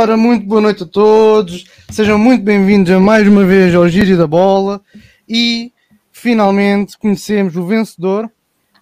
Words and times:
Ora, 0.00 0.16
muito 0.16 0.46
boa 0.46 0.62
noite 0.62 0.84
a 0.84 0.86
todos, 0.86 1.66
sejam 1.90 2.18
muito 2.18 2.42
bem-vindos 2.42 2.90
a 2.90 2.98
mais 2.98 3.28
uma 3.28 3.44
vez 3.44 3.74
ao 3.74 3.86
Giro 3.86 4.16
da 4.16 4.26
Bola 4.26 4.80
e 5.28 5.74
finalmente 6.10 6.96
conhecemos 6.96 7.54
o 7.54 7.66
vencedor. 7.66 8.32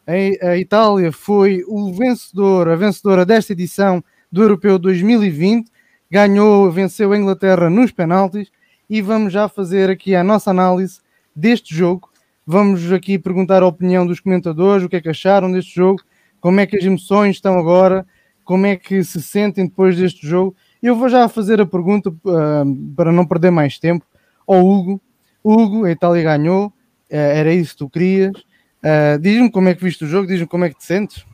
A, 0.06 0.56
Itália 0.56 1.10
foi 1.10 1.64
o 1.66 1.92
vencedor, 1.92 2.68
a 2.68 2.76
vencedora 2.76 3.26
desta 3.26 3.52
edição 3.52 4.00
do 4.30 4.45
Europeu 4.45 4.78
2020, 4.78 5.68
ganhou, 6.09 6.70
venceu 6.70 7.12
a 7.12 7.18
Inglaterra 7.18 7.68
nos 7.68 7.90
penaltis 7.90 8.48
e 8.88 9.02
vamos 9.02 9.32
já 9.32 9.48
fazer 9.48 9.90
aqui 9.90 10.14
a 10.14 10.23
nossa 10.23 10.52
análise 10.52 11.00
deste 11.34 11.74
jogo. 11.74 12.10
Vamos 12.46 12.92
aqui 12.92 13.18
perguntar 13.18 13.64
a 13.64 13.66
opinião 13.66 14.06
dos 14.06 14.20
comentadores, 14.20 14.84
o 14.84 14.88
que 14.88 14.95
é 14.95 15.00
que 15.00 15.09
acharam 15.09 15.50
deste 15.50 15.74
jogo, 15.74 16.00
como 16.40 16.60
é 16.60 16.66
que 16.66 16.76
as 16.76 16.84
emoções 16.84 17.34
estão 17.34 17.59
agora, 17.59 18.06
como 18.45 18.66
é 18.66 18.76
que 18.76 19.02
se 19.02 19.20
sentem 19.20 19.66
depois 19.66 19.96
deste 19.96 20.24
jogo. 20.24 20.54
Eu 20.82 20.96
vou 20.96 21.09
já 21.09 21.28
fazer 21.28 21.60
a 21.60 21.66
pergunta 21.66 22.10
uh, 22.10 22.95
para 22.96 23.10
não 23.12 23.27
perder 23.27 23.50
mais 23.50 23.78
tempo 23.78 24.05
ao 24.46 24.64
Hugo. 24.64 25.01
Hugo, 25.42 25.84
a 25.84 25.91
Itália 25.91 26.23
ganhou, 26.23 26.66
uh, 26.66 26.73
era 27.10 27.52
isso 27.52 27.73
que 27.73 27.78
tu 27.78 27.91
querias. 27.91 28.37
Uh, 28.37 29.18
diz-me 29.20 29.51
como 29.51 29.68
é 29.68 29.74
que 29.74 29.82
viste 29.82 30.04
o 30.04 30.09
jogo, 30.09 30.29
diz-me 30.29 30.46
como 30.46 30.65
é 30.65 30.71
que 30.71 30.79
te 30.79 30.84
sentes. 30.84 31.24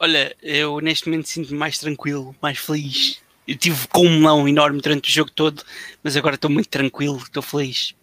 Olha, 0.00 0.34
eu 0.40 0.78
neste 0.80 1.08
momento 1.08 1.28
sinto-me 1.28 1.58
mais 1.58 1.78
tranquilo, 1.78 2.34
mais 2.40 2.58
feliz. 2.58 3.20
Eu 3.46 3.56
tive 3.56 3.88
com 3.88 4.06
um 4.06 4.20
melão 4.20 4.46
enorme 4.46 4.80
durante 4.80 5.10
o 5.10 5.12
jogo 5.12 5.30
todo, 5.30 5.62
mas 6.02 6.16
agora 6.16 6.36
estou 6.36 6.50
muito 6.50 6.68
tranquilo, 6.68 7.16
estou 7.16 7.42
feliz. 7.42 7.94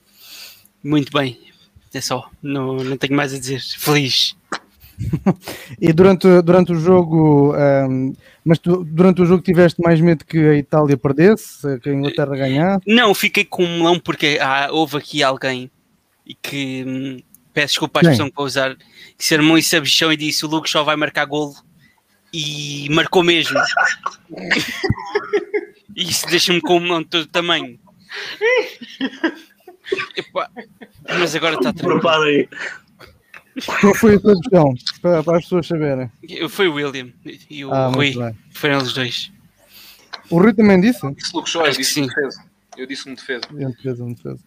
Muito 0.84 1.12
bem, 1.12 1.40
é 1.94 2.02
só, 2.02 2.30
não, 2.44 2.76
não 2.76 2.98
tenho 2.98 3.16
mais 3.16 3.34
a 3.34 3.40
dizer. 3.40 3.62
Feliz. 3.62 4.36
e 5.80 5.92
durante, 5.94 6.42
durante 6.42 6.72
o 6.72 6.80
jogo, 6.80 7.56
um, 7.56 8.14
mas 8.44 8.60
tu, 8.60 8.84
durante 8.84 9.22
o 9.22 9.26
jogo 9.26 9.44
tiveste 9.44 9.82
mais 9.82 10.00
medo 10.00 10.26
que 10.26 10.38
a 10.38 10.56
Itália 10.56 10.98
perdesse, 10.98 11.80
que 11.80 11.90
a 11.90 11.94
Inglaterra 11.94 12.36
ganhasse? 12.36 12.84
Não, 12.88 13.14
fiquei 13.14 13.44
com 13.44 13.64
um 13.64 13.78
melão 13.78 14.00
porque 14.00 14.38
ah, 14.42 14.70
houve 14.72 14.98
aqui 14.98 15.24
alguém 15.24 15.70
e 16.26 16.34
que 16.34 16.84
hum, 16.86 17.20
peço 17.54 17.74
desculpa 17.74 18.00
à 18.00 18.02
expressão 18.02 18.30
que 18.30 18.36
vou 18.36 18.46
usar, 18.46 18.76
que 18.76 19.26
se 19.26 19.36
armou 19.36 19.58
e 19.58 19.64
sabichão 19.64 20.12
e 20.12 20.18
disse 20.18 20.46
o 20.46 20.50
Lucas 20.50 20.72
só 20.72 20.84
vai 20.84 20.96
marcar 20.96 21.26
golo 21.26 21.56
e 22.34 22.88
marcou 22.92 23.24
mesmo. 23.24 23.58
e 25.96 26.04
isso 26.04 26.28
deixa-me 26.28 26.62
com 26.62 26.78
um 26.78 26.82
melão 26.82 27.02
de 27.02 27.08
todo 27.08 27.28
tamanho. 27.28 27.80
Epá, 30.18 30.50
mas 31.08 31.36
agora 31.36 31.56
está 31.56 31.72
tranquilo. 31.72 32.02
Qual 33.80 33.96
foi 33.96 34.16
a 34.16 34.20
tua 34.20 34.34
opção? 34.34 34.74
Para, 35.02 35.24
para, 35.24 35.38
as 35.38 35.44
pessoas 35.44 35.68
saberem. 35.68 36.12
Foi 36.50 36.68
o 36.68 36.74
William 36.74 37.10
e 37.50 37.64
o 37.64 37.74
ah, 37.74 37.88
Rui. 37.88 38.14
Foram 38.52 38.78
os 38.80 38.94
dois. 38.94 39.32
O 40.30 40.40
Rui 40.40 40.54
também 40.54 40.82
disse? 40.82 41.00
Disse 41.14 41.34
Lucas 41.34 41.52
Show, 41.52 41.66
eu 41.66 41.72
disse 41.72 42.02
defesa. 42.02 42.44
Eu 42.78 42.86
disse 42.86 43.10
um 43.10 43.16
defesa. 43.16 43.46
Um 43.52 43.72
defesa, 43.72 44.04
um 44.04 44.14
defesa. 44.14 44.40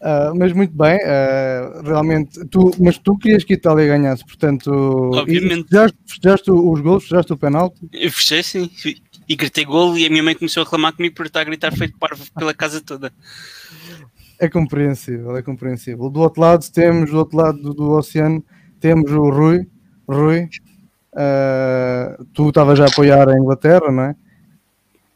Uh, 0.00 0.34
mas 0.36 0.52
muito 0.52 0.76
bem, 0.76 0.96
uh, 0.96 1.82
realmente, 1.84 2.44
tu, 2.46 2.72
mas 2.80 2.98
tu 2.98 3.16
querias 3.16 3.44
que 3.44 3.52
a 3.52 3.56
Itália 3.56 3.86
ganhasse, 3.86 4.24
portanto, 4.24 4.68
Obviamente. 5.14 5.62
festejaste, 5.62 5.98
festejaste 6.04 6.50
os 6.50 6.80
gols, 6.80 7.04
festejaste 7.04 7.32
o 7.32 7.36
penalti? 7.36 7.76
Eu 7.92 8.10
fechei 8.10 8.42
sim, 8.42 8.68
e 9.28 9.36
gritei 9.36 9.64
gol 9.64 9.96
e 9.96 10.04
a 10.04 10.10
minha 10.10 10.22
mãe 10.22 10.34
começou 10.34 10.62
a 10.62 10.64
reclamar 10.64 10.92
comigo 10.92 11.14
por 11.14 11.26
estar 11.26 11.42
a 11.42 11.44
gritar 11.44 11.70
feito 11.72 11.96
parvo 11.98 12.24
pela 12.36 12.52
casa 12.52 12.80
toda. 12.80 13.12
É 14.38 14.48
compreensível, 14.48 15.36
é 15.36 15.42
compreensível. 15.42 16.10
Do 16.10 16.20
outro 16.20 16.40
lado 16.40 16.70
temos, 16.70 17.10
do 17.10 17.18
outro 17.18 17.36
lado 17.36 17.62
do, 17.62 17.74
do 17.74 17.90
oceano, 17.92 18.44
temos 18.80 19.10
o 19.12 19.30
Rui. 19.30 19.68
Rui, 20.08 20.48
uh, 21.12 22.24
tu 22.32 22.48
estavas 22.48 22.80
a 22.80 22.86
apoiar 22.86 23.28
a 23.28 23.38
Inglaterra, 23.38 23.90
não 23.90 24.02
é? 24.04 24.16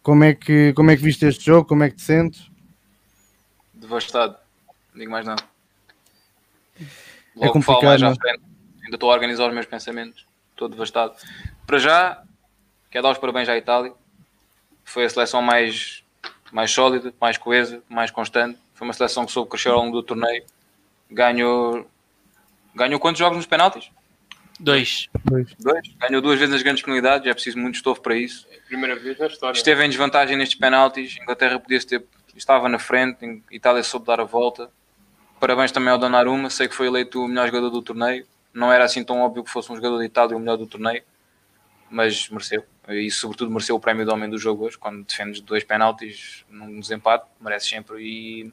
Como 0.03 0.23
é, 0.23 0.35
que, 0.35 0.73
como 0.75 0.91
é 0.91 0.97
que 0.97 1.03
viste 1.03 1.27
este 1.27 1.45
jogo? 1.45 1.67
Como 1.67 1.83
é 1.83 1.91
que 1.91 1.97
te 1.97 2.03
sentes? 2.03 2.49
Devastado, 3.75 4.37
não 4.93 5.01
digo 5.01 5.11
mais 5.11 5.27
nada. 5.27 5.43
É 6.81 6.85
Logo 7.35 7.49
é 7.49 7.53
complicado, 7.53 8.01
mais 8.01 8.03
à 8.03 8.15
frente. 8.15 8.43
Ainda 8.85 8.97
estou 8.97 9.11
a 9.11 9.15
organizar 9.15 9.49
os 9.49 9.55
meus 9.55 9.67
pensamentos, 9.67 10.25
estou 10.53 10.69
devastado. 10.69 11.15
Para 11.67 11.79
já, 11.79 12.23
quero 12.89 13.03
dar 13.03 13.11
os 13.11 13.19
parabéns 13.19 13.49
à 13.49 13.57
Itália. 13.57 13.93
Foi 14.85 15.05
a 15.05 15.11
seleção 15.11 15.43
mais, 15.43 16.05
mais 16.53 16.71
sólida, 16.71 17.13
mais 17.21 17.37
coesa, 17.37 17.83
mais 17.89 18.13
constante 18.13 18.61
foi 18.77 18.87
uma 18.87 18.93
seleção 18.93 19.25
que 19.25 19.33
soube 19.33 19.51
crescer 19.51 19.71
ao 19.71 19.79
longo 19.79 19.93
do 19.93 20.03
torneio. 20.03 20.45
Ganhou. 21.11 21.91
Ganhou 22.75 23.01
quantos 23.01 23.19
jogos 23.19 23.39
nos 23.39 23.47
penaltis? 23.47 23.91
Dois. 24.61 25.09
Dois. 25.25 25.55
Dois. 25.59 25.89
Ganhou 25.99 26.21
duas 26.21 26.39
vezes 26.39 26.55
as 26.55 26.63
grandes 26.63 26.83
penalidades, 26.83 27.27
é 27.27 27.33
preciso 27.33 27.59
muito 27.59 27.77
estofo 27.77 28.03
para 28.03 28.15
isso. 28.15 28.47
Primeira 28.67 28.95
vez 28.95 29.19
na 29.19 29.27
história. 29.27 29.57
Esteve 29.57 29.83
em 29.83 29.89
desvantagem 29.89 30.37
nestes 30.37 30.59
penaltis. 30.59 31.17
Inglaterra 31.17 31.59
podia 31.59 31.81
ter, 31.81 32.05
estava 32.37 32.69
na 32.69 32.79
frente, 32.79 33.43
Itália 33.51 33.83
soube 33.83 34.07
dar 34.07 34.21
a 34.21 34.25
volta. 34.25 34.71
Parabéns 35.41 35.73
também 35.73 35.91
ao 35.91 35.99
Donnarumma, 35.99 36.51
sei 36.51 36.69
que 36.69 36.75
foi 36.75 36.87
eleito 36.87 37.23
o 37.23 37.29
melhor 37.29 37.47
jogador 37.47 37.71
do 37.71 37.81
torneio. 37.81 38.27
Não 38.53 38.71
era 38.71 38.85
assim 38.85 39.03
tão 39.03 39.21
óbvio 39.21 39.43
que 39.43 39.51
fosse 39.51 39.73
um 39.73 39.77
jogador 39.77 39.99
de 39.99 40.05
Itália 40.07 40.37
o 40.37 40.41
melhor 40.41 40.57
do 40.57 40.67
torneio, 40.67 41.03
mas 41.91 42.29
mereceu. 42.29 42.65
E 42.89 43.11
sobretudo 43.11 43.51
mereceu 43.51 43.75
o 43.75 43.81
prémio 43.81 44.05
de 44.05 44.13
homem 44.13 44.31
do 44.31 44.39
jogo 44.39 44.67
hoje, 44.67 44.79
quando 44.79 45.05
defendes 45.05 45.41
dois 45.41 45.65
penaltis 45.65 46.45
num 46.49 46.79
desempate, 46.79 47.27
merece 47.41 47.69
sempre. 47.69 48.03
E 48.03 48.53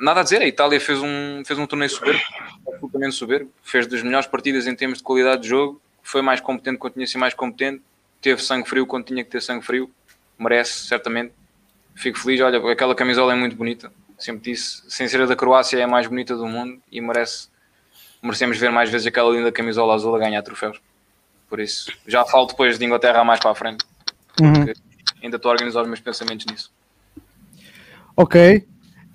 nada 0.00 0.20
a 0.20 0.22
dizer, 0.22 0.40
a 0.40 0.46
Itália 0.46 0.80
fez 0.80 0.98
um, 1.00 1.42
fez 1.44 1.58
um 1.58 1.66
torneio 1.66 1.90
soberbo, 1.90 2.20
absolutamente 2.66 3.14
soberbo, 3.14 3.52
fez 3.62 3.86
das 3.86 4.02
melhores 4.02 4.26
partidas 4.26 4.66
em 4.66 4.74
termos 4.74 4.98
de 4.98 5.04
qualidade 5.04 5.42
de 5.42 5.48
jogo, 5.48 5.80
foi 6.02 6.22
mais 6.22 6.40
competente 6.40 6.78
quando 6.78 6.94
tinha 6.94 7.06
sido 7.06 7.20
mais 7.20 7.34
competente, 7.34 7.82
teve 8.20 8.42
sangue 8.42 8.68
frio 8.68 8.86
quando 8.86 9.04
tinha 9.04 9.22
que 9.22 9.30
ter 9.30 9.40
sangue 9.40 9.64
frio, 9.64 9.90
merece, 10.38 10.86
certamente. 10.86 11.32
Fico 11.94 12.18
feliz, 12.18 12.40
olha, 12.40 12.72
aquela 12.72 12.94
camisola 12.94 13.32
é 13.32 13.36
muito 13.36 13.54
bonita, 13.54 13.92
sempre 14.18 14.52
disse, 14.52 14.82
sem 14.88 15.06
ser 15.06 15.20
a 15.20 15.26
da 15.26 15.36
Croácia 15.36 15.78
é 15.78 15.82
a 15.82 15.88
mais 15.88 16.06
bonita 16.06 16.34
do 16.34 16.46
mundo 16.46 16.80
e 16.90 17.00
merece, 17.00 17.48
merecemos 18.22 18.56
ver 18.56 18.70
mais 18.70 18.88
vezes 18.88 19.06
aquela 19.06 19.30
linda 19.30 19.52
camisola 19.52 19.94
azul 19.94 20.14
a 20.16 20.18
ganhar 20.18 20.42
troféus. 20.42 20.80
Por 21.48 21.60
isso, 21.60 21.92
já 22.06 22.24
falo 22.24 22.46
depois 22.46 22.78
de 22.78 22.84
Inglaterra 22.84 23.22
mais 23.24 23.40
para 23.40 23.50
a 23.50 23.54
frente, 23.54 23.84
uhum. 24.40 24.72
ainda 25.22 25.36
estou 25.36 25.50
a 25.50 25.52
organizar 25.52 25.82
os 25.82 25.88
meus 25.88 26.00
pensamentos 26.00 26.46
nisso. 26.46 26.72
Ok, 28.16 28.66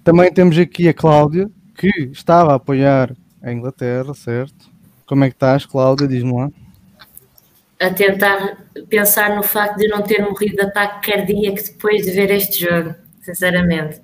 também 0.05 0.31
temos 0.31 0.55
aqui 0.59 0.87
a 0.87 0.93
Cláudia, 0.93 1.49
que 1.75 1.89
estava 2.11 2.51
a 2.51 2.55
apoiar 2.55 3.11
a 3.41 3.51
Inglaterra, 3.51 4.13
certo? 4.13 4.69
Como 5.07 5.23
é 5.23 5.29
que 5.29 5.35
estás, 5.35 5.65
Cláudia? 5.65 6.07
Diz-me 6.07 6.31
lá. 6.31 6.51
A 7.81 7.89
tentar 7.89 8.65
pensar 8.87 9.35
no 9.35 9.41
facto 9.41 9.77
de 9.77 9.87
não 9.87 10.03
ter 10.03 10.21
morrido 10.21 10.57
de 10.57 10.61
ataque 10.61 11.11
cardíaco 11.11 11.57
depois 11.57 12.05
de 12.05 12.11
ver 12.11 12.29
este 12.29 12.65
jogo, 12.65 12.93
sinceramente. 13.19 13.99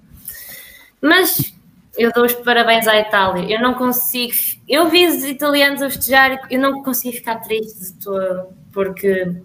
Mas 0.99 1.53
eu 1.95 2.11
dou 2.11 2.25
os 2.25 2.33
parabéns 2.33 2.87
à 2.87 2.99
Itália. 2.99 3.55
Eu 3.55 3.61
não 3.61 3.75
consigo. 3.75 4.33
Eu 4.67 4.89
vi 4.89 5.05
os 5.05 5.23
italianos 5.23 5.83
a 5.83 5.89
festejar 5.89 6.47
e 6.49 6.55
eu 6.55 6.59
não 6.59 6.81
consegui 6.81 7.15
ficar 7.17 7.35
triste 7.37 7.79
de 7.79 8.03
todo, 8.03 8.47
porque 8.73 9.35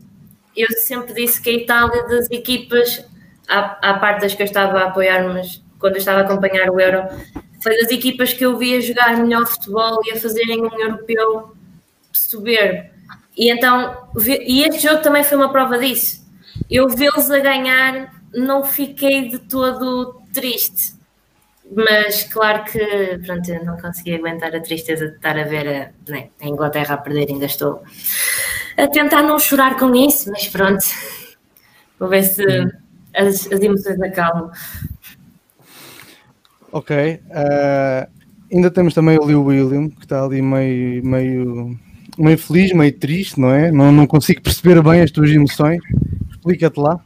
eu 0.56 0.68
sempre 0.78 1.12
disse 1.12 1.38
que 1.40 1.50
a 1.50 1.52
Itália 1.52 2.08
das 2.08 2.30
equipas, 2.30 3.04
à, 3.46 3.90
à 3.90 3.98
parte 3.98 4.22
das 4.22 4.34
que 4.34 4.42
eu 4.42 4.46
estava 4.46 4.78
a 4.78 4.84
apoiar, 4.86 5.22
mas 5.28 5.65
quando 5.86 5.94
eu 5.94 5.98
estava 6.00 6.20
a 6.20 6.22
acompanhar 6.24 6.68
o 6.68 6.80
Euro, 6.80 7.08
foi 7.62 7.80
das 7.80 7.90
equipas 7.92 8.32
que 8.32 8.44
eu 8.44 8.58
via 8.58 8.80
jogar 8.80 9.16
melhor 9.16 9.46
futebol 9.46 10.00
e 10.04 10.10
a 10.10 10.16
fazerem 10.16 10.60
um 10.60 10.80
europeu 10.80 11.54
soberbo. 12.12 12.90
E 13.36 13.52
então, 13.52 14.08
e 14.16 14.64
este 14.64 14.80
jogo 14.80 15.00
também 15.00 15.22
foi 15.22 15.38
uma 15.38 15.52
prova 15.52 15.78
disso. 15.78 16.26
Eu 16.68 16.88
vê-los 16.88 17.30
a 17.30 17.38
ganhar, 17.38 18.12
não 18.34 18.64
fiquei 18.64 19.28
de 19.28 19.38
todo 19.38 20.22
triste. 20.32 20.96
Mas 21.70 22.24
claro 22.24 22.64
que 22.64 23.18
pronto, 23.24 23.48
eu 23.48 23.64
não 23.64 23.76
consegui 23.76 24.14
aguentar 24.14 24.54
a 24.54 24.60
tristeza 24.60 25.08
de 25.08 25.16
estar 25.16 25.38
a 25.38 25.44
ver 25.44 25.68
a, 25.68 26.10
né, 26.10 26.30
a 26.40 26.46
Inglaterra 26.46 26.94
a 26.94 26.98
perder, 26.98 27.28
ainda 27.28 27.46
estou 27.46 27.82
a 28.76 28.86
tentar 28.88 29.22
não 29.22 29.38
chorar 29.38 29.76
com 29.76 29.94
isso, 29.94 30.30
mas 30.30 30.48
pronto, 30.48 30.84
vou 31.98 32.08
ver 32.08 32.22
se 32.22 32.44
as, 33.16 33.50
as 33.50 33.60
emoções 33.60 34.00
acalmam. 34.00 34.50
Ok. 36.76 36.94
Uh, 36.94 38.06
ainda 38.52 38.70
temos 38.70 38.92
também 38.92 39.16
o 39.16 39.24
William, 39.24 39.88
que 39.88 40.04
está 40.04 40.22
ali 40.22 40.42
meio, 40.42 41.02
meio, 41.02 41.80
meio 42.18 42.36
feliz, 42.36 42.70
meio 42.72 42.92
triste, 42.92 43.40
não 43.40 43.50
é? 43.50 43.72
Não, 43.72 43.90
não 43.90 44.06
consigo 44.06 44.42
perceber 44.42 44.82
bem 44.82 45.00
as 45.00 45.10
tuas 45.10 45.30
emoções. 45.30 45.80
Explica-te 46.30 46.78
lá. 46.78 47.02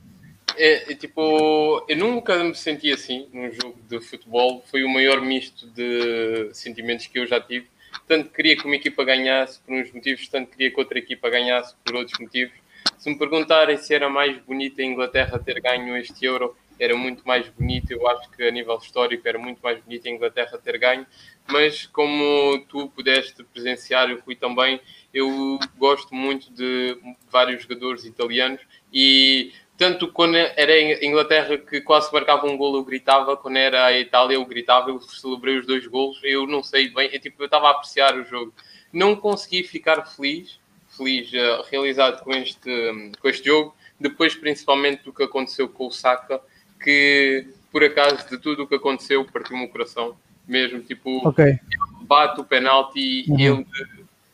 É, 0.56 0.90
é, 0.90 0.94
tipo, 0.96 1.86
eu 1.88 1.96
nunca 1.96 2.42
me 2.42 2.52
senti 2.52 2.90
assim 2.90 3.28
num 3.32 3.48
jogo 3.52 3.78
de 3.88 4.00
futebol. 4.00 4.64
Foi 4.68 4.82
o 4.82 4.88
maior 4.88 5.20
misto 5.20 5.68
de 5.68 6.50
sentimentos 6.52 7.06
que 7.06 7.20
eu 7.20 7.26
já 7.28 7.40
tive. 7.40 7.68
Tanto 8.08 8.28
queria 8.30 8.56
que 8.56 8.64
uma 8.64 8.74
equipa 8.74 9.04
ganhasse 9.04 9.60
por 9.60 9.72
uns 9.72 9.92
motivos, 9.92 10.26
tanto 10.26 10.50
queria 10.50 10.72
que 10.72 10.80
outra 10.80 10.98
equipa 10.98 11.30
ganhasse 11.30 11.76
por 11.84 11.94
outros 11.94 12.18
motivos. 12.18 12.54
Se 12.98 13.08
me 13.08 13.16
perguntarem 13.16 13.76
se 13.76 13.94
era 13.94 14.08
mais 14.08 14.36
bonita 14.38 14.82
a 14.82 14.84
Inglaterra 14.84 15.38
ter 15.38 15.60
ganho 15.60 15.96
este 15.96 16.26
Euro, 16.26 16.56
era 16.80 16.96
muito 16.96 17.22
mais 17.26 17.48
bonito. 17.50 17.92
Eu 17.92 18.08
acho 18.08 18.28
que 18.30 18.42
a 18.42 18.50
nível 18.50 18.76
histórico 18.78 19.28
era 19.28 19.38
muito 19.38 19.60
mais 19.62 19.78
bonito 19.80 20.08
a 20.08 20.10
Inglaterra 20.10 20.58
ter 20.58 20.78
ganho. 20.78 21.06
Mas 21.46 21.86
como 21.86 22.64
tu 22.68 22.88
pudeste 22.88 23.44
presenciar, 23.44 24.10
eu 24.10 24.20
fui 24.22 24.34
também. 24.34 24.80
Eu 25.12 25.58
gosto 25.76 26.14
muito 26.14 26.50
de 26.52 26.98
vários 27.30 27.62
jogadores 27.62 28.04
italianos 28.04 28.60
e 28.92 29.52
tanto 29.80 30.12
quando 30.12 30.36
era 30.36 30.72
a 30.72 31.04
Inglaterra 31.06 31.56
que 31.56 31.80
quase 31.80 32.12
marcava 32.12 32.46
um 32.46 32.54
golo 32.54 32.78
eu 32.78 32.84
gritava, 32.84 33.34
quando 33.34 33.56
era 33.56 33.86
a 33.86 33.98
Itália 33.98 34.34
eu 34.34 34.44
gritava, 34.44 34.90
eu 34.90 35.00
celebrei 35.00 35.58
os 35.58 35.66
dois 35.66 35.86
golos, 35.86 36.20
eu 36.22 36.46
não 36.46 36.62
sei 36.62 36.90
bem, 36.90 37.08
eu, 37.10 37.18
tipo, 37.18 37.42
eu 37.42 37.46
estava 37.46 37.68
a 37.68 37.70
apreciar 37.70 38.14
o 38.14 38.22
jogo. 38.22 38.52
Não 38.92 39.16
consegui 39.16 39.62
ficar 39.62 40.04
feliz, 40.04 40.60
feliz 40.86 41.32
uh, 41.32 41.64
realizado 41.70 42.22
com 42.22 42.30
este, 42.32 43.12
com 43.22 43.28
este 43.28 43.46
jogo, 43.46 43.74
depois 43.98 44.34
principalmente 44.34 45.02
do 45.02 45.14
que 45.14 45.22
aconteceu 45.22 45.66
com 45.66 45.86
o 45.86 45.90
Saka, 45.90 46.42
que 46.82 47.46
por 47.70 47.84
acaso 47.84 48.28
de 48.28 48.38
tudo 48.38 48.64
o 48.64 48.66
que 48.66 48.74
aconteceu 48.74 49.24
partiu-me 49.24 49.64
o 49.64 49.68
coração, 49.68 50.16
mesmo, 50.46 50.80
tipo, 50.80 51.26
Ok. 51.28 51.58
bate 52.02 52.40
o 52.40 52.44
penalti 52.44 53.24
Uhum. 53.28 53.38
e 53.38 53.46
ele 53.46 53.66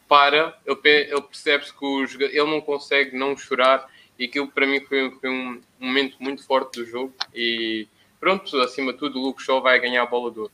para, 0.09 0.57
ele, 0.65 0.79
ele 0.85 1.21
percebe-se 1.23 1.73
que 1.73 1.85
o 1.85 2.05
ele 2.05 2.45
não 2.45 2.61
consegue 2.61 3.17
não 3.17 3.37
chorar 3.37 3.87
e 4.19 4.25
aquilo 4.25 4.49
para 4.49 4.67
mim 4.67 4.81
foi, 4.81 5.11
foi 5.21 5.29
um 5.29 5.61
momento 5.79 6.17
muito 6.21 6.45
forte 6.45 6.79
do 6.81 6.87
jogo 6.87 7.13
e 7.35 7.87
pronto, 8.21 8.57
acima 8.61 8.93
de 8.93 8.99
tudo 8.99 9.19
o 9.19 9.23
Luke 9.23 9.43
Shaw 9.43 9.61
vai 9.61 9.79
ganhar 9.81 10.03
a 10.03 10.07
bola 10.07 10.31
de 10.31 10.39
ouro. 10.39 10.53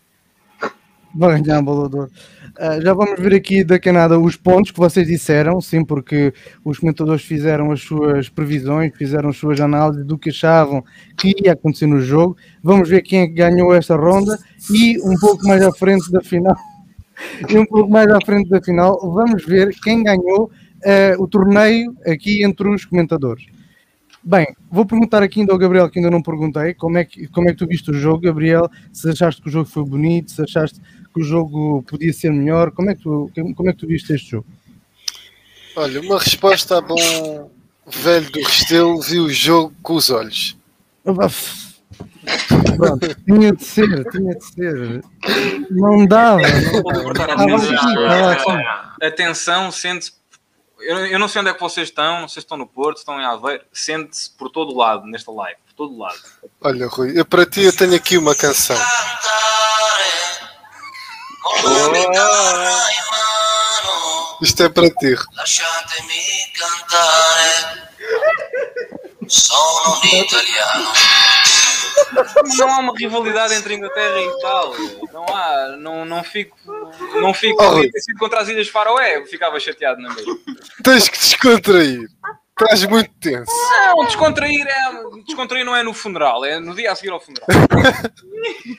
Vai 1.14 1.40
ganhar 1.40 1.62
ouro. 1.68 2.08
Ah, 2.58 2.80
já 2.80 2.92
vamos 2.92 3.18
ver 3.18 3.34
aqui 3.34 3.64
da 3.64 3.78
Canadá 3.78 4.18
os 4.18 4.36
pontos 4.36 4.70
que 4.70 4.78
vocês 4.78 5.06
disseram, 5.06 5.60
sim, 5.60 5.84
porque 5.84 6.32
os 6.64 6.78
comentadores 6.78 7.22
fizeram 7.22 7.70
as 7.70 7.80
suas 7.80 8.28
previsões, 8.28 8.92
fizeram 8.96 9.30
as 9.30 9.36
suas 9.36 9.58
análises 9.60 10.04
do 10.04 10.18
que 10.18 10.30
achavam 10.30 10.84
que 11.16 11.34
ia 11.42 11.52
acontecer 11.52 11.86
no 11.86 12.00
jogo. 12.00 12.36
Vamos 12.62 12.88
ver 12.88 13.02
quem 13.02 13.20
é 13.20 13.26
que 13.26 13.34
ganhou 13.34 13.74
esta 13.74 13.96
ronda 13.96 14.38
e 14.70 14.98
um 15.00 15.18
pouco 15.18 15.46
mais 15.46 15.62
à 15.62 15.72
frente 15.72 16.10
da 16.10 16.20
final. 16.20 16.56
E 17.48 17.58
um 17.58 17.66
pouco 17.66 17.90
mais 17.90 18.08
à 18.10 18.18
frente 18.24 18.48
da 18.48 18.60
final, 18.60 18.98
vamos 19.00 19.44
ver 19.44 19.74
quem 19.82 20.02
ganhou 20.02 20.50
ah, 20.84 21.14
o 21.18 21.26
torneio 21.26 21.94
aqui 22.06 22.44
entre 22.44 22.68
os 22.68 22.84
comentadores. 22.84 23.46
Bem, 24.24 24.54
vou 24.70 24.86
perguntar 24.86 25.22
aqui 25.22 25.40
ainda 25.40 25.52
ao 25.52 25.58
Gabriel, 25.58 25.90
que 25.90 25.98
ainda 25.98 26.10
não 26.10 26.22
perguntei, 26.22 26.74
como 26.74 26.96
é 26.96 27.04
que, 27.04 27.26
como 27.28 27.48
é 27.48 27.52
que 27.52 27.58
tu 27.58 27.66
viste 27.66 27.90
o 27.90 27.94
jogo, 27.94 28.20
Gabriel? 28.20 28.70
Se 28.92 29.10
achaste 29.10 29.42
que 29.42 29.48
o 29.48 29.50
jogo 29.50 29.68
foi 29.68 29.84
bonito, 29.84 30.30
se 30.30 30.42
achaste 30.42 30.80
que 30.80 31.20
o 31.20 31.24
jogo 31.24 31.82
podia 31.82 32.12
ser 32.12 32.32
melhor, 32.32 32.70
como 32.70 32.90
é 32.90 32.94
que 32.94 33.02
tu, 33.02 33.30
como 33.56 33.68
é 33.68 33.72
que 33.72 33.78
tu 33.78 33.86
viste 33.86 34.12
este 34.12 34.30
jogo? 34.30 34.46
Olha, 35.74 36.00
uma 36.00 36.18
resposta 36.18 36.78
a 36.78 36.80
bom 36.80 37.50
velho 37.86 38.30
do 38.30 38.40
Restelo 38.40 39.00
viu 39.00 39.24
o 39.24 39.30
jogo 39.30 39.74
com 39.82 39.94
os 39.94 40.08
olhos. 40.08 40.56
Pronto, 42.76 43.14
tinha 43.24 43.52
de 43.52 43.64
ser, 43.64 44.04
tinha 44.10 44.34
de 44.34 44.44
ser. 44.44 45.04
Não 45.70 46.06
dava, 46.06 46.42
não 46.42 47.12
dava. 47.12 47.32
Atenção. 47.32 47.88
estava 47.88 48.32
aqui. 48.32 49.04
Atenção, 49.04 49.72
sente-se. 49.72 50.21
Eu, 50.84 51.06
eu 51.06 51.18
não 51.18 51.28
sei 51.28 51.40
onde 51.40 51.50
é 51.50 51.54
que 51.54 51.60
vocês 51.60 51.88
estão, 51.88 52.20
não 52.20 52.28
sei 52.28 52.40
se 52.40 52.44
estão 52.44 52.56
no 52.58 52.66
Porto, 52.66 52.98
estão 52.98 53.20
em 53.20 53.24
Aveiro. 53.24 53.64
Sente-se 53.72 54.30
por 54.30 54.50
todo 54.50 54.76
lado 54.76 55.06
nesta 55.06 55.30
live, 55.30 55.58
por 55.66 55.74
todo 55.74 55.98
lado. 55.98 56.18
Olha, 56.60 56.86
Rui, 56.88 57.12
eu 57.18 57.24
para 57.24 57.46
ti 57.46 57.62
eu 57.62 57.76
tenho 57.76 57.94
aqui 57.94 58.18
uma 58.18 58.34
canção. 58.34 58.76
Isto 64.40 64.62
é 64.64 64.68
para 64.68 64.90
ti. 64.90 65.16
Sono 69.28 69.98
un 70.02 70.08
italiano. 70.08 70.92
Não 72.58 72.68
há 72.68 72.78
uma 72.78 72.96
rivalidade 72.96 73.54
entre 73.54 73.74
Inglaterra 73.74 74.20
e 74.20 74.26
Itália. 74.26 75.00
Não 75.12 75.24
há, 75.24 75.76
não, 75.78 76.04
não 76.04 76.22
fico. 76.22 76.56
Não 77.20 77.32
fico. 77.32 77.54
Oh, 77.54 77.66
podia 77.66 77.82
Rui. 77.82 77.90
ter 77.90 78.00
sido 78.00 78.18
contra 78.18 78.40
as 78.40 78.48
Ilhas 78.48 78.68
Faroé, 78.68 79.18
eu 79.18 79.26
ficava 79.26 79.58
chateado 79.58 80.00
na 80.00 80.12
mesma. 80.14 80.36
Tens 80.82 81.08
que 81.08 81.18
descontrair. 81.18 82.08
Estás 82.60 82.84
muito 82.84 83.10
tenso. 83.20 83.50
Não, 83.86 84.04
descontrair 84.04 84.66
é. 84.66 85.22
Descontrair 85.26 85.64
não 85.64 85.74
é 85.74 85.82
no 85.82 85.94
funeral, 85.94 86.44
é 86.44 86.60
no 86.60 86.74
dia 86.74 86.92
a 86.92 86.94
seguir 86.94 87.10
ao 87.10 87.20
funeral. 87.20 87.46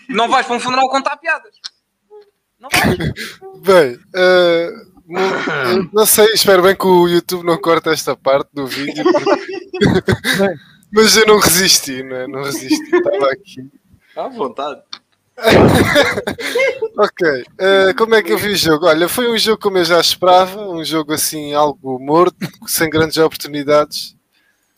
Não 0.07 0.29
vais 0.29 0.45
para 0.45 0.55
um 0.55 0.59
funeral 0.59 0.87
contar 0.89 1.17
piadas. 1.17 1.55
Não 2.59 2.69
vais. 2.69 2.97
Bem, 3.61 3.99
eh, 4.15 4.69
não, 5.07 5.89
não 5.91 6.05
sei, 6.05 6.25
espero 6.33 6.61
bem 6.61 6.75
que 6.75 6.85
o 6.85 7.07
YouTube 7.07 7.45
não 7.45 7.57
corte 7.59 7.89
esta 7.89 8.15
parte 8.15 8.49
do 8.53 8.67
vídeo. 8.67 9.03
porque-. 9.03 10.72
Mas 10.93 11.17
eu 11.17 11.25
não 11.25 11.39
resisti, 11.39 12.03
não 12.03 12.15
é? 12.15 12.27
Não 12.27 12.43
resisti. 12.43 12.95
Estava 12.95 13.31
aqui. 13.31 13.69
À 14.15 14.27
vontade. 14.27 14.81
Ok, 16.95 17.43
eh, 17.57 17.91
como 17.97 18.13
é 18.13 18.21
que 18.21 18.31
eu 18.31 18.37
vi 18.37 18.49
o 18.49 18.55
jogo? 18.55 18.85
Olha, 18.85 19.09
foi 19.09 19.27
um 19.27 19.35
jogo 19.35 19.59
como 19.59 19.79
eu 19.79 19.83
já 19.83 19.99
esperava, 19.99 20.61
um 20.61 20.85
jogo 20.85 21.11
assim 21.11 21.51
algo 21.51 21.97
morto, 21.97 22.37
sem 22.67 22.87
grandes 22.87 23.17
oportunidades. 23.17 24.15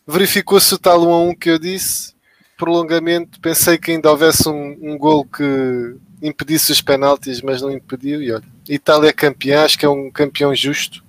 Verificou-se 0.06 0.72
o 0.72 0.78
tal 0.78 1.06
1 1.06 1.12
a 1.12 1.20
1 1.24 1.34
que 1.34 1.50
eu 1.50 1.58
disse, 1.58 2.14
prolongamento. 2.56 3.38
Pensei 3.38 3.76
que 3.76 3.90
ainda 3.90 4.10
houvesse 4.10 4.48
um, 4.48 4.78
um 4.80 4.96
gol 4.96 5.26
que 5.26 5.96
impedisse 6.22 6.72
os 6.72 6.80
penaltis, 6.80 7.42
mas 7.42 7.60
não 7.60 7.70
impediu. 7.70 8.22
E 8.22 8.32
olha, 8.32 8.44
Itália 8.66 9.10
é 9.10 9.12
campeã, 9.12 9.62
acho 9.62 9.78
que 9.78 9.84
é 9.84 9.88
um 9.90 10.10
campeão 10.10 10.54
justo. 10.54 11.04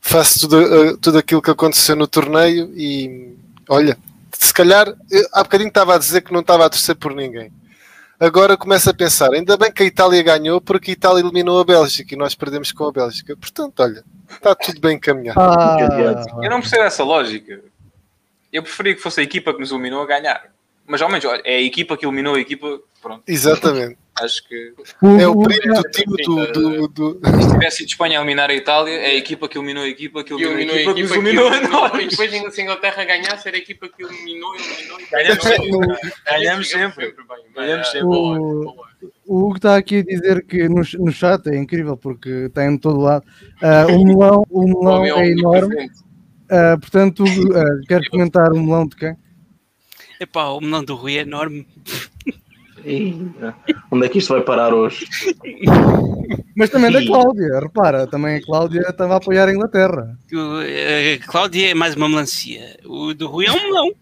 Faço 0.00 0.40
tudo, 0.40 0.60
eh, 0.60 0.96
tudo 1.00 1.18
aquilo 1.18 1.40
que 1.40 1.50
aconteceu 1.50 1.94
no 1.94 2.08
torneio 2.08 2.72
e 2.76 3.36
olha, 3.68 3.96
se 4.32 4.52
calhar, 4.52 4.88
eu, 5.10 5.26
há 5.32 5.42
bocadinho 5.42 5.68
estava 5.68 5.94
a 5.94 5.98
dizer 5.98 6.22
que 6.22 6.32
não 6.32 6.40
estava 6.40 6.66
a 6.66 6.70
torcer 6.70 6.96
por 6.96 7.14
ninguém 7.14 7.52
agora 8.24 8.56
começo 8.56 8.88
a 8.88 8.94
pensar, 8.94 9.32
ainda 9.32 9.56
bem 9.56 9.72
que 9.72 9.82
a 9.82 9.86
Itália 9.86 10.22
ganhou 10.22 10.60
porque 10.60 10.92
a 10.92 10.94
Itália 10.94 11.20
eliminou 11.20 11.58
a 11.60 11.64
Bélgica 11.64 12.14
e 12.14 12.16
nós 12.16 12.36
perdemos 12.36 12.70
com 12.70 12.84
a 12.84 12.92
Bélgica. 12.92 13.36
Portanto, 13.36 13.80
olha, 13.80 14.04
está 14.30 14.54
tudo 14.54 14.80
bem 14.80 14.96
encaminhado. 14.96 15.40
Ah, 15.40 15.76
Eu 16.40 16.50
não 16.50 16.60
percebo 16.60 16.84
essa 16.84 17.02
lógica. 17.02 17.60
Eu 18.52 18.62
preferia 18.62 18.94
que 18.94 19.00
fosse 19.00 19.20
a 19.20 19.24
equipa 19.24 19.52
que 19.52 19.58
nos 19.58 19.72
eliminou 19.72 20.02
a 20.02 20.06
ganhar. 20.06 20.51
Mas 20.92 21.00
ao 21.00 21.08
menos, 21.08 21.24
olha, 21.24 21.40
é 21.46 21.56
a 21.56 21.60
equipa 21.62 21.96
que 21.96 22.04
eliminou 22.04 22.34
a 22.34 22.38
equipa. 22.40 22.78
Pronto, 23.00 23.22
Exatamente. 23.26 23.96
acho 24.20 24.46
que 24.46 24.74
É 25.18 25.26
o 25.26 25.42
primo 25.42 25.74
do 25.74 25.82
tio 25.90 26.06
do, 26.52 26.52
do, 26.52 26.88
do- 26.88 27.20
se 27.42 27.50
tivesse 27.50 27.76
sido 27.78 27.88
Espanha 27.88 28.18
a 28.18 28.22
eliminar 28.22 28.50
a 28.50 28.54
Itália, 28.54 28.92
é 28.92 29.06
a 29.06 29.14
equipa 29.14 29.48
que 29.48 29.56
eliminou 29.56 29.82
a 29.84 29.88
equipa 29.88 30.22
que 30.22 30.34
E 30.34 30.42
eliminou, 30.44 30.76
eliminou 30.76 30.76
a 30.76 30.80
equipa, 30.92 30.94
que 30.94 31.08
que 31.08 31.18
eliminou 31.18 31.48
a 31.48 31.56
eliminou, 31.56 31.86
e 31.86 31.90
nós. 31.90 32.08
depois 32.10 32.54
se 32.54 32.60
a 32.60 32.64
Inglaterra 32.64 33.04
ganhasse 33.06 33.48
era 33.48 33.56
a 33.56 33.60
equipa 33.60 33.88
que 33.88 34.04
eliminou, 34.04 34.54
eliminou 34.54 35.00
e 35.00 35.06
Ganhamos 35.10 35.42
sempre. 35.42 36.12
Ganhamos 36.26 36.68
sempre. 36.70 37.06
bem. 37.06 37.16
Ganhamos 37.56 37.86
sempre. 37.88 38.06
boa, 38.06 38.38
O- 38.38 38.62
boa. 38.64 38.86
O 39.26 39.38
Hugo 39.46 39.56
está 39.56 39.76
aqui 39.76 39.96
a 39.96 40.02
dizer 40.04 40.44
que 40.46 40.68
no, 40.68 40.82
no 40.98 41.10
chat 41.10 41.44
é 41.48 41.56
incrível 41.56 41.96
porque 41.96 42.28
está 42.28 42.64
em 42.66 42.76
todo 42.76 43.00
lado. 43.00 43.24
Ah, 43.62 43.86
o 43.88 44.04
melão, 44.04 44.44
o 44.50 44.62
melão 44.68 45.04
é 45.06 45.14
um 45.14 45.24
enorme. 45.24 45.90
Ah, 46.50 46.76
portanto, 46.78 47.24
Hugo, 47.24 47.56
ah, 47.56 47.64
quero 47.88 48.04
comentar 48.10 48.52
o 48.52 48.60
melão 48.62 48.86
de 48.86 48.94
quem? 48.94 49.16
Epá, 50.22 50.44
o 50.50 50.60
melão 50.60 50.84
do 50.84 50.94
Rui 50.94 51.18
é 51.18 51.22
enorme. 51.22 51.66
Ih, 52.84 53.28
onde 53.90 54.06
é 54.06 54.08
que 54.08 54.18
isto 54.18 54.32
vai 54.32 54.40
parar 54.40 54.72
hoje? 54.72 55.04
Mas 56.56 56.70
também 56.70 56.92
da 56.92 57.00
Sim. 57.00 57.08
Cláudia, 57.08 57.58
repara, 57.58 58.06
também 58.06 58.36
a 58.36 58.42
Cláudia 58.44 58.82
estava 58.88 59.14
a 59.14 59.16
apoiar 59.16 59.48
a 59.48 59.52
Inglaterra. 59.52 60.16
O, 60.32 60.60
eh, 60.60 61.14
a 61.14 61.26
Cláudia 61.26 61.72
é 61.72 61.74
mais 61.74 61.96
uma 61.96 62.08
melancia. 62.08 62.78
O 62.84 63.12
do 63.12 63.26
Rui 63.26 63.46
é 63.46 63.50
um 63.50 63.62
melão. 63.64 63.92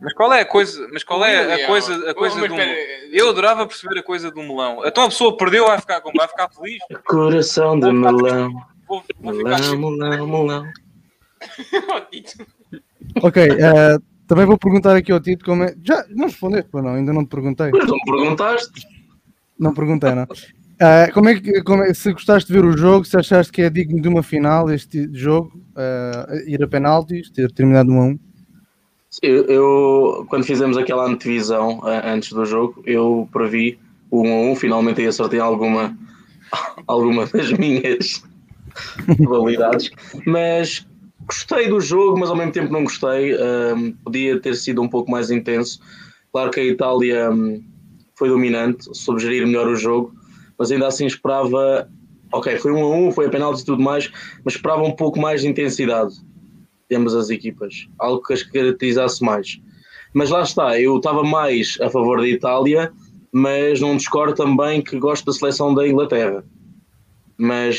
Mas 0.00 0.14
qual 0.14 0.32
é 0.32 0.40
a 0.40 0.44
coisa, 0.46 0.88
mas 0.90 1.04
qual 1.04 1.22
é 1.22 1.62
a 1.62 1.66
coisa, 1.66 2.10
a 2.10 2.14
coisa 2.14 2.36
Oh, 2.36 2.40
mas 2.40 2.48
do 2.48 2.54
espera, 2.54 3.08
Eu 3.12 3.28
adorava 3.28 3.66
perceber 3.66 3.98
a 3.98 4.02
coisa 4.02 4.30
do 4.30 4.42
melão. 4.42 4.80
Então 4.86 5.04
a 5.04 5.08
pessoa 5.08 5.36
perdeu, 5.36 5.66
vai 5.66 5.78
ficar, 5.78 6.00
como? 6.00 6.16
vai 6.16 6.26
ficar 6.26 6.48
feliz? 6.48 6.78
Coração 7.04 7.78
de 7.78 7.92
melão, 7.92 8.50
Vou, 8.88 9.04
vou 9.20 9.34
melão, 9.34 9.76
melão, 9.76 10.26
melão. 10.26 10.64
Tito. 12.10 12.46
Ok, 13.22 13.46
ah, 13.60 13.98
também 14.26 14.46
vou 14.46 14.58
perguntar 14.58 14.96
aqui 14.96 15.12
ao 15.12 15.20
Tito 15.20 15.44
como 15.44 15.64
é. 15.64 15.74
Já 15.82 16.04
não 16.10 16.26
respondeste, 16.26 16.68
pois 16.70 16.84
não, 16.84 16.94
ainda 16.94 17.12
não 17.12 17.24
te 17.24 17.28
perguntei. 17.28 17.70
Mas 17.72 17.86
não 17.86 17.94
me 17.96 18.04
perguntaste? 18.04 18.86
Não 19.58 19.74
perguntei, 19.74 20.14
não. 20.14 20.26
Ah, 20.80 21.08
como 21.12 21.28
é 21.28 21.38
que 21.40 21.62
como 21.62 21.82
é- 21.84 21.94
se 21.94 22.12
gostaste 22.12 22.52
de 22.52 22.58
ver 22.58 22.64
o 22.64 22.76
jogo, 22.76 23.04
se 23.04 23.16
achaste 23.16 23.52
que 23.52 23.62
é 23.62 23.70
digno 23.70 24.00
de 24.00 24.08
uma 24.08 24.22
final 24.22 24.68
este 24.70 25.08
jogo, 25.12 25.52
ah, 25.76 26.26
ir 26.46 26.62
a 26.62 26.66
penaltis, 26.66 27.30
ter 27.30 27.52
terminado 27.52 27.90
1 27.92 28.00
a 28.00 28.04
1? 28.06 28.18
Eu, 29.22 29.44
eu- 29.44 30.26
quando 30.28 30.44
fizemos 30.44 30.76
aquela 30.76 31.06
antevisão 31.06 31.80
ah, 31.84 32.10
antes 32.12 32.32
do 32.32 32.44
jogo, 32.44 32.82
eu 32.86 33.28
previ 33.32 33.78
o 34.10 34.22
1 34.22 34.32
a 34.32 34.52
1, 34.52 34.56
finalmente 34.56 35.00
aí 35.00 35.06
acertei 35.06 35.38
alguma, 35.38 35.96
alguma 36.88 37.26
das 37.26 37.52
minhas 37.52 38.24
probabilidades, 39.18 39.90
mas 40.26 40.86
gostei 41.32 41.68
do 41.68 41.80
jogo, 41.80 42.18
mas 42.18 42.28
ao 42.28 42.36
mesmo 42.36 42.52
tempo 42.52 42.70
não 42.70 42.84
gostei. 42.84 43.32
Ahm, 43.34 43.92
podia 44.04 44.38
ter 44.38 44.54
sido 44.54 44.82
um 44.82 44.88
pouco 44.88 45.10
mais 45.10 45.30
intenso. 45.30 45.80
Claro 46.30 46.50
que 46.50 46.60
a 46.60 46.64
Itália 46.64 47.30
hum, 47.30 47.62
foi 48.16 48.28
dominante, 48.28 48.86
soube 48.92 49.20
gerir 49.20 49.46
melhor 49.46 49.66
o 49.66 49.74
jogo, 49.74 50.14
mas 50.58 50.70
ainda 50.70 50.86
assim 50.86 51.06
esperava. 51.06 51.88
Ok, 52.32 52.56
foi 52.58 52.72
1 52.72 52.82
a 52.82 52.96
1, 52.96 53.12
foi 53.12 53.26
a 53.26 53.28
penalti 53.28 53.60
e 53.60 53.64
tudo 53.64 53.82
mais, 53.82 54.10
mas 54.44 54.54
esperava 54.54 54.82
um 54.82 54.92
pouco 54.92 55.20
mais 55.20 55.42
de 55.42 55.48
intensidade 55.48 56.14
de 56.88 56.96
ambas 56.96 57.14
as 57.14 57.28
equipas, 57.28 57.86
algo 57.98 58.22
que 58.22 58.32
as 58.32 58.42
caracterizasse 58.42 59.22
mais. 59.22 59.60
Mas 60.14 60.30
lá 60.30 60.42
está, 60.42 60.80
eu 60.80 60.96
estava 60.96 61.22
mais 61.22 61.76
a 61.80 61.90
favor 61.90 62.20
da 62.20 62.28
Itália, 62.28 62.90
mas 63.30 63.80
não 63.80 63.96
discordo 63.96 64.34
também 64.34 64.80
que 64.80 64.98
gosto 64.98 65.26
da 65.26 65.32
seleção 65.32 65.74
da 65.74 65.86
Inglaterra. 65.86 66.42
Mas 67.36 67.78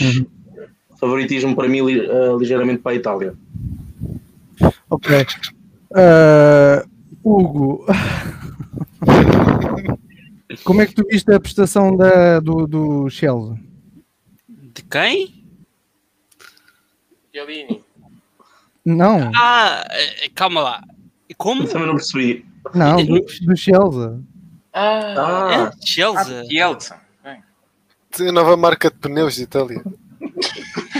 favoritismo 1.03 1.53
para 1.53 1.67
mim 1.67 1.79
eh, 1.79 2.35
ligeiramente 2.39 2.81
para 2.81 2.93
a 2.93 2.95
Itália. 2.95 3.33
Ok. 4.89 5.25
Ah, 5.95 6.83
Hugo, 7.23 7.85
como 10.63 10.81
é 10.81 10.85
que 10.85 10.93
tu 10.93 11.03
viste 11.09 11.31
a 11.31 11.39
prestação 11.39 11.95
da, 11.95 12.39
do, 12.39 12.67
do 12.67 13.09
Chelsea? 13.09 13.57
De 14.49 14.81
quem? 14.83 15.43
Chiellini. 17.31 17.83
Não, 18.85 19.31
Ah, 19.35 19.85
eh, 19.91 20.29
calma 20.35 20.61
lá. 20.61 20.83
Como? 21.37 21.65
Também 21.67 21.87
não 21.87 21.95
percebi. 21.95 22.45
não, 22.75 22.97
do, 23.05 23.19
do 23.21 23.55
Chelsea. 23.57 24.19
Ah, 24.73 25.13
Ah, 25.17 25.71
É? 25.81 25.85
Chelsea. 25.85 26.43
Kielce. 26.47 26.93
Bem, 27.23 27.41
a 28.27 28.31
nova 28.31 28.57
marca 28.57 28.89
de 28.91 28.97
pneus 28.97 29.35
de 29.35 29.43
Itália. 29.43 29.81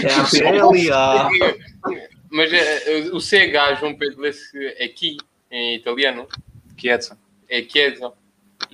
é 0.02 0.14
a 0.14 0.24
Pirelli. 0.24 0.88
mas 2.34 2.52
eh, 2.52 3.10
o 3.12 3.20
CH, 3.20 3.78
João 3.78 3.96
Pedro, 3.96 4.22
lê-se 4.22 4.58
aqui, 4.82 5.16
em 5.48 5.76
italiano. 5.76 6.26
Kielce. 6.76 7.12
É 7.48 7.62
Chiesa. 7.62 8.12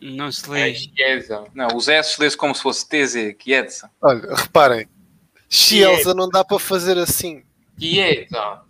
Não 0.01 0.33
se 0.33 0.49
É 0.49 0.53
lê. 0.53 0.75
Chiesa. 0.75 1.45
Não, 1.55 1.69
os 1.77 1.87
S 1.87 2.19
lê-se 2.19 2.37
como 2.39 2.55
se 2.55 2.63
fosse 2.63 2.89
TZ, 2.89 3.35
Kielce. 3.39 3.87
Olha, 4.01 4.35
reparem. 4.35 4.89
Chielsa 5.47 6.15
não 6.15 6.31
dá 6.31 6.43
para 6.43 6.59
fazer 6.59 6.97
assim. 6.97 7.43
Chiesa. 7.79 8.63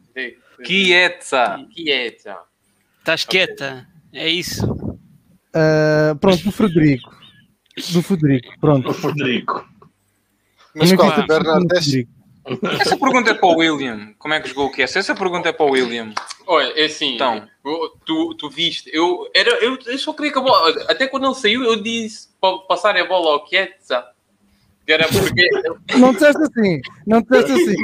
Kielce. 0.64 1.36
Chiesa. 1.72 2.38
Estás 2.98 3.24
quieta. 3.24 3.86
É 4.12 4.28
isso. 4.28 4.66
Ah, 5.54 6.16
pronto, 6.20 6.42
do 6.42 6.50
Frederico. 6.50 7.14
Do 7.92 8.02
Frederico, 8.02 8.58
pronto. 8.60 8.90
O 8.90 8.94
Frederico. 8.94 9.68
Mas 10.74 10.90
é 10.90 10.96
qual? 10.96 11.12
é 11.12 11.26
Bernardo 11.26 11.66
do? 11.68 12.08
Essa 12.80 12.96
pergunta 12.96 13.30
é 13.30 13.34
para 13.34 13.48
o 13.48 13.56
William. 13.58 14.14
Como 14.18 14.34
é 14.34 14.40
que 14.40 14.48
jogou 14.48 14.66
o 14.66 14.72
Kielce? 14.72 14.98
Essa 14.98 15.14
pergunta 15.14 15.48
é 15.48 15.52
para 15.52 15.66
o 15.66 15.70
William. 15.70 16.12
Olha, 16.46 16.72
é 16.80 16.86
assim, 16.86 17.14
Então. 17.14 17.46
tu, 18.04 18.34
tu 18.34 18.48
viste, 18.50 18.90
eu, 18.92 19.30
era, 19.34 19.50
eu, 19.62 19.78
eu 19.86 19.98
só 19.98 20.12
queria 20.12 20.32
que 20.32 20.38
a 20.38 20.42
bola, 20.42 20.84
até 20.88 21.06
quando 21.06 21.26
ele 21.26 21.34
saiu, 21.34 21.62
eu 21.64 21.76
disse 21.82 22.28
para 22.40 22.58
passar 22.60 22.96
a 22.96 23.04
bola 23.04 23.32
ao 23.32 23.44
que 23.44 23.56
era 24.92 25.06
porque, 25.08 25.48
Não 25.96 26.12
disseste 26.12 26.42
assim, 26.42 26.80
não 27.06 27.20
disseste 27.22 27.52
assim. 27.52 27.76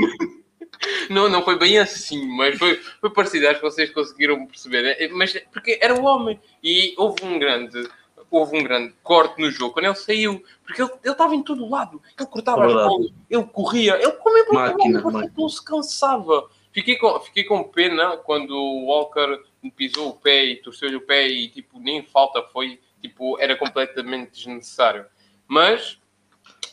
não, 1.10 1.28
não 1.28 1.44
foi 1.44 1.58
bem 1.58 1.78
assim, 1.78 2.26
mas 2.26 2.58
foi, 2.58 2.80
foi 3.00 3.10
parecido, 3.10 3.46
acho 3.48 3.60
que 3.60 3.70
vocês 3.70 3.90
conseguiram 3.90 4.44
perceber, 4.46 4.82
né? 4.82 5.08
mas 5.12 5.32
porque 5.52 5.78
era 5.80 5.94
o 5.94 6.04
homem, 6.04 6.40
e 6.62 6.94
houve 6.96 7.24
um 7.24 7.38
grande, 7.38 7.88
houve 8.30 8.58
um 8.58 8.62
grande 8.62 8.94
corte 9.02 9.40
no 9.40 9.50
jogo, 9.50 9.74
quando 9.74 9.86
ele 9.86 9.94
saiu, 9.94 10.42
porque 10.64 10.82
ele 10.82 10.90
estava 11.04 11.34
em 11.34 11.42
todo 11.42 11.68
lado, 11.68 12.02
ele 12.18 12.28
cortava 12.28 12.62
É 12.62 12.66
as 12.66 12.72
bolas, 12.72 13.12
ele 13.30 13.44
corria, 13.44 13.94
ele 13.96 14.04
é 14.04 14.52
Máquina, 14.52 14.98
ele 14.98 15.02
máquina. 15.02 15.32
não 15.36 15.48
se 15.48 15.64
cansava. 15.64 16.48
Fiquei 16.72 16.96
com, 16.96 17.18
fiquei 17.20 17.44
com 17.44 17.64
pena 17.64 18.16
quando 18.18 18.50
o 18.50 18.86
Walker 18.86 19.42
pisou 19.74 20.10
o 20.10 20.14
pé 20.14 20.44
e 20.44 20.56
torceu-lhe 20.56 20.96
o 20.96 21.00
pé 21.00 21.26
e 21.26 21.48
tipo, 21.48 21.80
nem 21.80 22.02
falta 22.02 22.42
foi, 22.42 22.78
tipo, 23.00 23.38
era 23.40 23.56
completamente 23.56 24.32
desnecessário. 24.32 25.06
Mas, 25.48 25.98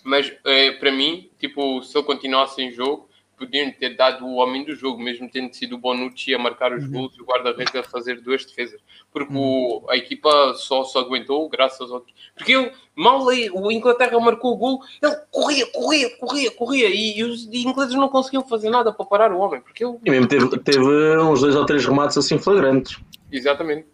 mas 0.04 0.32
eh, 0.44 0.72
para 0.74 0.92
mim, 0.92 1.30
tipo, 1.40 1.82
se 1.84 1.98
ele 1.98 2.06
continuasse 2.06 2.62
em 2.62 2.72
jogo, 2.72 3.10
podiam 3.46 3.72
ter 3.72 3.96
dado 3.96 4.26
o 4.26 4.36
homem 4.36 4.64
do 4.64 4.76
jogo, 4.76 5.02
mesmo 5.02 5.30
tendo 5.30 5.54
sido 5.54 5.76
o 5.76 5.78
Bonucci 5.78 6.34
a 6.34 6.40
marcar 6.40 6.74
os 6.74 6.86
gols 6.88 7.14
e 7.18 7.22
o 7.22 7.26
guarda-redes 7.26 7.76
a 7.76 7.84
fazer 7.84 8.22
duas 8.22 8.46
defesas. 8.46 8.80
Porque 9.12 9.34
o- 9.36 9.86
a 9.90 9.98
equipa 9.98 10.54
só 10.56 10.84
se 10.84 10.98
aguentou 10.98 11.48
graças 11.50 11.92
ao... 11.92 12.04
Porque 12.36 12.54
ele, 12.54 12.72
mal 12.96 13.24
o 13.26 13.72
Inglaterra 13.72 14.20
marcou 14.20 14.54
o 14.54 14.58
gol, 14.58 14.80
ele 15.02 15.16
corria, 15.32 15.66
corria, 15.72 16.10
corria, 16.18 16.52
corria 16.52 16.90
e, 16.90 17.20
e 17.20 17.24
os 17.24 17.46
ingleses 17.46 17.96
não 17.96 18.10
conseguiam 18.10 18.44
fazer 18.44 18.70
nada 18.70 18.92
para 18.92 19.06
parar 19.06 19.32
o 19.32 19.40
homem. 19.40 19.62
Porque 19.62 19.84
ele... 19.86 19.98
E 20.06 20.10
mesmo 20.10 20.28
teve, 20.28 20.58
teve 20.60 21.18
uns 21.20 21.42
dois 21.42 21.56
ou 21.56 21.66
três 21.66 21.86
remates 21.86 22.18
assim 22.18 22.38
flagrantes. 22.38 23.00
Exatamente. 23.32 23.88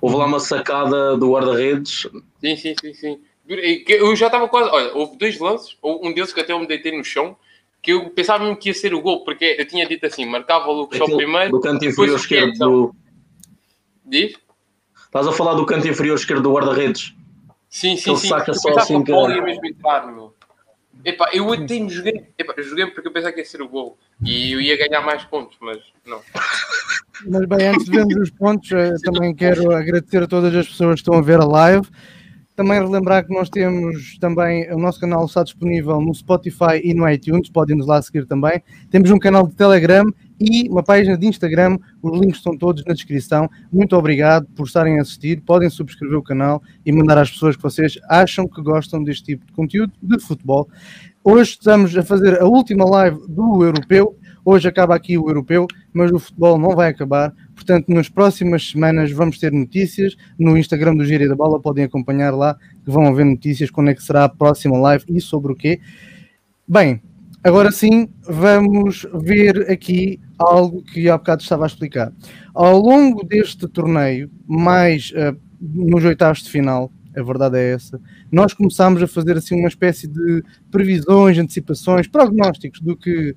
Houve 0.00 0.16
lá 0.16 0.26
uma 0.26 0.40
sacada 0.40 1.16
do 1.16 1.32
guarda-redes. 1.32 2.08
Sim, 2.40 2.56
sim, 2.56 2.74
sim, 2.80 2.92
sim. 2.92 3.20
Eu 3.88 4.14
já 4.14 4.26
estava 4.26 4.48
quase. 4.48 4.68
Olha, 4.70 4.92
houve 4.94 5.16
dois 5.16 5.38
lances, 5.40 5.76
um 5.82 6.12
deles 6.12 6.32
que 6.32 6.40
até 6.40 6.52
eu 6.52 6.58
me 6.60 6.66
deitei 6.68 6.96
no 6.96 7.02
chão, 7.02 7.36
que 7.82 7.92
eu 7.92 8.10
pensava 8.10 8.44
mesmo 8.44 8.56
que 8.56 8.68
ia 8.68 8.74
ser 8.74 8.94
o 8.94 9.00
gol, 9.00 9.24
porque 9.24 9.56
eu 9.58 9.66
tinha 9.66 9.86
dito 9.86 10.06
assim: 10.06 10.26
marcava 10.26 10.68
o 10.68 10.72
Lucas 10.72 11.00
ao 11.00 11.06
aquele 11.06 11.24
primeiro. 11.24 11.50
do 11.50 11.60
canto 11.60 11.84
inferior 11.84 12.16
esquerdo 12.16 12.58
do. 12.58 12.94
Diz? 14.04 14.34
Estás 15.04 15.26
a 15.26 15.32
falar 15.32 15.54
do 15.54 15.66
canto 15.66 15.88
inferior 15.88 16.16
esquerdo 16.16 16.42
do 16.42 16.52
guarda-redes? 16.52 17.14
Sim, 17.68 17.96
sim, 17.96 18.16
sim. 18.16 18.28
saca 18.28 18.50
eu 18.50 18.54
só 18.54 18.68
pensava 18.68 18.84
assim 18.84 19.04
que 19.04 19.12
a 19.12 19.14
bola 19.14 19.34
ia 19.34 19.42
mesmo 19.42 19.66
entrar, 19.66 20.06
meu. 20.06 20.34
Epá, 21.04 21.30
eu 21.32 21.50
até 21.52 21.78
me 21.78 21.88
joguei. 21.88 22.26
Epá, 22.36 22.52
eu 22.56 22.62
joguei 22.62 22.86
porque 22.86 23.08
eu 23.08 23.12
pensava 23.12 23.32
que 23.32 23.40
ia 23.40 23.44
ser 23.44 23.62
o 23.62 23.68
gol. 23.68 23.96
E 24.22 24.52
eu 24.52 24.60
ia 24.60 24.76
ganhar 24.76 25.00
mais 25.00 25.24
pontos, 25.24 25.56
mas 25.60 25.78
não. 26.04 26.20
Mas 27.26 27.46
bem, 27.46 27.68
antes 27.68 27.84
de 27.84 27.90
vermos 27.90 28.16
os 28.16 28.30
pontos, 28.30 28.70
eh, 28.72 28.94
também 29.02 29.34
quero 29.34 29.74
agradecer 29.74 30.22
a 30.22 30.26
todas 30.26 30.54
as 30.54 30.68
pessoas 30.68 30.94
que 30.94 31.00
estão 31.00 31.14
a 31.14 31.22
ver 31.22 31.40
a 31.40 31.44
live. 31.44 31.86
Também 32.60 32.78
relembrar 32.78 33.26
que 33.26 33.32
nós 33.32 33.48
temos 33.48 34.18
também 34.18 34.70
o 34.70 34.78
nosso 34.78 35.00
canal 35.00 35.24
está 35.24 35.42
disponível 35.42 35.98
no 35.98 36.14
Spotify 36.14 36.78
e 36.84 36.92
no 36.92 37.08
iTunes, 37.08 37.48
podem 37.48 37.74
nos 37.74 37.86
lá 37.86 38.02
seguir 38.02 38.26
também. 38.26 38.62
Temos 38.90 39.10
um 39.10 39.18
canal 39.18 39.46
de 39.46 39.54
Telegram 39.54 40.04
e 40.38 40.68
uma 40.68 40.82
página 40.82 41.16
de 41.16 41.26
Instagram, 41.26 41.78
os 42.02 42.20
links 42.20 42.36
estão 42.36 42.54
todos 42.54 42.84
na 42.84 42.92
descrição. 42.92 43.48
Muito 43.72 43.96
obrigado 43.96 44.46
por 44.54 44.66
estarem 44.66 44.98
a 44.98 45.00
assistir. 45.00 45.40
Podem 45.40 45.70
subscrever 45.70 46.18
o 46.18 46.22
canal 46.22 46.62
e 46.84 46.92
mandar 46.92 47.16
às 47.16 47.30
pessoas 47.30 47.56
que 47.56 47.62
vocês 47.62 47.98
acham 48.10 48.46
que 48.46 48.60
gostam 48.60 49.02
deste 49.02 49.24
tipo 49.24 49.46
de 49.46 49.54
conteúdo 49.54 49.94
de 50.02 50.18
futebol. 50.18 50.68
Hoje 51.24 51.52
estamos 51.52 51.96
a 51.96 52.02
fazer 52.02 52.42
a 52.42 52.44
última 52.44 52.84
live 52.84 53.26
do 53.26 53.64
Europeu. 53.64 54.18
Hoje 54.44 54.68
acaba 54.68 54.94
aqui 54.94 55.18
o 55.18 55.28
Europeu, 55.28 55.66
mas 55.92 56.10
o 56.10 56.18
futebol 56.18 56.58
não 56.58 56.74
vai 56.74 56.90
acabar. 56.90 57.34
Portanto, 57.54 57.88
nas 57.88 58.08
próximas 58.08 58.70
semanas 58.70 59.10
vamos 59.12 59.38
ter 59.38 59.52
notícias. 59.52 60.16
No 60.38 60.56
Instagram 60.56 60.96
do 60.96 61.04
Gíria 61.04 61.28
da 61.28 61.36
Bola 61.36 61.60
podem 61.60 61.84
acompanhar 61.84 62.34
lá, 62.34 62.56
que 62.84 62.90
vão 62.90 63.06
haver 63.06 63.24
notícias 63.26 63.70
quando 63.70 63.90
é 63.90 63.94
que 63.94 64.02
será 64.02 64.24
a 64.24 64.28
próxima 64.28 64.78
live 64.78 65.04
e 65.08 65.20
sobre 65.20 65.52
o 65.52 65.56
quê. 65.56 65.80
Bem, 66.66 67.02
agora 67.44 67.70
sim, 67.70 68.08
vamos 68.22 69.06
ver 69.14 69.70
aqui 69.70 70.20
algo 70.38 70.82
que 70.82 71.10
há 71.10 71.18
bocado 71.18 71.42
estava 71.42 71.64
a 71.64 71.66
explicar. 71.66 72.12
Ao 72.54 72.78
longo 72.78 73.24
deste 73.24 73.68
torneio, 73.68 74.30
mais 74.46 75.12
eh, 75.14 75.34
nos 75.60 76.04
oitavos 76.04 76.42
de 76.42 76.50
final, 76.50 76.90
a 77.16 77.22
verdade 77.22 77.58
é 77.58 77.72
essa, 77.72 78.00
nós 78.30 78.54
começámos 78.54 79.02
a 79.02 79.06
fazer 79.06 79.36
assim 79.36 79.58
uma 79.58 79.68
espécie 79.68 80.06
de 80.06 80.42
previsões, 80.70 81.38
antecipações, 81.38 82.06
prognósticos 82.06 82.80
do 82.80 82.96
que, 82.96 83.34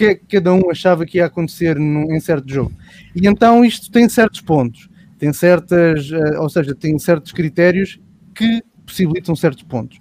é 0.00 0.14
que 0.14 0.36
cada 0.36 0.52
um 0.52 0.70
achava 0.70 1.04
que 1.04 1.18
ia 1.18 1.26
acontecer 1.26 1.78
num- 1.78 2.14
em 2.14 2.20
certo 2.20 2.52
jogo. 2.52 2.72
E 3.14 3.26
então 3.26 3.64
isto 3.64 3.90
tem 3.90 4.08
certos 4.08 4.40
pontos, 4.40 4.88
tem 5.18 5.32
certas, 5.32 6.10
eh, 6.12 6.38
ou 6.38 6.48
seja, 6.48 6.74
tem 6.74 6.98
certos 6.98 7.32
critérios 7.32 7.98
que 8.34 8.62
possibilitam 8.84 9.34
certos 9.34 9.64
pontos. 9.64 9.98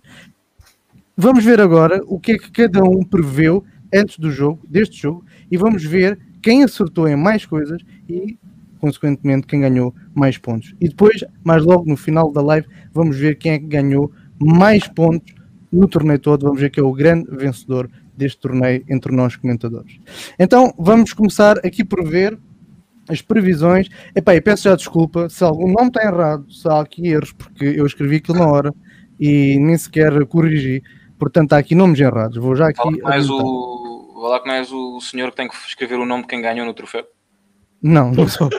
Vamos 1.17 1.44
ver 1.44 1.62
agora 1.62 2.01
o 2.05 2.20
que 2.20 2.34
é 2.34 2.38
que 2.38 2.51
cada 2.51 2.84
um 2.84 3.01
preveu 3.03 3.63
antes 3.94 4.20
do 4.20 4.29
jogo, 4.29 4.62
deste 4.67 5.01
jogo, 5.01 5.25
e 5.50 5.58
vamos 5.58 5.84
ver 5.84 6.20
quem 6.41 6.63
acertou 6.63 7.08
em 7.08 7.15
mais 7.15 7.46
coisas 7.46 7.82
e, 8.10 8.38
consequentemente, 8.86 9.48
quem 9.48 9.62
ganhou 9.62 9.94
mais 10.13 10.38
pontos. 10.38 10.75
E 10.80 10.88
depois, 10.88 11.24
mais 11.44 11.63
logo 11.63 11.86
no 11.89 11.98
final 11.98 12.32
da 12.32 12.42
live, 12.42 12.68
vamos 12.94 13.18
ver 13.18 13.36
quem 13.36 13.54
é 13.54 13.60
que 13.60 13.65
ganhou 13.65 14.12
mais 14.39 14.88
pontos 14.88 15.34
no 15.72 15.88
torneio 15.88 16.20
todo. 16.20 16.44
Vamos 16.46 16.62
ver 16.62 16.70
quem 16.70 16.84
é 16.84 16.86
o 16.86 16.94
grande 16.94 17.25
vencedor 17.36 17.89
deste 18.15 18.39
torneio 18.39 18.86
entre 18.88 19.12
nós 19.12 19.36
comentadores. 19.36 20.00
Então, 20.38 20.72
vamos 20.77 21.13
começar 21.13 21.58
aqui 21.65 21.84
por 21.84 22.08
ver 22.08 22.38
as 23.10 23.22
previsões. 23.24 23.89
Epá, 24.15 24.36
eu 24.36 24.42
peço 24.42 24.63
já 24.63 24.75
desculpa 24.75 25.30
se 25.30 25.44
algum 25.44 25.72
nome 25.72 25.88
está 25.88 26.04
errado, 26.04 26.51
se 26.51 26.68
há 26.68 26.80
aqui 26.80 27.08
erros, 27.08 27.34
porque 27.34 27.65
eu 27.65 27.86
escrevi 27.88 28.18
aquilo 28.18 28.38
na 28.38 28.48
hora 28.48 28.74
e 29.20 29.58
nem 29.60 29.75
sequer 29.77 30.25
corrigi. 30.27 30.84
Portanto, 31.18 31.54
há 31.54 31.58
aqui 31.58 31.74
nomes 31.74 32.00
errados. 32.00 32.38
Vou 32.38 32.56
já 32.56 32.68
aqui. 32.68 32.77
Fala 32.77 32.94
que 32.94 33.01
não 33.01 33.12
és 33.12 33.25
adiantar. 33.25 33.46
o. 33.46 34.22
Vá 34.22 34.30
lá 34.30 34.39
que 34.39 34.48
não 34.48 34.96
o 34.96 35.01
senhor 35.01 35.30
que 35.32 35.38
tem 35.38 35.48
que 35.48 35.56
escrever 35.68 36.00
o 36.00 36.06
nome 36.06 36.24
de 36.24 36.30
quem 36.30 36.42
ganhou 36.42 36.65
no 36.65 36.74
troféu. 36.74 37.06
Não, 37.88 38.12
não 38.12 38.27
sou. 38.27 38.50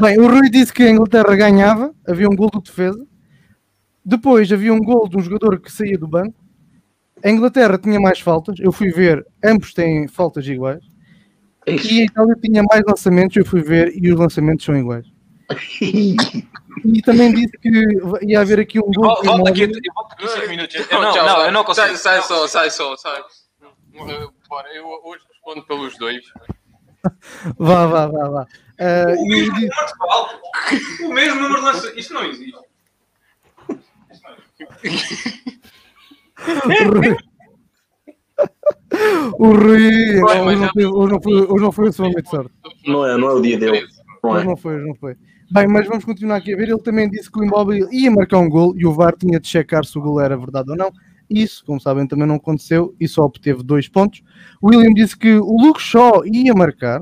Bem, 0.00 0.18
o 0.18 0.26
Rui 0.26 0.50
disse 0.50 0.72
que 0.72 0.82
a 0.82 0.90
Inglaterra 0.90 1.36
ganhava, 1.36 1.94
havia 2.04 2.28
um 2.28 2.34
gol 2.34 2.50
de 2.50 2.60
defesa. 2.60 3.06
Depois 4.04 4.52
havia 4.52 4.74
um 4.74 4.80
gol 4.80 5.08
de 5.08 5.16
um 5.16 5.20
jogador 5.20 5.60
que 5.60 5.70
saía 5.70 5.96
do 5.96 6.08
banco. 6.08 6.34
A 7.24 7.30
Inglaterra 7.30 7.78
tinha 7.78 8.00
mais 8.00 8.18
faltas. 8.18 8.56
Eu 8.58 8.72
fui 8.72 8.90
ver, 8.90 9.24
ambos 9.44 9.72
têm 9.72 10.08
faltas 10.08 10.44
iguais. 10.48 10.82
E 11.64 12.00
a 12.00 12.04
Itália 12.06 12.34
tinha 12.42 12.64
mais 12.64 12.82
lançamentos. 12.84 13.36
Eu 13.36 13.44
fui 13.46 13.62
ver 13.62 13.92
e 13.94 14.12
os 14.12 14.18
lançamentos 14.18 14.64
são 14.64 14.76
iguais. 14.76 15.06
E 16.84 17.02
também 17.02 17.34
disse 17.34 17.58
que 17.58 17.68
ia 18.22 18.40
haver 18.40 18.60
aqui 18.60 18.78
um 18.78 18.90
gol. 18.92 19.22
Volta 19.24 19.50
aqui, 19.50 19.62
eu 19.62 19.70
volto 19.94 20.12
aqui 20.12 20.28
5 20.28 20.48
minutos. 20.48 20.76
Eu 20.76 20.86
Não, 20.92 21.00
não, 21.00 21.08
não, 21.08 21.14
sai. 21.14 21.48
eu 21.48 21.52
não 21.52 21.64
consigo. 21.64 21.86
Sai, 21.88 21.96
sai 21.96 22.22
só, 22.22 22.46
sai 22.46 22.70
só, 22.70 22.96
sai. 22.96 23.20
Bora, 24.48 24.68
eu 24.74 24.86
hoje 25.04 25.22
respondo 25.28 25.66
pelos 25.66 25.98
dois. 25.98 26.22
Vá, 27.58 27.86
vá, 27.86 28.06
vá, 28.06 28.28
vá. 28.28 28.46
Ah, 28.78 29.14
e 29.16 29.50
disse- 29.50 31.04
O 31.04 31.12
mesmo 31.12 31.40
número 31.40 31.60
de 31.60 31.66
lançamentos. 31.66 31.98
Isto 31.98 32.14
não 32.14 32.24
existe. 32.24 32.58
o 39.38 39.46
Rui 39.54 40.22
hoje 40.22 40.56
não 40.56 40.68
foi, 40.72 40.86
hoje 40.86 41.12
não 41.12 41.20
foi, 41.22 41.32
hoje 41.34 41.64
não 41.64 41.72
foi 41.72 41.88
o 41.88 41.92
seu 41.92 42.04
momento 42.04 42.24
de 42.24 42.30
sorte. 42.30 42.50
Não 42.86 43.06
é, 43.06 43.16
não 43.16 43.28
é 43.28 43.32
o 43.34 43.40
dia 43.40 43.58
dele. 43.58 43.86
Não 44.22 44.30
Mas 44.32 44.42
é? 44.42 44.44
não 44.44 44.56
foi, 44.56 44.76
não 44.78 44.94
foi. 44.94 45.16
Bem, 45.50 45.66
mas 45.66 45.86
vamos 45.86 46.04
continuar 46.04 46.36
aqui 46.36 46.54
a 46.54 46.56
ver. 46.56 46.68
Ele 46.68 46.78
também 46.82 47.10
disse 47.10 47.30
que 47.30 47.40
o 47.40 47.44
Immobile 47.44 47.88
ia 47.90 48.10
marcar 48.10 48.38
um 48.38 48.48
gol 48.48 48.74
e 48.76 48.86
o 48.86 48.92
VAR 48.92 49.16
tinha 49.16 49.40
de 49.40 49.48
checar 49.48 49.84
se 49.84 49.98
o 49.98 50.02
gol 50.02 50.20
era 50.20 50.36
verdade 50.36 50.70
ou 50.70 50.76
não. 50.76 50.92
Isso, 51.30 51.64
como 51.64 51.80
sabem, 51.80 52.08
também 52.08 52.26
não 52.26 52.34
aconteceu 52.34 52.94
e 52.98 53.06
só 53.06 53.22
obteve 53.22 53.62
dois 53.62 53.88
pontos. 53.88 54.20
O 54.60 54.68
William 54.68 54.92
disse 54.92 55.16
que 55.16 55.34
o 55.34 55.56
Luke 55.56 55.80
Shaw 55.80 56.26
ia 56.26 56.52
marcar, 56.52 57.00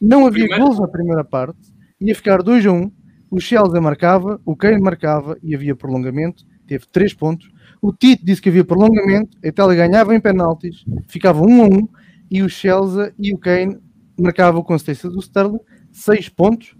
não 0.00 0.26
havia 0.26 0.44
Primeiro. 0.44 0.64
gols 0.64 0.78
na 0.78 0.86
primeira 0.86 1.24
parte, 1.24 1.58
ia 2.00 2.14
ficar 2.14 2.40
2 2.40 2.66
a 2.66 2.72
1. 2.72 2.92
O 3.30 3.40
Chelsea 3.40 3.80
marcava, 3.80 4.40
o 4.44 4.54
Kane 4.54 4.80
marcava 4.80 5.36
e 5.42 5.56
havia 5.56 5.74
prolongamento, 5.74 6.44
teve 6.68 6.86
3 6.86 7.14
pontos. 7.14 7.50
O 7.82 7.92
Tite 7.92 8.24
disse 8.24 8.40
que 8.40 8.48
havia 8.48 8.64
prolongamento, 8.64 9.36
a 9.44 9.48
Itália 9.48 9.74
ganhava 9.74 10.14
em 10.14 10.20
penaltis, 10.20 10.84
ficava 11.08 11.42
1 11.42 11.62
a 11.62 11.66
1 11.66 11.88
e 12.30 12.42
o 12.42 12.48
Chelsea 12.48 13.12
e 13.18 13.34
o 13.34 13.38
Kane 13.38 13.76
marcavam 14.18 14.62
com 14.62 14.72
assistência 14.72 15.10
do 15.10 15.18
Sterling, 15.18 15.58
6 15.90 16.28
pontos. 16.28 16.76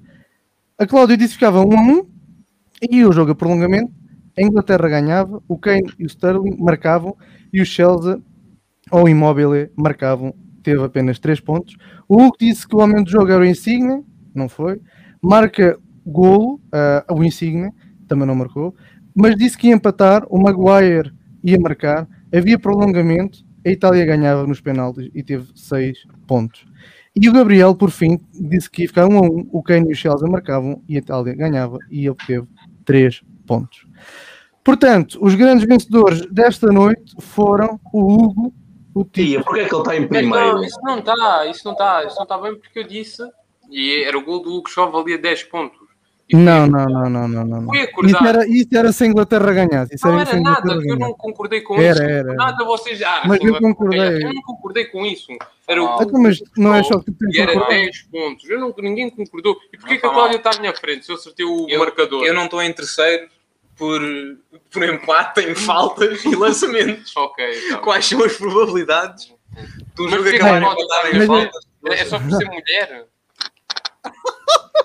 A 0.79 0.87
Cláudia 0.87 1.17
disse 1.17 1.31
que 1.31 1.39
ficava 1.39 1.61
1 1.65 1.73
a 1.77 1.83
1 1.83 2.07
e 2.89 3.05
o 3.05 3.13
jogo 3.13 3.33
a 3.33 3.35
prolongamento. 3.35 3.93
A 4.37 4.43
Inglaterra 4.43 4.88
ganhava, 4.88 5.43
o 5.47 5.57
Kane 5.57 5.93
e 5.99 6.05
o 6.05 6.07
Sterling 6.07 6.57
marcavam 6.59 7.17
e 7.53 7.61
o 7.61 7.67
Chelsea 7.67 8.21
ou 8.91 9.05
o 9.05 9.09
Immobile 9.09 9.71
marcavam, 9.76 10.35
teve 10.62 10.83
apenas 10.83 11.19
3 11.19 11.41
pontos. 11.41 11.76
O 12.09 12.17
Hulk 12.17 12.45
disse 12.45 12.67
que 12.67 12.75
o 12.75 12.81
homem 12.81 13.03
do 13.03 13.11
jogo 13.11 13.31
era 13.31 13.43
o 13.43 13.47
Insigne, 13.47 14.05
não 14.35 14.49
foi. 14.49 14.81
Marca 15.23 15.79
golo, 16.05 16.61
ah, 16.73 17.05
o 17.11 17.23
Insigne, 17.23 17.71
também 18.09 18.26
não 18.26 18.35
marcou, 18.35 18.75
mas 19.14 19.37
disse 19.37 19.57
que 19.57 19.69
ia 19.69 19.75
empatar, 19.75 20.26
o 20.29 20.38
Maguire 20.38 21.12
ia 21.43 21.59
marcar, 21.59 22.09
havia 22.35 22.59
prolongamento, 22.59 23.38
a 23.64 23.71
Itália 23.71 24.05
ganhava 24.05 24.47
nos 24.47 24.61
penaltis 24.61 25.11
e 25.14 25.23
teve 25.23 25.47
6 25.55 26.07
pontos. 26.26 26.67
E 27.17 27.29
o 27.29 27.33
Gabriel, 27.33 27.75
por 27.76 27.91
fim, 27.91 28.19
disse 28.33 28.69
que 28.69 28.83
ia 28.83 28.88
ficar 28.88 29.07
1 29.07 29.17
a 29.17 29.21
1, 29.21 29.49
o 29.53 29.62
Kane 29.62 29.88
e 29.88 29.93
o 29.93 29.97
Chelsea 29.97 30.29
marcavam 30.29 30.83
e 30.88 30.97
a 30.97 30.99
Itália 30.99 31.35
ganhava 31.35 31.79
e 31.88 32.11
obteve 32.11 32.47
3 32.85 33.23
pontos. 33.47 33.87
Portanto, 34.63 35.19
os 35.21 35.35
grandes 35.35 35.67
vencedores 35.67 36.25
desta 36.31 36.69
noite 36.73 37.15
foram 37.21 37.79
o 37.93 38.13
Hugo, 38.15 38.55
o 38.95 39.05
Tito. 39.05 39.13
Tia, 39.13 39.43
porquê 39.43 39.61
é 39.61 39.69
que 39.69 39.75
ele 39.75 39.83
está 39.83 39.97
em 39.97 40.09
primeiro? 40.09 40.53
não, 40.55 40.65
isso 40.65 40.81
não 40.83 40.99
está, 40.99 41.47
isso 41.47 41.61
não 41.65 41.73
está, 41.73 42.05
isso 42.05 42.17
não 42.17 42.23
está 42.23 42.39
bem 42.39 42.55
porque 42.57 42.79
eu 42.79 42.85
disse, 42.85 43.23
e 43.71 44.03
era 44.05 44.17
o 44.17 44.25
gol 44.25 44.43
do 44.43 44.51
Luke 44.51 44.71
Shaw 44.71 44.91
valia 44.91 45.19
10 45.19 45.43
pontos. 45.45 45.79
Não, 46.33 46.67
não, 46.67 46.87
não, 46.87 47.11
não, 47.11 47.29
não, 47.29 47.45
não. 47.45 47.75
Isso 47.75 48.25
era, 48.27 48.49
isso 48.49 48.69
era 48.75 48.91
se 48.93 49.05
a 49.05 49.07
Inglaterra 49.07 49.53
ganhasse. 49.53 49.95
Isso 49.95 50.07
Não 50.09 50.19
era, 50.19 50.31
era 50.31 50.41
nada, 50.41 50.73
eu 50.83 50.99
não 50.99 51.13
concordei 51.13 51.61
com 51.61 51.75
Era, 51.75 51.93
isso. 51.93 52.03
era. 52.03 52.33
Nada 52.35 52.65
vocês. 52.65 53.03
Ah, 53.03 53.25
Mas 53.27 53.45
eu 53.45 53.59
concordei. 53.61 54.23
Eu 54.25 54.33
não 54.33 54.41
concordei 54.43 54.85
com 54.87 55.05
isso. 55.05 55.27
Era 55.69 55.83
o 55.83 55.87
Ah, 55.87 55.99
Então, 56.01 56.23
mas 56.23 56.43
não 56.57 56.75
é 56.75 56.83
só 56.83 56.99
que 56.99 57.13
tu 57.13 57.27
e 57.31 57.39
era 57.39 57.53
concordado. 57.53 57.79
10 57.83 58.03
pontos. 58.11 58.49
Eu 58.49 58.59
não, 58.59 58.75
ninguém 58.79 59.11
concordou. 59.11 59.55
E 59.71 59.77
porquê 59.77 59.95
Não 59.97 60.01
que 60.01 60.07
a 60.07 60.11
Cláudia 60.11 60.37
está 60.39 60.51
à 60.57 60.59
minha 60.61 60.73
frente 60.73 61.05
se 61.05 61.13
eu 61.13 61.17
acertei 61.17 61.45
o 61.45 61.67
Eu- 61.69 61.79
marcador? 61.79 62.25
Eu 62.25 62.33
não 62.33 62.45
estou 62.47 62.63
em 62.63 62.73
terceiro 62.73 63.29
por, 63.76 64.00
por 64.71 64.83
empate 64.85 65.40
em 65.43 65.54
faltas 65.54 66.25
e 66.25 66.35
lançamentos. 66.35 67.12
Ok, 67.16 67.69
tá. 67.71 67.78
Quais 67.78 68.07
são 68.07 68.23
as 68.25 68.37
probabilidades 68.37 69.33
do 69.95 70.09
jogo 70.09 70.28
acabar 70.28 70.60
não 70.60 70.73
em 70.73 71.13
mas 71.15 71.23
é- 71.23 71.26
faltas? 71.26 71.67
É 71.87 71.93
é 72.00 72.04
só 72.06 72.19
por 72.19 72.30
ser 72.30 72.47
mulher? 72.47 73.06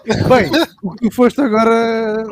Bem, 0.05 0.49
o 0.83 0.91
que 0.95 1.09
tu 1.09 1.15
foste 1.15 1.39
agora 1.41 2.23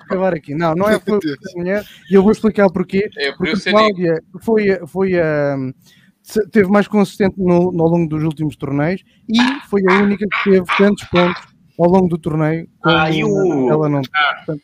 acabar 0.00 0.34
aqui. 0.34 0.54
Não, 0.54 0.74
não 0.74 0.88
é 0.88 0.98
por 0.98 1.20
ser 1.22 1.36
mulher. 1.56 1.84
E 2.10 2.14
eu 2.14 2.22
vou 2.22 2.32
explicar 2.32 2.70
porquê. 2.70 3.08
É 3.16 3.32
por 3.32 3.48
Porque 3.48 3.70
Cláudia 3.70 4.22
foi, 4.42 4.70
a- 4.70 4.86
foi 4.86 5.20
a. 5.20 5.56
se- 6.22 6.48
Teve 6.50 6.70
mais 6.70 6.86
consistente 6.88 7.34
no, 7.38 7.70
no- 7.72 7.82
ao 7.82 7.88
longo 7.90 8.08
dos 8.08 8.22
últimos 8.24 8.56
torneios 8.56 9.02
e 9.28 9.38
foi 9.68 9.82
a 9.88 9.94
única 10.02 10.26
que 10.26 10.50
teve 10.50 10.64
tantos 10.76 11.04
pontos 11.04 11.42
ao 11.78 11.88
longo 11.88 12.08
do 12.08 12.18
torneio 12.18 12.68
como 12.82 12.96
Ah, 12.96 13.10
e 13.10 13.22
o- 13.24 13.70
ela 13.70 13.88
não. 13.88 14.00
Portanto, 14.02 14.62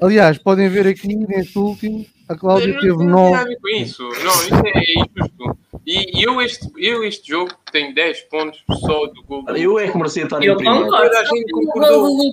aliás, 0.00 0.38
podem 0.38 0.68
ver 0.68 0.86
aqui 0.86 1.14
neste 1.14 1.58
último, 1.58 2.04
a 2.28 2.36
Cláudia 2.36 2.68
Eu 2.74 2.80
teve 2.80 2.88
não 2.88 2.96
tenho 2.96 3.10
nada 3.10 3.26
a 3.26 3.30
nove. 3.40 3.48
ver 3.48 3.60
com 3.60 3.68
isso. 3.68 4.02
Não, 4.02 4.32
isso 4.32 4.54
é 4.54 4.82
injusto. 5.00 5.58
E, 5.86 6.24
eu, 6.24 6.40
este, 6.42 6.68
eu, 6.76 7.04
este 7.04 7.28
jogo, 7.28 7.52
tenho 7.70 7.94
10 7.94 8.22
pontos 8.22 8.62
só 8.80 9.06
do 9.06 9.22
gol. 9.22 9.44
Eu 9.56 9.78
é 9.78 9.88
que 9.88 9.96
merecia 9.96 10.24
estar 10.24 10.42
em 10.42 10.46
Eu 10.46 10.56
primeiro. 10.56 10.84
concordo. 10.86 11.06
Toda 11.08 11.20
a 11.20 11.24
gente 11.24 11.52
concordou. 11.52 12.32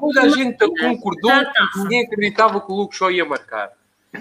Toda 0.00 0.20
a 0.22 0.28
gente 0.30 0.58
concordou 0.58 1.30
Tá, 1.30 1.44
tá. 1.44 1.68
que 1.74 1.78
ninguém 1.80 2.04
acreditava 2.06 2.60
que 2.62 2.72
o 2.72 2.74
Luke 2.76 2.96
Shaw 2.96 3.10
ia 3.10 3.24
marcar. 3.26 3.70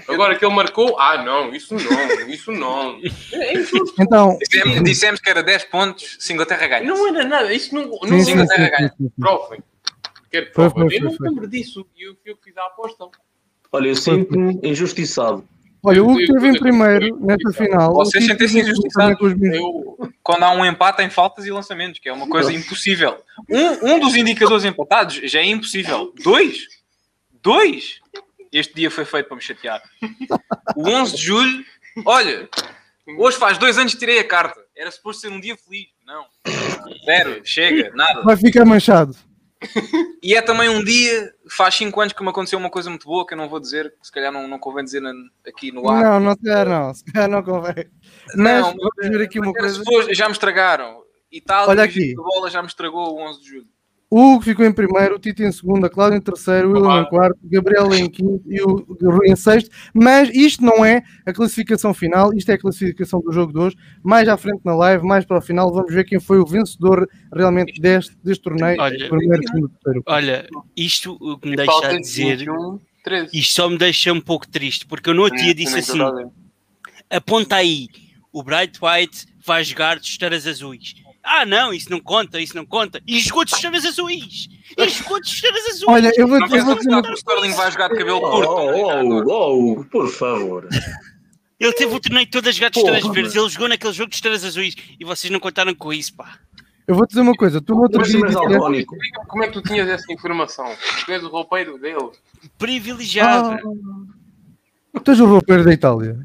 Agora 0.10 0.36
que 0.38 0.44
ele 0.46 0.54
marcou, 0.54 1.00
ah 1.00 1.24
não, 1.24 1.56
isso 1.56 1.74
não, 1.74 2.28
isso 2.28 2.52
não. 2.52 3.00
É 3.32 3.54
injusto. 3.54 3.94
Então, 4.02 4.38
Dissemos, 4.38 4.84
dissemos 4.84 5.20
que 5.22 5.30
era 5.30 5.42
10 5.42 5.63
pontos 5.66 6.18
se 6.20 6.34
Inglaterra 6.34 6.68
ganha. 6.68 6.84
Não 6.86 7.08
era 7.08 7.24
nada, 7.24 7.54
isso 7.54 7.74
não, 7.74 7.86
não 8.04 8.20
sim, 8.22 8.36
não- 8.36 8.46
sim. 8.46 9.10
provem. 9.18 9.60
Quero 10.32 10.46
Foi, 10.54 10.70
prova. 10.70 10.90
foi, 10.90 10.98
Eu 10.98 11.02
não 11.04 11.10
foi, 11.10 11.18
foi. 11.18 11.30
lembro 11.30 11.48
disso 11.48 11.86
e 11.96 12.04
eu 12.08 12.16
eu 12.26 12.36
que 12.38 12.46
fiz 12.46 12.58
a 12.58 12.66
aposta. 12.66 13.06
Olha, 13.72 13.88
eu 13.90 13.96
sinto-me 13.96 14.60
injustiçado. 14.63 15.48
olha, 15.84 16.04
o 16.04 16.08
Hugo 16.10 16.20
Eu- 16.20 16.26
esteve 16.26 16.48
em 16.50 16.60
primeiro 16.60 17.18
nesta 17.26 17.52
final. 17.52 17.94
Vocês 17.94 18.26
sentem-se 18.26 18.56
teve 18.56 18.70
injustiçados. 18.70 19.18
Quando 20.24 20.44
há 20.44 20.52
um 20.52 20.66
empate 20.66 21.02
em 21.04 21.10
faltas 21.10 21.46
e 21.46 21.52
lançamentos, 21.52 22.00
que 22.00 22.10
é 22.10 22.13
uma 22.13 22.28
coisa 22.28 22.52
impossível. 22.54 23.18
Um, 23.50 23.94
um 23.94 24.00
dos 24.00 24.16
indicadores 24.16 24.66
empatados 24.66 25.16
já 25.24 25.40
é 25.40 25.46
impossível. 25.46 26.13
Dois? 26.24 26.66
Dois? 27.42 28.00
Este 28.52 28.74
dia 28.76 28.90
foi 28.92 29.06
feito 29.06 29.28
para 29.28 29.36
me 29.36 29.42
chatear. 29.42 29.82
O 30.76 30.90
11 30.90 31.16
de 31.16 31.22
julho, 31.24 31.63
olha, 32.06 32.50
hoje 33.18 33.38
faz 33.38 33.58
dois 33.58 33.78
anos 33.78 33.94
que 33.94 34.00
tirei 34.00 34.20
a 34.20 34.24
carta. 34.28 34.60
Era 34.76 34.90
suposto 34.92 35.22
ser 35.22 35.30
um 35.32 35.40
dia 35.40 35.56
feliz. 35.58 35.88
Não. 36.06 36.26
Zero, 37.06 37.42
chega, 37.44 37.92
nada. 37.96 38.22
Vai 38.24 38.38
ficar 38.38 38.63
manchado. 38.66 39.16
E 40.22 40.36
é 40.36 40.41
também 40.41 40.70
um 40.70 40.84
dia, 40.84 41.34
faz 41.50 41.76
5 41.76 42.00
anos 42.02 42.13
que 42.13 42.24
me 42.24 42.30
aconteceu 42.30 42.60
uma 42.60 42.70
coisa 42.70 42.89
muito 42.89 43.06
boa 43.06 43.26
que 43.26 43.34
eu 43.34 43.38
não 43.38 43.50
vou 43.50 43.60
dizer, 43.60 43.91
que 44.00 44.06
se 44.06 44.12
calhar 44.12 44.32
não, 44.32 44.48
não 44.48 44.60
convém 44.60 44.84
dizer 44.84 45.02
aqui 45.48 45.72
no 45.72 45.89
ar. 45.89 46.04
Não, 46.04 46.20
não, 46.20 46.32
se 46.34 46.41
calhar 46.43 46.67
não. 46.70 46.93
Se 46.93 47.04
calhar 47.06 47.30
não 47.30 47.43
convém. 47.43 47.86
Mas 48.36 48.62
Não, 48.62 48.76
vamos 48.76 49.17
ver 49.17 49.22
aqui 49.24 49.39
uma 49.39 49.54
coisa. 49.54 49.80
pessoas 49.80 50.17
já 50.17 50.26
me 50.28 50.34
estragaram. 50.34 51.02
Itália, 51.32 51.70
Olha 51.70 51.84
aqui. 51.84 52.10
de 52.10 52.15
bola 52.15 52.50
já 52.50 52.62
me 52.62 52.67
estragou 52.67 53.15
o 53.15 53.22
11 53.30 53.41
de 53.41 53.48
julho. 53.48 53.67
O 54.10 54.36
Hugo 54.36 54.43
ficou 54.43 54.65
em 54.65 54.72
primeiro, 54.72 55.15
o 55.15 55.20
Tito 55.20 55.43
em 55.43 55.52
segundo, 55.52 55.86
a 55.86 55.89
Cláudia 55.89 56.15
em 56.17 56.22
terceiro, 56.22 56.70
o 56.70 56.74
William 56.74 57.02
em 57.02 57.10
quarto, 57.10 57.38
o 57.43 57.50
Gabriel 57.50 57.93
em 57.93 58.10
quinto 58.10 58.41
e 58.48 58.62
o 58.62 58.86
Rui 59.02 59.28
em 59.28 59.36
sexto. 59.36 59.70
Mas 59.93 60.30
isto 60.30 60.63
não 60.63 60.86
é 60.86 61.04
a 61.26 61.34
classificação 61.34 61.93
final, 61.93 62.34
isto 62.34 62.50
é 62.50 62.54
a 62.54 62.58
classificação 62.58 63.20
do 63.20 63.34
jogo 63.34 63.52
de 63.52 63.60
hoje. 63.60 63.76
Mais 64.02 64.30
à 64.30 64.38
frente 64.38 64.62
na 64.63 64.74
live, 64.76 65.06
mais 65.06 65.26
para 65.26 65.39
o 65.39 65.41
final, 65.41 65.74
vamos 65.74 65.93
ver 65.93 66.06
quem 66.06 66.22
foi 66.22 66.39
o 66.39 66.46
vencedor 66.46 67.06
realmente 67.34 67.82
deste, 67.82 68.15
deste 68.24 68.43
torneio. 68.43 68.80
Olha. 68.80 69.10
primeiro, 69.10 69.43
segundo, 69.46 69.70
terceiro. 69.70 70.04
Olha, 70.06 70.48
isto 70.76 71.17
o 71.20 71.38
que 71.38 71.50
me 71.50 71.58
deixa 71.58 71.72
falta 71.72 71.88
a 71.88 71.91
de 71.91 72.00
dizer, 72.00 72.38
21, 72.38 72.80
13. 73.04 73.38
isto 73.38 73.54
só 73.54 73.70
me 73.70 73.78
deixa 73.78 74.13
um 74.13 74.22
pouco 74.22 74.48
triste, 74.48 74.86
porque 74.86 75.10
eu 75.10 75.13
no 75.13 75.24
outro 75.24 75.38
dia 75.38 75.54
disse 75.54 75.80
assim: 75.80 76.00
aponta 77.10 77.58
aí, 77.58 77.89
o 78.32 78.41
Bright 78.41 78.80
White 78.82 79.26
vai 79.46 79.65
jogar 79.65 80.00
de 80.00 80.06
esteiras 80.06 80.48
azuis. 80.48 80.96
Ah, 81.30 81.46
não, 81.46 81.74
isso 81.74 81.90
não 81.92 82.00
conta, 82.00 82.40
isso 82.40 82.56
não 82.56 82.66
conta. 82.66 83.02
E 83.06 83.20
jogou 83.20 83.44
de 83.44 83.54
esteiras 83.54 83.86
azuis. 83.86 84.48
E 84.78 84.90
jogou 84.90 85.20
de 85.20 85.28
esteiras 85.28 85.66
azuis. 85.68 85.84
Olha, 85.88 86.12
eu 86.16 86.28
vou, 86.28 86.40
Não 86.40 86.46
eu 86.46 86.50
queres 86.50 86.63
vou 86.66 86.76
dizer 86.76 86.90
uma 86.90 87.04
que 87.04 87.10
o 87.10 87.13
Sterling 87.13 87.52
vai 87.52 87.72
jogar 87.72 87.90
de 87.90 87.98
cabelo 87.98 88.18
Oh, 88.24 88.32
curto? 88.32 88.50
oh, 88.52 89.24
oh, 89.28 89.72
oh, 89.80 89.84
por 89.86 90.10
favor. 90.10 90.68
Ele 91.60 91.74
teve 91.74 91.94
o 91.94 92.00
torneio 92.00 92.30
todo 92.30 92.48
a 92.48 92.52
jogar 92.52 92.70
de 92.70 92.80
esteiras 92.80 93.04
verdes. 93.08 93.36
Ele 93.36 93.50
jogou 93.50 93.68
naquele 93.68 93.94
jogo 93.94 94.10
de 94.10 94.16
esteiras 94.16 94.46
azuis. 94.46 94.76
E 95.00 95.04
vocês 95.04 95.30
não 95.32 95.40
contaram 95.40 95.76
com 95.76 95.92
isso, 95.92 96.16
pá. 96.16 96.38
Eu 96.88 96.96
vou 96.96 97.06
dizer 97.06 97.20
uma 97.20 97.34
coisa, 97.34 97.60
tu 97.60 97.78
outro 97.78 98.00
Mas 98.00 98.10
dia 98.10 98.22
daltónico. 98.22 98.96
Como 99.28 99.44
é 99.44 99.48
que 99.48 99.54
tu 99.54 99.62
tinhas 99.62 99.90
essa 99.90 100.10
informação? 100.13 100.66
Tu 101.06 101.12
és 101.12 101.22
o 101.22 101.28
roupeiro 101.28 101.78
dele. 101.78 102.12
Privilegiado. 102.58 103.58
Ah, 104.96 105.00
tu 105.02 105.12
és 105.12 105.20
o 105.20 105.26
roupeiro 105.26 105.66
da 105.66 105.74
Itália. 105.74 106.18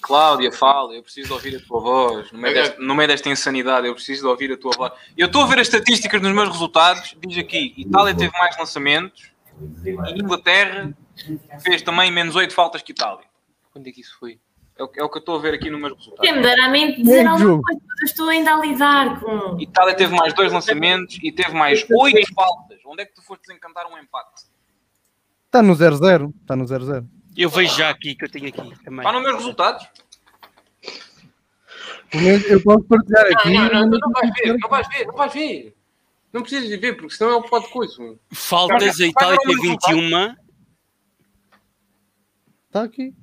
Cláudia, 0.00 0.50
fala, 0.50 0.94
eu 0.94 1.02
preciso 1.02 1.28
de 1.28 1.32
ouvir 1.32 1.56
a 1.56 1.60
tua 1.60 1.80
voz. 1.80 2.32
No 2.32 2.38
meio, 2.38 2.54
desta, 2.54 2.80
no 2.80 2.94
meio 2.94 3.08
desta 3.08 3.28
insanidade, 3.28 3.86
eu 3.86 3.94
preciso 3.94 4.22
de 4.22 4.26
ouvir 4.26 4.52
a 4.52 4.56
tua 4.56 4.72
voz. 4.76 4.92
Eu 5.16 5.26
estou 5.26 5.42
a 5.42 5.46
ver 5.46 5.60
as 5.60 5.66
estatísticas 5.66 6.20
nos 6.20 6.32
meus 6.32 6.48
resultados. 6.48 7.16
Diz 7.26 7.38
aqui: 7.38 7.74
Itália 7.76 8.14
teve 8.14 8.32
mais 8.38 8.56
lançamentos 8.58 9.30
e 9.84 10.20
Inglaterra 10.20 10.92
fez 11.62 11.82
também 11.82 12.10
menos 12.10 12.34
8 12.34 12.52
faltas 12.54 12.82
que 12.82 12.92
Itália. 12.92 13.24
Quando 13.72 13.86
é 13.86 13.92
que 13.92 14.00
isso 14.00 14.16
foi? 14.18 14.40
É 14.76 14.82
o, 14.82 14.90
é 14.96 15.04
o 15.04 15.08
que 15.10 15.18
eu 15.18 15.20
estou 15.20 15.36
a 15.36 15.38
ver 15.38 15.54
aqui 15.54 15.68
nos 15.68 15.78
meus 15.78 15.92
resultados. 15.92 16.20
Quem 16.22 16.36
me 16.36 16.42
dera 16.42 16.64
a 16.64 16.68
mim 16.70 16.94
dizer 16.94 17.26
alguma 17.26 17.60
coisa, 17.60 17.80
eu 18.00 18.06
estou 18.06 18.28
ainda 18.28 18.54
a 18.54 18.60
lidar 18.60 19.20
com. 19.20 19.60
Itália 19.60 19.94
teve 19.94 20.16
mais 20.16 20.32
dois 20.32 20.50
lançamentos 20.50 21.18
e 21.22 21.30
teve 21.30 21.52
mais 21.52 21.84
8 21.90 22.34
faltas. 22.34 22.78
Onde 22.86 23.02
é 23.02 23.04
que 23.04 23.14
tu 23.14 23.22
foste 23.22 23.42
desencantar 23.46 23.86
um 23.86 23.98
empate? 23.98 24.44
Está 25.46 25.62
no 25.62 25.74
0-0. 25.74 26.32
Está 26.40 26.56
no 26.56 26.64
0-0. 26.64 27.06
Eu 27.36 27.48
vejo 27.48 27.76
já 27.76 27.90
aqui 27.90 28.14
que 28.14 28.24
eu 28.24 28.30
tenho 28.30 28.48
aqui 28.48 28.84
também. 28.84 29.00
Está 29.00 29.12
nos 29.12 29.22
meus 29.22 29.36
resultados. 29.36 29.86
Eu 32.48 32.62
posso 32.62 32.84
partilhar 32.84 33.26
aqui. 33.26 33.52
Não, 33.52 33.68
não, 33.68 33.86
não, 33.86 33.98
não 33.98 34.12
vais 34.12 34.30
ver, 34.34 34.58
não 34.58 34.68
vais 34.68 34.88
ver, 34.88 35.06
não 35.06 35.14
vais 35.14 35.32
ver. 35.32 35.76
Não 36.32 36.42
precisas 36.42 36.68
de 36.68 36.76
ver, 36.76 36.96
porque 36.96 37.14
senão 37.14 37.38
ele 37.38 37.48
pode 37.48 37.68
coisa. 37.68 38.18
Faltas, 38.32 39.00
a 39.00 39.06
Itália 39.06 39.38
tem 39.38 39.56
21. 39.56 40.36
Está 42.66 42.82
aqui. 42.82 43.14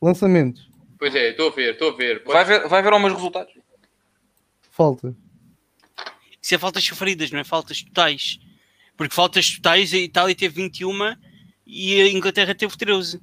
Lançamentos. 0.00 0.70
Pois 0.98 1.14
é, 1.14 1.30
estou 1.30 1.48
a 1.48 1.54
ver, 1.54 1.72
estou 1.72 1.92
a 1.92 1.96
ver. 1.96 2.22
Vai 2.24 2.44
ver, 2.44 2.68
vai 2.68 2.82
ver 2.82 2.98
meus 2.98 3.12
resultados. 3.12 3.52
Falta. 4.70 5.14
Isso 6.40 6.54
é 6.54 6.58
faltas 6.58 6.84
sofridas, 6.84 7.30
não 7.30 7.40
é 7.40 7.44
faltas 7.44 7.82
totais. 7.82 8.38
Porque 8.96 9.14
faltas 9.14 9.56
totais, 9.56 9.92
a 9.92 9.98
Itália 9.98 10.34
teve 10.34 10.62
21 10.62 11.16
e 11.66 12.00
a 12.00 12.08
Inglaterra 12.08 12.54
teve 12.54 12.76
13. 12.76 13.20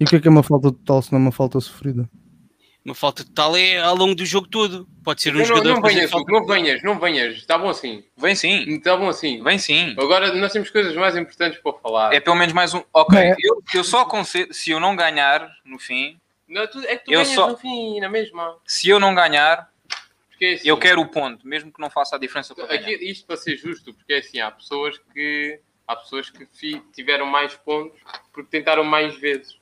E 0.00 0.04
o 0.04 0.06
que 0.08 0.16
é 0.16 0.20
que 0.20 0.28
é 0.28 0.30
uma 0.30 0.42
falta 0.42 0.70
total 0.70 1.02
se 1.02 1.12
não 1.12 1.18
é 1.18 1.22
uma 1.22 1.32
falta 1.32 1.58
sofrida? 1.60 2.08
Uma 2.84 2.94
falta 2.94 3.24
total 3.24 3.56
é 3.56 3.78
ao 3.78 3.94
longo 3.94 4.14
do 4.14 4.24
jogo 4.24 4.46
todo. 4.48 4.88
Pode 5.04 5.20
ser 5.20 5.34
um 5.34 5.38
Não, 5.38 5.44
jogador 5.44 5.74
não 5.74 5.82
venhas, 5.82 6.10
falta- 6.10 6.32
não 6.32 6.46
venhas, 6.46 6.82
não 6.82 6.98
venhas. 6.98 7.36
Está 7.36 7.58
bom 7.58 7.68
assim. 7.68 8.04
Vem 8.16 8.34
sim, 8.34 8.76
Está 8.76 8.96
bom 8.96 9.08
assim. 9.08 9.42
vem 9.42 9.58
sim. 9.58 9.94
Agora 9.98 10.32
nós 10.34 10.52
temos 10.52 10.70
coisas 10.70 10.94
mais 10.96 11.16
importantes 11.16 11.60
para 11.60 11.72
falar. 11.74 12.14
É 12.14 12.20
pelo 12.20 12.36
menos 12.36 12.54
mais 12.54 12.72
um. 12.72 12.82
Ok, 12.92 13.18
Bem, 13.18 13.34
eu, 13.40 13.62
eu 13.74 13.84
só 13.84 14.04
concedo. 14.06 14.54
Se 14.54 14.70
eu 14.70 14.80
não 14.80 14.96
ganhar 14.96 15.50
no 15.64 15.78
fim, 15.78 16.18
Não, 16.48 16.66
tu- 16.66 16.80
é 16.80 16.96
que 16.96 17.04
tu 17.04 17.12
Eu 17.12 17.20
ganhas 17.20 17.34
só- 17.34 17.48
no 17.50 17.56
fim, 17.58 18.00
na 18.00 18.08
mesma. 18.08 18.56
se 18.64 18.88
eu 18.88 18.98
não 18.98 19.14
ganhar, 19.14 19.68
é 20.40 20.54
assim, 20.54 20.68
eu 20.68 20.78
quero 20.78 21.00
o 21.02 21.06
ponto, 21.08 21.46
mesmo 21.46 21.70
que 21.70 21.80
não 21.80 21.90
faça 21.90 22.16
a 22.16 22.18
diferença 22.18 22.54
para 22.54 22.64
Aqui, 22.64 22.84
ganhar. 22.96 23.02
isto 23.02 23.26
para 23.26 23.36
ser 23.36 23.56
justo, 23.58 23.92
porque 23.92 24.14
é 24.14 24.18
assim, 24.20 24.40
há 24.40 24.50
pessoas 24.50 24.96
que 25.12 25.60
há 25.86 25.94
pessoas 25.96 26.30
que 26.30 26.46
fi- 26.46 26.82
tiveram 26.94 27.26
mais 27.26 27.54
pontos 27.54 27.98
porque 28.32 28.48
tentaram 28.50 28.84
mais 28.84 29.14
vezes. 29.18 29.58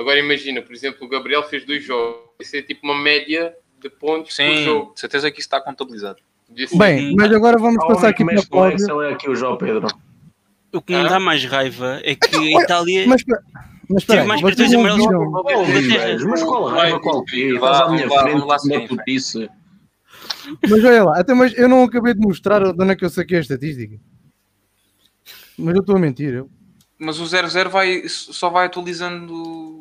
Agora 0.00 0.18
imagina, 0.18 0.62
por 0.62 0.72
exemplo, 0.72 1.06
o 1.06 1.08
Gabriel 1.10 1.42
fez 1.42 1.62
dois 1.66 1.84
jogos. 1.84 2.22
Isso 2.40 2.56
é 2.56 2.62
tipo 2.62 2.80
uma 2.86 2.98
média 2.98 3.54
de 3.78 3.90
pontos 3.90 4.34
por 4.34 4.42
Sim, 4.42 4.64
jogo. 4.64 4.94
de 4.94 5.00
certeza 5.00 5.30
que 5.30 5.40
isso 5.40 5.46
está 5.46 5.60
contabilizado. 5.60 6.20
Disse- 6.48 6.76
Bem, 6.76 7.14
mas 7.14 7.30
agora 7.30 7.58
vamos 7.58 7.86
passar 7.86 8.08
aqui 8.08 8.24
que 8.24 8.46
para. 8.48 8.74
Excel 8.74 9.02
é 9.02 9.12
aqui 9.12 9.28
o 9.28 9.34
João 9.34 9.58
Pedro. 9.58 9.88
O 10.72 10.80
que 10.80 10.96
me 10.96 11.06
dá 11.06 11.20
mais 11.20 11.44
raiva 11.44 12.00
é 12.02 12.14
que 12.14 12.34
a 12.34 12.62
Itália. 12.62 13.06
Mas, 13.06 13.22
mas 13.90 14.02
espera 14.02 14.22
aí, 14.22 14.26
mais 14.26 14.40
cartões 14.40 14.72
amarelos 14.72 15.06
mas 16.26 16.42
qual 16.42 16.64
raiva, 16.68 17.00
qual 17.00 17.22
Estás 17.26 17.80
à 17.82 17.88
minha 17.90 18.08
frente, 18.08 18.40
como 18.40 18.74
é 18.74 18.80
que 18.80 18.88
tu 18.88 18.96
disse? 19.06 19.50
Mas 20.62 20.82
olha 20.82 21.04
lá, 21.04 21.20
até 21.20 21.34
mas 21.34 21.56
eu 21.58 21.68
não 21.68 21.84
acabei 21.84 22.14
de 22.14 22.20
mostrar 22.20 22.60
de 22.72 22.82
onde 22.82 22.92
é 22.92 22.96
que 22.96 23.04
eu 23.04 23.10
saquei 23.10 23.36
a 23.36 23.40
estatística. 23.40 23.98
Mas 25.58 25.74
eu 25.74 25.80
estou 25.82 25.96
a 25.96 25.98
mentir, 25.98 26.32
eu. 26.32 26.48
Mas 26.98 27.18
o 27.18 27.24
0-0 27.24 27.68
vai, 27.70 28.02
só 28.06 28.50
vai 28.50 28.66
atualizando. 28.66 29.79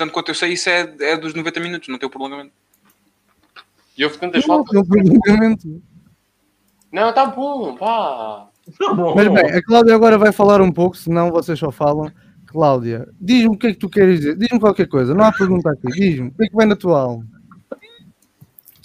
Tanto 0.00 0.14
quanto 0.14 0.30
eu 0.30 0.34
sei, 0.34 0.54
isso 0.54 0.66
é, 0.70 0.94
é 1.00 1.14
dos 1.18 1.34
90 1.34 1.60
minutos, 1.60 1.88
não 1.90 1.98
tem 1.98 2.06
o 2.06 2.10
prolongamento. 2.10 2.52
E 3.98 4.02
houve 4.02 4.16
tantas 4.16 4.46
Não, 4.46 4.64
faltas. 4.64 4.72
não, 4.74 4.82
prolongamento. 4.86 5.82
Não, 6.90 7.12
tá 7.12 7.26
bom, 7.26 7.76
pá. 7.76 8.48
Tá 8.78 8.94
bom. 8.94 9.14
Mas 9.14 9.28
bem, 9.28 9.44
a 9.58 9.62
Cláudia 9.62 9.94
agora 9.94 10.16
vai 10.16 10.32
falar 10.32 10.62
um 10.62 10.72
pouco, 10.72 10.96
senão 10.96 11.30
vocês 11.30 11.58
só 11.58 11.70
falam. 11.70 12.10
Cláudia, 12.46 13.06
diz-me 13.20 13.54
o 13.54 13.58
que 13.58 13.66
é 13.66 13.72
que 13.74 13.78
tu 13.78 13.90
queres 13.90 14.20
dizer. 14.20 14.36
Diz-me 14.38 14.58
qualquer 14.58 14.88
coisa, 14.88 15.14
não 15.14 15.22
há 15.22 15.32
pergunta 15.32 15.68
aqui. 15.70 15.88
Diz-me, 15.88 16.28
o 16.28 16.32
que 16.32 16.44
é 16.46 16.48
que 16.48 16.56
vem 16.56 16.66
na 16.66 16.76
tua 16.76 16.98
alma? 16.98 17.26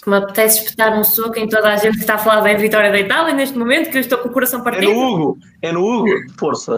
Que 0.02 0.10
me 0.10 0.16
apetece 0.16 0.64
espetar 0.64 0.98
um 0.98 1.02
soco 1.02 1.38
em 1.38 1.48
toda 1.48 1.72
a 1.72 1.76
gente 1.78 1.94
que 1.94 2.00
está 2.00 2.16
a 2.16 2.18
falar 2.18 2.42
bem 2.42 2.58
vitória 2.58 2.92
da 2.92 3.00
Itália 3.00 3.32
neste 3.32 3.56
momento, 3.56 3.88
que 3.90 3.96
eu 3.96 4.02
estou 4.02 4.18
com 4.18 4.28
o 4.28 4.32
coração 4.32 4.60
É 4.60 4.64
partido. 4.64 4.92
no 4.92 5.00
Hugo, 5.00 5.38
é 5.62 5.72
no 5.72 5.80
Hugo. 5.82 6.10
Força. 6.38 6.76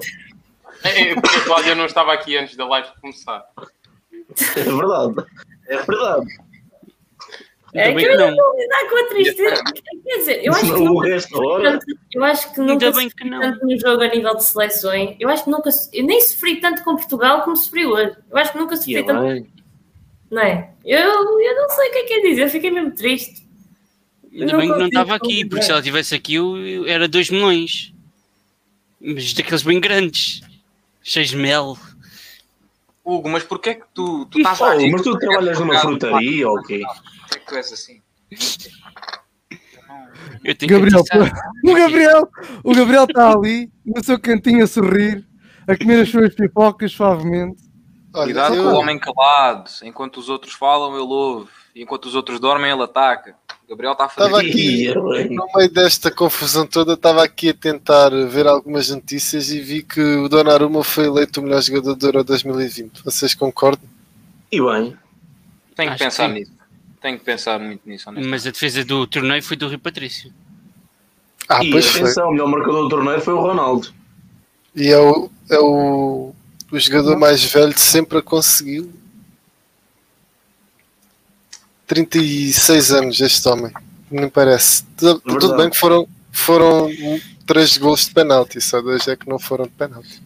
É, 0.85 1.11
é 1.11 1.15
porque 1.21 1.37
a 1.39 1.45
Cláudia 1.45 1.75
não 1.75 1.87
estava 1.87 2.13
aqui 2.13 2.37
antes 2.39 2.57
da 2.57 2.65
live 2.69 2.89
começar. 3.01 3.43
É 4.57 4.63
verdade. 4.63 5.15
É 5.69 5.77
verdade. 5.83 6.27
É 7.75 7.95
que 7.95 8.03
eu 8.07 8.17
não. 8.17 8.35
vou 8.35 8.59
lidar 8.59 8.89
com 8.89 8.97
a 8.97 9.09
tristeza. 9.09 9.63
Quer 10.05 10.17
dizer, 10.19 10.41
eu 10.45 10.53
acho 10.55 10.65
que 10.65 10.73
o 10.73 10.85
nunca, 10.85 11.07
resto 11.09 11.31
da 11.39 11.47
hora. 11.47 11.79
eu 12.15 12.25
acho 12.25 12.53
que 12.55 12.61
nunca 12.61 12.73
Ainda 12.73 12.93
bem 12.93 13.11
sofri 13.11 13.15
que 13.25 13.31
não. 13.31 13.41
tanto 13.41 13.67
no 13.67 13.79
jogo 13.79 14.03
a 14.03 14.09
nível 14.09 14.35
de 14.37 14.45
seleções. 14.45 15.17
Eu 15.21 15.29
acho 15.29 15.45
que 15.45 15.51
nunca 15.51 15.71
eu 15.93 16.05
nem 16.07 16.21
sofri 16.23 16.61
tanto 16.61 16.83
com 16.83 16.97
Portugal 16.97 17.43
como 17.43 17.57
sofri 17.57 17.85
hoje. 17.87 18.17
Eu 18.31 18.37
acho 18.39 18.53
que 18.53 18.59
nunca 18.59 18.75
sofri 18.77 18.97
E 18.97 19.03
tanto. 19.05 19.23
bem. 19.23 19.47
Não 20.31 20.43
é? 20.43 20.71
Eu, 20.85 20.99
eu 21.41 21.57
não 21.57 21.69
sei 21.71 21.89
o 21.89 21.93
que 21.93 21.99
é 21.99 22.05
que 22.05 22.13
é 22.15 22.21
dizer, 22.23 22.43
eu 22.45 22.51
fiquei 22.51 22.71
mesmo 22.71 22.91
triste. 22.93 23.47
Ainda 24.33 24.57
bem 24.57 24.73
que 24.73 24.79
não 24.79 24.87
estava 24.87 25.15
aqui, 25.15 25.45
porque 25.45 25.63
se 25.65 25.71
ela 25.71 25.81
estivesse 25.81 26.15
aqui 26.15 26.35
eu, 26.37 26.57
eu- 26.67 26.87
era 26.87 27.07
2 27.07 27.29
milhões. 27.31 27.93
Mas 29.01 29.33
daqueles 29.35 29.63
bem 29.63 29.79
grandes. 29.81 30.41
Cheios 31.03 31.29
de 31.31 31.37
mel. 31.37 31.77
Hugo, 33.09 33.29
mas 33.29 33.43
porquê 33.43 33.71
é 33.71 33.75
que 33.75 33.85
tu, 33.95 34.27
tu 34.27 34.39
estás 34.39 34.61
a 34.61 34.77
Oh, 34.77 34.91
mas 34.91 35.03
tu 35.03 35.19
trabalhas 35.19 35.59
numa 35.59 35.79
frutaria 35.79 36.49
ou 36.49 36.63
quê? 36.63 36.83
Porquê 36.85 37.37
é 37.37 37.39
que 37.39 37.47
tu 37.47 37.55
és 37.57 37.73
assim? 37.73 38.03
Eu 40.45 40.55
tenho 40.55 40.73
Gabriel, 40.73 41.03
o 41.65 41.75
Gabriel, 41.75 42.29
o 42.63 42.75
Gabriel 42.75 43.05
está 43.05 43.33
ali, 43.33 43.71
no 43.85 44.05
seu 44.05 44.21
cantinho 44.21 44.63
a 44.63 44.67
sorrir, 44.67 45.27
a 45.67 45.77
comer 45.77 46.03
as 46.03 46.11
suas 46.11 46.35
pipocas 46.35 46.93
suavemente. 46.93 47.63
Cuidado 48.13 48.55
eu- 48.55 48.65
com 48.65 48.71
o 48.71 48.75
homem 48.81 48.99
calado. 48.99 49.71
Enquanto 49.83 50.19
os 50.19 50.29
outros 50.29 50.55
falam, 50.55 50.93
ele 50.95 51.03
ouve. 51.03 51.49
E 51.75 51.83
enquanto 51.83 52.07
os 52.07 52.15
outros 52.15 52.39
dormem, 52.41 52.71
ele 52.71 52.83
ataca. 52.83 53.35
Gabriel 53.69 53.93
está 53.93 54.05
a 54.07 54.09
fazer 54.09 54.27
Estava 54.29 54.41
aqui. 54.41 55.29
No 55.35 55.47
meio 55.55 55.71
desta 55.71 56.11
confusão 56.11 56.67
toda, 56.67 56.95
estava 56.95 57.23
aqui 57.23 57.51
a 57.51 57.55
tentar 57.55 58.11
ver 58.27 58.47
algumas 58.47 58.89
notícias 58.91 59.51
e 59.51 59.61
vi 59.61 59.83
que 59.83 60.01
o 60.01 60.29
Donnarumma 60.29 60.83
foi 60.83 61.05
eleito 61.07 61.41
o 61.41 61.43
melhor 61.45 61.61
jogador 61.63 61.95
do 61.95 62.07
Euro 62.07 62.25
2020. 62.25 63.05
Vocês 63.05 63.35
concordam? 63.35 63.89
E 64.51 64.61
bem. 64.61 64.97
Tenho 65.77 65.89
que 65.91 65.95
Acho 65.95 65.99
que 65.99 66.05
pensar 66.05 66.29
sim. 66.29 66.35
nisso. 66.35 66.53
Tenho 67.01 67.19
que 67.19 67.25
pensar 67.25 67.59
muito 67.61 67.83
nisso. 67.87 68.11
Mas 68.13 68.47
a 68.47 68.51
defesa 68.51 68.85
do 68.85 69.07
torneio 69.07 69.43
foi 69.43 69.57
do 69.57 69.69
Rui 69.69 69.79
Patrício. 69.79 70.33
Ah, 71.49 71.63
E 71.63 71.71
pois 71.71 71.87
foi. 71.87 72.01
atenção, 72.03 72.29
o 72.29 72.33
melhor 72.33 72.49
marcador 72.49 72.83
do 72.85 72.89
torneio 72.89 73.21
foi 73.21 73.35
o 73.35 73.41
Ronaldo. 73.41 73.93
E 74.75 74.89
é 74.89 74.99
o, 74.99 75.31
é 75.51 75.59
o, 75.59 76.35
o 76.73 76.79
jogador 76.79 77.17
mais 77.19 77.43
velho 77.45 77.73
de 77.73 77.81
sempre 77.81 78.19
a 78.19 78.23
conseguir. 78.23 78.89
36 81.89 82.93
anos 82.93 83.21
este 83.21 83.49
homem. 83.49 83.73
Nem 84.11 84.29
parece. 84.29 84.85
Tudo, 84.97 85.21
tudo 85.21 85.41
Verdade. 85.41 85.57
bem 85.57 85.71
que 85.71 85.77
foram, 85.77 86.07
foram 86.31 86.89
3 87.47 87.79
gols 87.79 88.07
de 88.07 88.15
penalti, 88.15 88.61
só 88.61 88.81
dois 88.81 89.09
é 89.09 89.17
que 89.17 89.29
não 89.29 89.39
foram 89.39 89.65
de 89.65 89.73
penalti. 89.73 90.23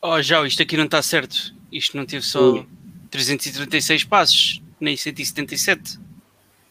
Oh, 0.00 0.20
já, 0.20 0.44
isto 0.46 0.62
aqui 0.62 0.76
não 0.76 0.86
está 0.86 1.00
certo. 1.02 1.54
Isto 1.70 1.96
não 1.96 2.04
teve 2.04 2.24
só 2.24 2.52
Ui. 2.52 2.66
336 3.10 4.04
passos, 4.04 4.62
nem 4.80 4.96
177. 4.96 5.98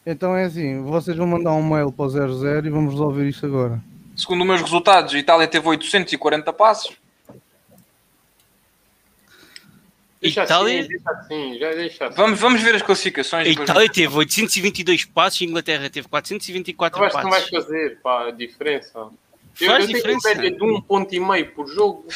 Então 0.05 0.35
é 0.35 0.45
assim, 0.45 0.81
vocês 0.81 1.15
vão 1.15 1.27
mandar 1.27 1.53
um 1.53 1.63
mail 1.63 1.91
para 1.91 2.05
o 2.05 2.09
00 2.09 2.65
e 2.65 2.69
vamos 2.69 2.91
resolver 2.93 3.29
isto 3.29 3.45
agora. 3.45 3.81
Segundo 4.15 4.41
os 4.41 4.47
meus 4.47 4.61
resultados, 4.61 5.13
a 5.13 5.17
Itália 5.17 5.47
teve 5.47 5.67
840 5.67 6.51
passos. 6.53 6.91
Deixa 10.21 10.43
Itália, 10.43 10.81
assim, 10.81 10.87
deixa 10.89 11.09
assim, 11.09 11.57
já 11.59 11.71
deixa 11.71 12.05
assim. 12.05 12.15
Vamos, 12.15 12.39
vamos 12.39 12.61
ver 12.61 12.75
as 12.75 12.81
classificações. 12.83 13.47
a 13.47 13.49
depois- 13.49 13.67
Itália 13.69 13.91
teve 13.91 14.15
822 14.15 15.05
passos, 15.05 15.41
a 15.41 15.45
Inglaterra 15.45 15.89
teve 15.89 16.07
424 16.07 16.99
Eu 16.99 17.05
acho 17.05 17.17
que 17.17 17.23
não 17.23 17.31
vais 17.31 17.49
passos. 17.49 17.65
fazer 17.65 17.99
pá, 18.03 18.27
a 18.27 18.31
diferença. 18.31 18.99
Eu, 18.99 19.11
Faz 19.67 19.79
eu 19.81 19.87
tenho 19.87 19.97
diferença. 19.97 20.29
uma 20.29 20.35
média 20.35 20.55
de 20.57 20.63
um 20.63 20.79
ponto 20.81 21.15
e 21.15 21.19
meio 21.19 21.51
por 21.53 21.67
jogo. 21.67 22.05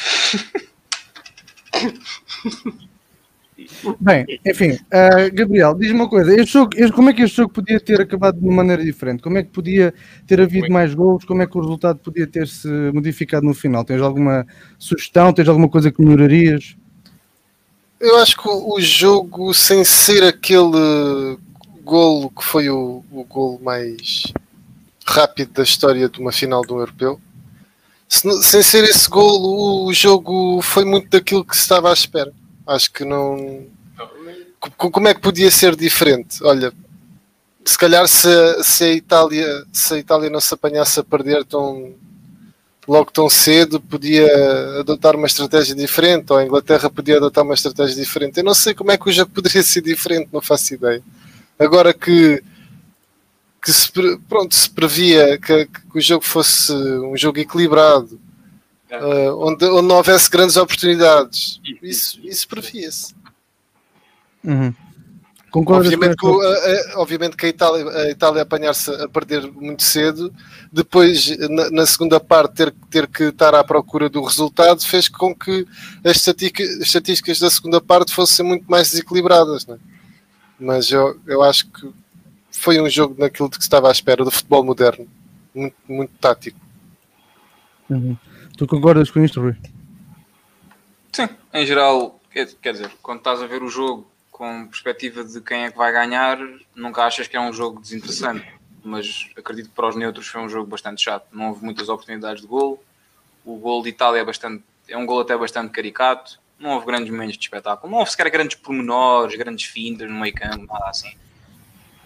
Bem, 4.00 4.26
enfim, 4.46 4.78
ah, 4.92 5.28
Gabriel, 5.32 5.74
diz-me 5.74 5.94
uma 6.00 6.08
coisa: 6.08 6.30
este 6.38 6.52
jogo, 6.52 6.70
este- 6.76 6.92
como 6.92 7.08
é 7.08 7.14
que 7.14 7.22
este 7.22 7.38
jogo 7.38 7.52
podia 7.54 7.80
ter 7.80 7.98
acabado 8.00 8.38
de 8.38 8.44
uma 8.44 8.56
maneira 8.56 8.84
diferente? 8.84 9.22
Como 9.22 9.38
é 9.38 9.42
que 9.42 9.48
podia 9.48 9.94
ter 10.26 10.38
havido 10.40 10.60
Muito. 10.60 10.72
mais 10.72 10.94
gols? 10.94 11.24
Como 11.24 11.40
é 11.40 11.46
que 11.46 11.56
o 11.56 11.60
resultado 11.62 11.98
podia 12.00 12.26
ter-se 12.26 12.68
modificado 12.92 13.46
no 13.46 13.54
final? 13.54 13.82
Tens 13.82 14.02
alguma 14.02 14.46
sugestão? 14.78 15.32
Tens 15.32 15.48
alguma 15.48 15.70
coisa 15.70 15.90
que 15.90 16.02
melhorarias? 16.02 16.76
Eu 18.00 18.18
acho 18.18 18.36
que 18.36 18.48
o, 18.48 18.80
jogo, 18.80 19.54
sem 19.54 19.84
ser 19.84 20.22
aquele 20.22 21.38
golo 21.82 22.30
que 22.30 22.44
foi 22.44 22.68
o, 22.68 23.02
o 23.10 23.24
golo 23.24 23.58
mais 23.62 24.24
rápido 25.06 25.52
da 25.52 25.62
história 25.62 26.08
de 26.08 26.20
uma 26.20 26.32
final 26.32 26.62
de 26.62 26.72
um 26.72 26.78
europeu, 26.78 27.20
sem 28.08 28.62
ser 28.62 28.84
esse 28.84 29.08
golo, 29.08 29.86
o, 29.86 29.92
jogo 29.92 30.60
foi 30.62 30.84
muito 30.84 31.08
daquilo 31.08 31.44
que 31.44 31.56
se 31.56 31.62
estava 31.62 31.90
à 31.90 31.92
espera. 31.92 32.32
Acho 32.66 32.92
que 32.92 33.04
não. 33.04 33.66
Co- 34.60 34.90
Como 34.90 35.08
é 35.08 35.14
que 35.14 35.20
podia 35.20 35.50
ser 35.50 35.74
diferente? 35.74 36.42
Olha, 36.44 36.72
se 37.64 37.76
calhar 37.78 38.06
se, 38.06 38.28
se 38.62 38.84
a 38.84 38.92
Itália 38.92 39.64
se 39.72 39.94
a 39.94 39.98
Itália 39.98 40.30
não 40.30 40.40
se 40.40 40.52
apanhasse 40.54 41.00
a 41.00 41.04
perder 41.04 41.44
tão 41.44 41.94
logo 42.86 43.10
tão 43.10 43.28
cedo, 43.28 43.80
podia 43.80 44.26
adotar 44.80 45.16
uma 45.16 45.26
estratégia 45.26 45.74
diferente, 45.74 46.32
ou 46.32 46.38
a 46.38 46.44
Inglaterra 46.44 46.88
podia 46.88 47.16
adotar 47.16 47.42
uma 47.44 47.54
estratégia 47.54 47.96
diferente. 47.96 48.38
Eu 48.38 48.44
não 48.44 48.54
sei 48.54 48.74
como 48.74 48.92
é 48.92 48.96
que 48.98 49.08
o 49.08 49.12
jogo 49.12 49.30
poderia 49.32 49.62
ser 49.62 49.80
diferente, 49.82 50.28
não 50.32 50.40
faço 50.40 50.74
ideia. 50.74 51.02
Agora 51.58 51.92
que 51.92 52.42
que 53.62 53.72
se, 53.72 53.90
pronto, 54.28 54.54
se 54.54 54.70
previa 54.70 55.36
que, 55.38 55.66
que 55.66 55.98
o 55.98 56.00
jogo 56.00 56.24
fosse 56.24 56.72
um 56.72 57.16
jogo 57.16 57.40
equilibrado, 57.40 58.20
É. 58.88 58.94
eh, 58.94 59.32
onde, 59.32 59.64
onde 59.64 59.88
não 59.88 59.96
houvesse 59.96 60.30
grandes 60.30 60.56
oportunidades, 60.56 61.60
isso, 61.82 62.20
isso 62.22 62.46
previa-se. 62.46 63.12
Uhum. 64.44 64.72
Concordas 65.56 65.86
Obviamente 65.90 66.16
que, 66.16 66.26
a- 66.26 66.28
a- 66.28 67.00
obviamente 67.00 67.34
que 67.34 67.46
a 67.46 67.48
Itália, 67.48 67.88
a 67.88 68.10
Itália 68.10 68.42
apanhar-se 68.42 68.90
a 68.90 69.08
perder 69.08 69.50
muito 69.50 69.82
cedo, 69.82 70.30
depois 70.70 71.34
na, 71.48 71.70
na 71.70 71.86
segunda 71.86 72.20
parte 72.20 72.52
ter, 72.56 72.74
ter 72.90 73.06
que 73.06 73.22
estar 73.22 73.54
à 73.54 73.64
procura 73.64 74.10
do 74.10 74.22
resultado, 74.22 74.84
fez 74.86 75.08
com 75.08 75.34
que 75.34 75.66
as 76.04 76.16
estatísticas 76.82 77.38
da 77.38 77.48
segunda 77.48 77.80
parte 77.80 78.12
fossem 78.12 78.44
muito 78.44 78.66
mais 78.70 78.90
desequilibradas. 78.90 79.66
Né? 79.66 79.78
Mas 80.60 80.90
eu, 80.90 81.18
eu 81.26 81.42
acho 81.42 81.66
que 81.70 81.90
foi 82.50 82.78
um 82.78 82.90
jogo 82.90 83.16
naquilo 83.18 83.48
de 83.48 83.56
que 83.56 83.64
se 83.64 83.66
estava 83.68 83.88
à 83.88 83.92
espera 83.92 84.26
do 84.26 84.30
futebol 84.30 84.62
moderno, 84.62 85.08
muito, 85.54 85.76
muito 85.88 86.12
tático. 86.20 86.60
Uhum. 87.88 88.14
Tu 88.58 88.66
concordas 88.66 89.10
com 89.10 89.24
isto, 89.24 89.40
Rui? 89.40 89.56
Sim, 91.12 91.30
em 91.54 91.64
geral, 91.64 92.20
quer, 92.30 92.46
quer 92.60 92.72
dizer, 92.72 92.90
quando 93.02 93.20
estás 93.20 93.40
a 93.40 93.46
ver 93.46 93.62
o 93.62 93.70
jogo 93.70 94.06
com 94.36 94.66
perspectiva 94.66 95.24
de 95.24 95.40
quem 95.40 95.64
é 95.64 95.70
que 95.70 95.78
vai 95.78 95.90
ganhar, 95.90 96.38
nunca 96.74 97.04
achas 97.04 97.26
que 97.26 97.34
é 97.38 97.40
um 97.40 97.54
jogo 97.54 97.80
desinteressante. 97.80 98.46
Mas 98.84 99.30
acredito 99.34 99.70
que 99.70 99.74
para 99.74 99.88
os 99.88 99.96
neutros 99.96 100.28
foi 100.28 100.42
um 100.42 100.48
jogo 100.48 100.66
bastante 100.66 101.02
chato. 101.02 101.26
Não 101.32 101.48
houve 101.48 101.64
muitas 101.64 101.88
oportunidades 101.88 102.42
de 102.42 102.46
gol. 102.46 102.84
O 103.46 103.56
gol 103.56 103.82
de 103.82 103.88
Itália 103.88 104.20
é, 104.20 104.24
bastante, 104.24 104.62
é 104.90 104.96
um 104.96 105.06
gol 105.06 105.22
até 105.22 105.34
bastante 105.34 105.70
caricato. 105.70 106.38
Não 106.58 106.72
houve 106.72 106.84
grandes 106.84 107.10
momentos 107.10 107.38
de 107.38 107.44
espetáculo. 107.44 107.90
Não 107.90 107.98
houve 107.98 108.10
sequer 108.10 108.28
grandes 108.28 108.58
pormenores, 108.58 109.34
grandes 109.38 109.64
fintas 109.64 110.06
no 110.06 110.20
meio 110.20 110.34
campo, 110.34 110.66
nada 110.66 110.90
assim. 110.90 111.16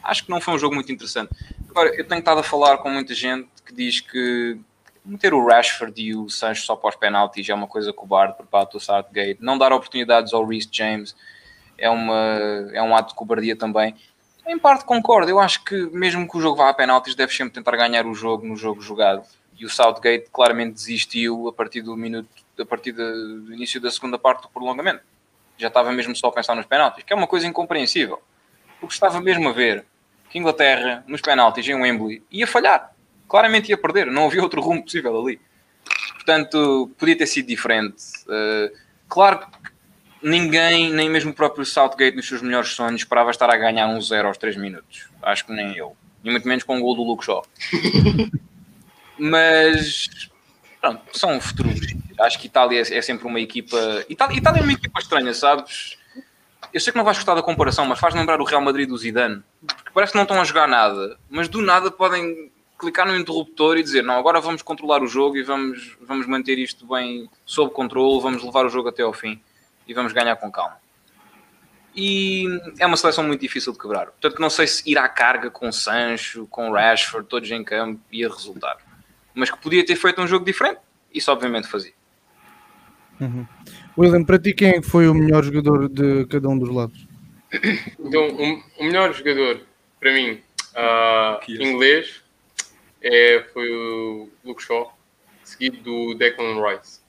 Acho 0.04 0.24
que 0.24 0.30
não 0.30 0.40
foi 0.40 0.54
um 0.54 0.58
jogo 0.58 0.76
muito 0.76 0.92
interessante. 0.92 1.34
Agora, 1.68 1.88
eu 1.96 2.06
tenho 2.06 2.20
estado 2.20 2.38
a 2.38 2.44
falar 2.44 2.78
com 2.78 2.88
muita 2.88 3.12
gente 3.12 3.48
que 3.66 3.74
diz 3.74 3.98
que 4.00 4.56
meter 5.04 5.34
o 5.34 5.44
Rashford 5.44 6.00
e 6.00 6.14
o 6.14 6.28
Sancho 6.30 6.62
só 6.64 6.76
para 6.76 6.90
os 6.90 6.96
penaltis 6.96 7.48
é 7.48 7.54
uma 7.54 7.66
coisa 7.66 7.92
cobarde 7.92 8.36
por 8.36 8.46
parte 8.46 8.72
do 8.74 8.80
Southgate. 8.80 9.38
Não 9.40 9.58
dar 9.58 9.72
oportunidades 9.72 10.32
ao 10.32 10.46
Reece 10.46 10.68
James 10.70 11.16
é, 11.80 11.88
uma, 11.88 12.70
é 12.72 12.82
um 12.82 12.94
ato 12.94 13.10
de 13.10 13.14
cobardia 13.14 13.56
também. 13.56 13.96
Em 14.46 14.58
parte 14.58 14.84
concordo. 14.84 15.30
Eu 15.30 15.40
acho 15.40 15.64
que 15.64 15.74
mesmo 15.90 16.28
que 16.28 16.36
o 16.36 16.40
jogo 16.40 16.56
vá 16.56 16.68
a 16.68 16.74
penaltis, 16.74 17.14
deve 17.14 17.32
sempre 17.32 17.54
tentar 17.54 17.76
ganhar 17.76 18.06
o 18.06 18.14
jogo 18.14 18.46
no 18.46 18.54
jogo 18.54 18.80
jogado. 18.80 19.24
E 19.58 19.64
o 19.64 19.68
Southgate 19.68 20.28
claramente 20.32 20.74
desistiu 20.74 21.48
a 21.48 21.52
partir 21.52 21.82
do 21.82 21.96
minuto, 21.96 22.28
a 22.58 22.64
partir 22.64 22.92
do 22.92 23.52
início 23.52 23.80
da 23.80 23.90
segunda 23.90 24.18
parte 24.18 24.42
do 24.42 24.48
prolongamento. 24.48 25.00
Já 25.56 25.68
estava 25.68 25.92
mesmo 25.92 26.14
só 26.14 26.28
a 26.28 26.32
pensar 26.32 26.54
nos 26.54 26.66
penaltis, 26.66 27.04
que 27.04 27.12
é 27.12 27.16
uma 27.16 27.26
coisa 27.26 27.46
incompreensível. 27.46 28.22
Porque 28.78 28.94
estava 28.94 29.20
mesmo 29.20 29.48
a 29.48 29.52
ver 29.52 29.84
que 30.30 30.38
Inglaterra, 30.38 31.04
nos 31.06 31.20
penaltis 31.20 31.66
em 31.68 31.74
Wembley, 31.74 32.22
ia 32.30 32.46
falhar. 32.46 32.92
Claramente 33.28 33.68
ia 33.68 33.76
perder. 33.76 34.06
Não 34.06 34.26
havia 34.26 34.42
outro 34.42 34.60
rumo 34.60 34.82
possível 34.82 35.18
ali. 35.20 35.40
Portanto, 36.14 36.90
podia 36.98 37.16
ter 37.16 37.26
sido 37.26 37.46
diferente. 37.46 38.02
Uh, 38.26 38.74
claro 39.08 39.46
ninguém, 40.22 40.92
nem 40.92 41.08
mesmo 41.08 41.30
o 41.30 41.34
próprio 41.34 41.64
Southgate, 41.64 42.16
nos 42.16 42.28
seus 42.28 42.42
melhores 42.42 42.70
sonhos, 42.70 43.00
esperava 43.00 43.30
estar 43.30 43.50
a 43.50 43.56
ganhar 43.56 43.88
um 43.88 44.00
zero 44.00 44.28
aos 44.28 44.38
3 44.38 44.56
minutos. 44.56 45.08
Acho 45.22 45.46
que 45.46 45.52
nem 45.52 45.76
eu. 45.76 45.96
E 46.22 46.30
muito 46.30 46.46
menos 46.46 46.64
com 46.64 46.78
o 46.78 46.80
gol 46.80 46.94
do 46.94 47.02
Luke 47.02 47.24
Shaw. 47.24 47.44
Mas 49.18 50.08
pronto, 50.80 51.02
são 51.18 51.40
futuros. 51.40 51.80
Acho 52.18 52.38
que 52.38 52.46
Itália 52.46 52.82
é, 52.82 52.96
é 52.98 53.02
sempre 53.02 53.26
uma 53.26 53.40
equipa. 53.40 53.76
Itália, 54.08 54.36
Itália 54.36 54.60
é 54.60 54.62
uma 54.62 54.72
equipa 54.72 55.00
estranha, 55.00 55.32
sabes? 55.34 55.98
Eu 56.72 56.80
sei 56.80 56.92
que 56.92 56.98
não 56.98 57.04
vais 57.04 57.16
gostar 57.16 57.34
da 57.34 57.42
comparação, 57.42 57.84
mas 57.84 57.98
faz 57.98 58.14
lembrar 58.14 58.40
o 58.40 58.44
Real 58.44 58.60
Madrid 58.60 58.88
do 58.88 58.96
Zidane. 58.96 59.42
Porque 59.66 59.90
parece 59.92 60.12
que 60.12 60.16
não 60.16 60.22
estão 60.22 60.40
a 60.40 60.44
jogar 60.44 60.68
nada, 60.68 61.18
mas 61.28 61.48
do 61.48 61.60
nada 61.60 61.90
podem 61.90 62.50
clicar 62.78 63.06
no 63.06 63.16
interruptor 63.16 63.76
e 63.76 63.82
dizer: 63.82 64.02
Não, 64.02 64.14
agora 64.14 64.40
vamos 64.40 64.62
controlar 64.62 65.02
o 65.02 65.08
jogo 65.08 65.36
e 65.36 65.42
vamos, 65.42 65.96
vamos 66.00 66.26
manter 66.26 66.58
isto 66.58 66.86
bem 66.86 67.28
sob 67.44 67.72
controle, 67.72 68.22
vamos 68.22 68.44
levar 68.44 68.66
o 68.66 68.68
jogo 68.68 68.88
até 68.88 69.02
ao 69.02 69.12
fim 69.12 69.40
e 69.86 69.94
vamos 69.94 70.12
ganhar 70.12 70.36
com 70.36 70.50
calma. 70.50 70.78
E 71.94 72.46
é 72.78 72.86
uma 72.86 72.96
seleção 72.96 73.24
muito 73.24 73.40
difícil 73.40 73.72
de 73.72 73.78
quebrar. 73.78 74.06
Portanto, 74.06 74.38
não 74.38 74.48
sei 74.48 74.66
se 74.66 74.88
ir 74.88 74.96
à 74.96 75.08
carga 75.08 75.50
com 75.50 75.72
Sancho, 75.72 76.46
com 76.46 76.70
Rashford, 76.70 77.28
todos 77.28 77.50
em 77.50 77.64
campo, 77.64 78.00
ia 78.12 78.28
resultar. 78.28 78.78
Mas 79.34 79.50
que 79.50 79.58
podia 79.58 79.84
ter 79.84 79.96
feito 79.96 80.20
um 80.20 80.26
jogo 80.26 80.44
diferente, 80.44 80.80
isso 81.12 81.30
obviamente 81.32 81.66
fazia. 81.66 81.92
Uhum. 83.20 83.46
William, 83.98 84.24
para 84.24 84.38
ti 84.38 84.54
quem 84.54 84.80
que 84.80 84.88
foi 84.88 85.08
o 85.08 85.14
melhor 85.14 85.44
jogador 85.44 85.88
de 85.88 86.26
cada 86.26 86.48
um 86.48 86.58
dos 86.58 86.70
lados? 86.70 87.06
Então, 87.98 88.28
o, 88.28 88.62
o 88.78 88.84
melhor 88.84 89.12
jogador, 89.12 89.60
para 89.98 90.12
mim, 90.12 90.40
uh, 90.74 91.50
inglês, 91.50 92.22
é, 93.02 93.44
foi 93.52 93.68
o 93.70 94.28
Luke 94.44 94.62
Shaw, 94.62 94.96
seguido 95.42 95.82
do 95.82 96.14
Declan 96.14 96.60
Rice. 96.64 96.99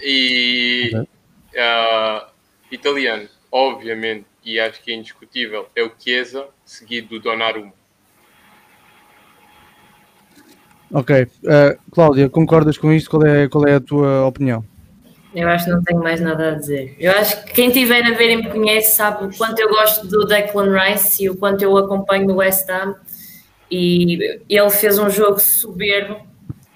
E 0.00 0.90
uh, 0.94 2.26
italiano, 2.70 3.28
obviamente, 3.50 4.26
e 4.44 4.60
acho 4.60 4.82
que 4.82 4.92
é 4.92 4.94
indiscutível, 4.94 5.68
é 5.74 5.82
o 5.82 5.90
Chiesa, 5.98 6.46
seguido 6.64 7.08
do 7.08 7.20
Donnarumma. 7.20 7.72
Ok. 10.92 11.22
Uh, 11.22 11.78
Cláudia, 11.90 12.28
concordas 12.28 12.78
com 12.78 12.92
isto? 12.92 13.10
Qual 13.10 13.26
é, 13.26 13.48
qual 13.48 13.66
é 13.66 13.74
a 13.74 13.80
tua 13.80 14.26
opinião? 14.26 14.64
Eu 15.34 15.48
acho 15.48 15.66
que 15.66 15.70
não 15.70 15.82
tenho 15.82 16.00
mais 16.00 16.20
nada 16.20 16.52
a 16.52 16.54
dizer. 16.54 16.96
Eu 16.98 17.12
acho 17.12 17.44
que 17.44 17.52
quem 17.52 17.68
estiver 17.68 18.02
a 18.04 18.12
ver 18.12 18.30
e 18.30 18.36
me 18.36 18.48
conhece 18.48 18.96
sabe 18.96 19.26
o 19.26 19.36
quanto 19.36 19.60
eu 19.60 19.68
gosto 19.68 20.06
do 20.06 20.24
Declan 20.24 20.74
Rice 20.78 21.24
e 21.24 21.28
o 21.28 21.36
quanto 21.36 21.62
eu 21.62 21.76
acompanho 21.76 22.26
no 22.26 22.36
West 22.36 22.68
Ham. 22.70 22.94
E 23.70 24.40
ele 24.48 24.70
fez 24.70 24.98
um 24.98 25.10
jogo 25.10 25.38
soberbo 25.38 26.26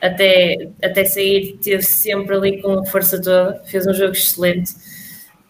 até, 0.00 0.70
até 0.82 1.04
sair, 1.04 1.58
teve 1.62 1.82
sempre 1.82 2.34
ali 2.34 2.62
com 2.62 2.84
força 2.86 3.20
toda, 3.20 3.60
fez 3.64 3.86
um 3.86 3.92
jogo 3.92 4.12
excelente. 4.12 4.72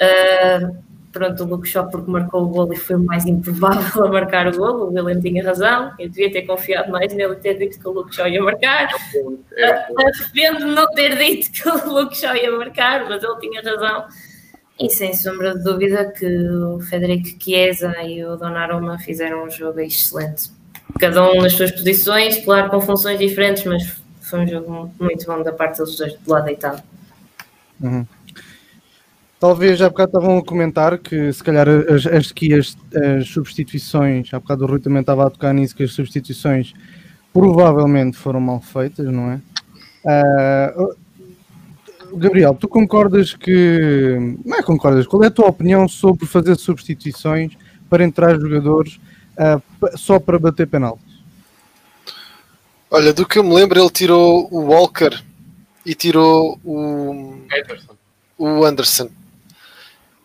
Uh, 0.02 0.76
pronto, 1.12 1.44
o 1.44 1.46
Luke 1.46 1.68
Shaw 1.68 1.88
porque 1.88 2.10
marcou 2.10 2.44
o 2.44 2.48
gol 2.48 2.72
e 2.72 2.76
foi 2.76 2.96
o 2.96 3.04
mais 3.04 3.26
improvável 3.26 4.04
a 4.04 4.08
marcar 4.08 4.48
o 4.48 4.56
gol, 4.56 4.88
o 4.88 4.92
William 4.92 5.20
tinha 5.20 5.44
razão, 5.44 5.92
eu 5.98 6.08
devia 6.08 6.32
ter 6.32 6.42
confiado 6.42 6.90
mais 6.90 7.12
nele 7.12 7.34
e 7.34 7.36
ter 7.36 7.58
dito 7.58 7.78
que 7.78 7.88
o 7.88 7.92
Luke 7.92 8.14
Shaw 8.14 8.28
ia 8.28 8.42
marcar. 8.42 8.88
Uh, 9.14 10.00
arrependo 10.00 10.58
de 10.58 10.74
não 10.74 10.86
ter 10.94 11.16
dito 11.16 11.52
que 11.52 11.68
o 11.68 11.92
Luke 11.92 12.16
Shaw 12.16 12.34
ia 12.34 12.50
marcar, 12.50 13.08
mas 13.08 13.22
ele 13.22 13.36
tinha 13.40 13.62
razão. 13.62 14.06
E 14.80 14.88
sem 14.88 15.12
sombra 15.12 15.54
de 15.54 15.62
dúvida 15.62 16.10
que 16.10 16.26
o 16.26 16.80
Federico 16.80 17.28
Chiesa 17.38 17.94
e 18.02 18.24
o 18.24 18.36
Donnarumma 18.36 18.98
fizeram 18.98 19.44
um 19.44 19.50
jogo 19.50 19.78
excelente. 19.78 20.50
Cada 20.98 21.30
um 21.30 21.42
nas 21.42 21.52
suas 21.52 21.70
posições, 21.70 22.38
claro, 22.38 22.70
com 22.70 22.80
funções 22.80 23.18
diferentes, 23.18 23.64
mas 23.64 23.99
foi 24.30 24.40
um 24.40 24.48
jogo 24.48 24.94
muito 25.00 25.26
bom 25.26 25.42
da 25.42 25.52
parte 25.52 25.78
dos 25.78 25.96
dois 25.96 26.14
do 26.14 26.30
lado 26.30 26.44
deitado. 26.44 26.82
Uhum. 27.80 28.06
Talvez 29.38 29.78
já 29.78 29.86
há 29.86 29.88
bocado 29.88 30.10
estavam 30.10 30.38
a 30.38 30.44
comentar 30.44 30.98
que 30.98 31.32
se 31.32 31.42
calhar 31.42 31.66
as, 31.68 32.06
as, 32.06 32.30
que 32.30 32.52
as, 32.52 32.76
as 32.94 33.26
substituições, 33.28 34.32
há 34.32 34.38
bocado 34.38 34.64
o 34.64 34.66
Rui 34.66 34.78
também 34.78 35.00
estava 35.00 35.26
a 35.26 35.30
tocar 35.30 35.54
nisso, 35.54 35.74
que 35.74 35.82
as 35.82 35.92
substituições 35.92 36.74
provavelmente 37.32 38.16
foram 38.18 38.40
mal 38.40 38.60
feitas, 38.60 39.06
não 39.06 39.30
é? 39.30 39.40
Uh, 40.04 40.94
Gabriel, 42.18 42.54
tu 42.54 42.68
concordas 42.68 43.34
que. 43.34 44.36
Não 44.44 44.58
é 44.58 44.62
concordas? 44.62 45.06
Qual 45.06 45.22
é 45.22 45.28
a 45.28 45.30
tua 45.30 45.46
opinião 45.46 45.88
sobre 45.88 46.26
fazer 46.26 46.56
substituições 46.56 47.56
para 47.88 48.04
entrar 48.04 48.38
jogadores 48.38 49.00
uh, 49.38 49.96
só 49.96 50.18
para 50.18 50.38
bater 50.38 50.66
penaltis? 50.66 51.09
Olha, 52.92 53.12
do 53.12 53.24
que 53.24 53.38
eu 53.38 53.44
me 53.44 53.54
lembro, 53.54 53.80
ele 53.80 53.90
tirou 53.90 54.48
o 54.50 54.62
Walker 54.62 55.22
e 55.86 55.94
tirou 55.94 56.58
o 56.64 57.36
Anderson. 57.48 57.96
O 58.36 58.64
Anderson. 58.64 59.10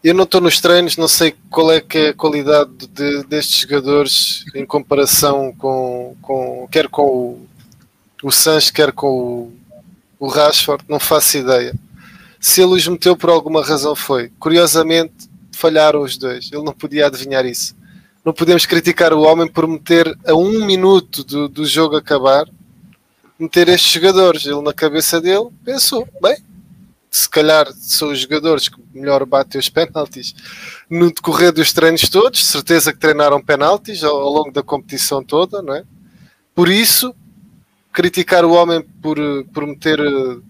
Eu 0.03 0.15
não 0.15 0.23
estou 0.23 0.41
nos 0.41 0.59
treinos, 0.59 0.97
não 0.97 1.07
sei 1.07 1.35
qual 1.51 1.71
é 1.71 1.79
que 1.79 1.97
é 1.97 2.09
a 2.09 2.13
qualidade 2.13 2.71
de, 2.87 3.23
destes 3.25 3.59
jogadores 3.59 4.45
em 4.55 4.65
comparação 4.65 5.53
com, 5.53 6.15
com 6.21 6.67
quer 6.71 6.87
com 6.87 7.03
o, 7.03 7.47
o 8.23 8.31
Sanches, 8.31 8.71
quer 8.71 8.91
com 8.91 9.07
o, 9.07 9.53
o 10.19 10.27
Rashford, 10.27 10.83
não 10.89 10.99
faço 10.99 11.37
ideia. 11.37 11.73
Se 12.39 12.61
ele 12.61 12.73
os 12.73 12.87
meteu 12.87 13.15
por 13.15 13.29
alguma 13.29 13.63
razão 13.63 13.95
foi. 13.95 14.31
Curiosamente, 14.39 15.29
falharam 15.51 16.01
os 16.01 16.17
dois. 16.17 16.49
Ele 16.51 16.63
não 16.63 16.73
podia 16.73 17.05
adivinhar 17.05 17.45
isso 17.45 17.75
não 18.25 18.33
podemos 18.33 18.65
criticar 18.65 19.13
o 19.13 19.21
homem 19.21 19.47
por 19.47 19.67
meter 19.67 20.17
a 20.25 20.33
um 20.33 20.65
minuto 20.65 21.23
do, 21.23 21.47
do 21.47 21.63
jogo 21.63 21.95
acabar, 21.95 22.47
meter 23.37 23.69
estes 23.69 23.91
jogadores. 23.91 24.47
Ele 24.47 24.61
na 24.63 24.73
cabeça 24.73 25.21
dele 25.21 25.49
pensou, 25.63 26.07
bem, 26.19 26.43
se 27.11 27.29
calhar 27.29 27.71
são 27.73 28.09
os 28.09 28.19
jogadores 28.19 28.67
que 28.67 28.81
melhor 28.91 29.23
batem 29.27 29.59
os 29.59 29.69
penaltis 29.69 30.33
no 30.89 31.13
decorrer 31.13 31.53
dos 31.53 31.71
treinos 31.71 32.09
todos, 32.09 32.45
certeza 32.45 32.91
que 32.91 32.99
treinaram 32.99 33.39
penaltis 33.39 34.03
ao, 34.03 34.17
ao 34.17 34.33
longo 34.33 34.51
da 34.51 34.63
competição 34.63 35.23
toda, 35.23 35.61
não 35.61 35.75
é? 35.75 35.83
Por 36.55 36.67
isso, 36.67 37.15
criticar 37.93 38.43
o 38.43 38.53
homem 38.53 38.81
por, 39.01 39.17
por 39.53 39.67
meter 39.67 39.99
uh, 40.01 40.43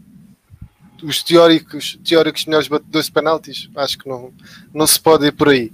os 1.04 1.22
teóricos, 1.22 2.00
teóricos 2.08 2.46
melhores 2.46 2.70
batedores 2.70 3.08
de 3.08 3.12
penaltis, 3.12 3.70
acho 3.76 3.98
que 3.98 4.08
não, 4.08 4.32
não 4.74 4.88
se 4.88 5.00
pode 5.00 5.26
ir 5.26 5.34
por 5.34 5.50
aí. 5.50 5.74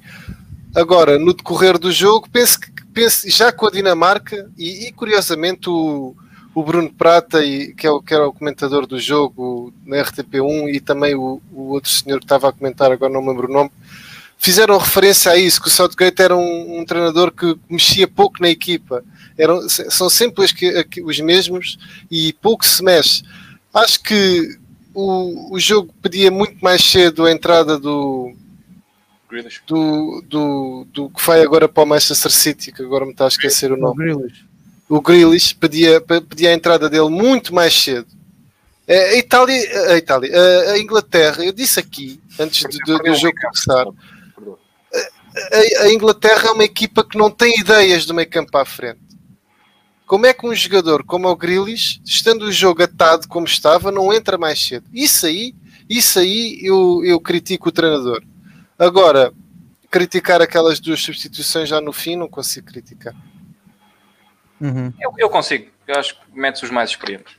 Agora, 0.75 1.19
no 1.19 1.33
decorrer 1.33 1.77
do 1.77 1.91
jogo, 1.91 2.29
penso 2.31 2.59
que 2.59 2.71
penso, 2.93 3.29
já 3.29 3.51
com 3.51 3.67
a 3.67 3.71
Dinamarca, 3.71 4.49
e, 4.57 4.87
e 4.87 4.91
curiosamente 4.91 5.69
o, 5.69 6.15
o, 6.53 6.63
Bruno 6.63 6.91
Prata, 6.93 7.43
e, 7.43 7.73
que, 7.73 7.87
é 7.87 7.91
o, 7.91 8.01
que 8.01 8.13
era 8.13 8.27
o 8.27 8.33
comentador 8.33 8.85
do 8.85 8.99
jogo 8.99 9.73
na 9.85 9.97
RTP1, 9.97 10.73
e 10.73 10.79
também 10.79 11.15
o, 11.15 11.41
o, 11.51 11.69
outro 11.69 11.89
senhor 11.89 12.19
que 12.19 12.25
estava 12.25 12.49
a 12.49 12.51
comentar, 12.51 12.91
agora 12.91 13.11
não 13.11 13.21
me 13.21 13.29
lembro 13.29 13.49
o 13.49 13.53
nome, 13.53 13.71
fizeram 14.37 14.77
referência 14.77 15.31
a 15.31 15.37
isso, 15.37 15.61
que 15.61 15.67
o 15.67 15.71
Southgate 15.71 16.21
era 16.21 16.35
um, 16.35 16.79
um 16.79 16.85
treinador 16.85 17.31
que 17.31 17.57
mexia 17.69 18.07
pouco 18.07 18.41
na 18.41 18.49
equipa. 18.49 19.03
Eram, 19.37 19.67
são 19.69 20.09
sempre 20.09 20.43
os, 20.43 20.53
os 21.03 21.19
mesmos 21.19 21.77
e 22.09 22.33
pouco 22.33 22.65
se 22.65 22.83
mexe. 22.83 23.23
Acho 23.73 24.01
que 24.01 24.57
o, 24.93 25.53
o 25.53 25.59
jogo 25.59 25.93
pedia 26.01 26.31
muito 26.31 26.57
mais 26.59 26.83
cedo 26.83 27.25
a 27.25 27.31
entrada 27.31 27.77
do, 27.77 28.33
do, 29.67 30.23
do, 30.27 30.87
do 30.91 31.09
que 31.09 31.25
vai 31.25 31.41
agora 31.41 31.67
para 31.69 31.83
o 31.83 31.85
Manchester 31.87 32.31
City, 32.31 32.71
que 32.71 32.81
agora 32.83 33.05
me 33.05 33.11
está 33.11 33.25
a 33.25 33.27
esquecer 33.27 33.71
o 33.71 33.77
nome. 33.77 33.97
Grealish. 34.03 34.45
o 34.89 35.01
Grealish 35.01 35.53
pedia, 35.55 36.01
pe- 36.01 36.21
pedia 36.21 36.49
a 36.49 36.53
entrada 36.53 36.89
dele 36.89 37.09
muito 37.09 37.53
mais 37.53 37.73
cedo. 37.73 38.07
A 38.87 39.15
Itália, 39.15 39.91
a, 39.91 39.97
Itália, 39.97 40.31
a- 40.71 40.77
Inglaterra, 40.79 41.43
eu 41.45 41.53
disse 41.53 41.79
aqui, 41.79 42.19
antes 42.39 42.63
do, 42.85 42.97
do 42.99 43.15
jogo 43.15 43.35
começar, 43.41 43.85
a, 45.33 45.83
a 45.85 45.93
Inglaterra 45.93 46.49
é 46.49 46.51
uma 46.51 46.63
equipa 46.65 47.03
que 47.03 47.17
não 47.17 47.29
tem 47.31 47.57
ideias 47.59 48.05
do 48.05 48.13
meio 48.13 48.29
campo 48.29 48.57
à 48.57 48.65
frente. 48.65 48.99
Como 50.05 50.25
é 50.25 50.33
que 50.33 50.45
um 50.45 50.53
jogador 50.53 51.05
como 51.05 51.29
o 51.29 51.35
Grealish, 51.37 52.01
estando 52.03 52.43
o 52.43 52.51
jogo 52.51 52.83
atado 52.83 53.29
como 53.29 53.45
estava, 53.47 53.91
não 53.93 54.11
entra 54.11 54.37
mais 54.37 54.59
cedo? 54.61 54.83
Isso 54.93 55.25
aí, 55.25 55.55
isso 55.89 56.19
aí 56.19 56.59
eu, 56.61 57.01
eu 57.05 57.17
critico 57.17 57.69
o 57.69 57.71
treinador. 57.71 58.21
Agora, 58.83 59.31
criticar 59.91 60.41
aquelas 60.41 60.79
duas 60.79 60.99
substituições 61.01 61.69
já 61.69 61.79
no 61.79 61.93
fim, 61.93 62.15
não 62.15 62.27
consigo 62.27 62.65
criticar. 62.67 63.13
Uhum. 64.59 64.91
Eu, 64.99 65.13
eu 65.17 65.29
consigo. 65.29 65.69
Eu 65.87 65.95
acho 65.99 66.15
que 66.15 66.21
metes 66.33 66.63
os 66.63 66.71
mais 66.71 66.89
experientes. 66.89 67.35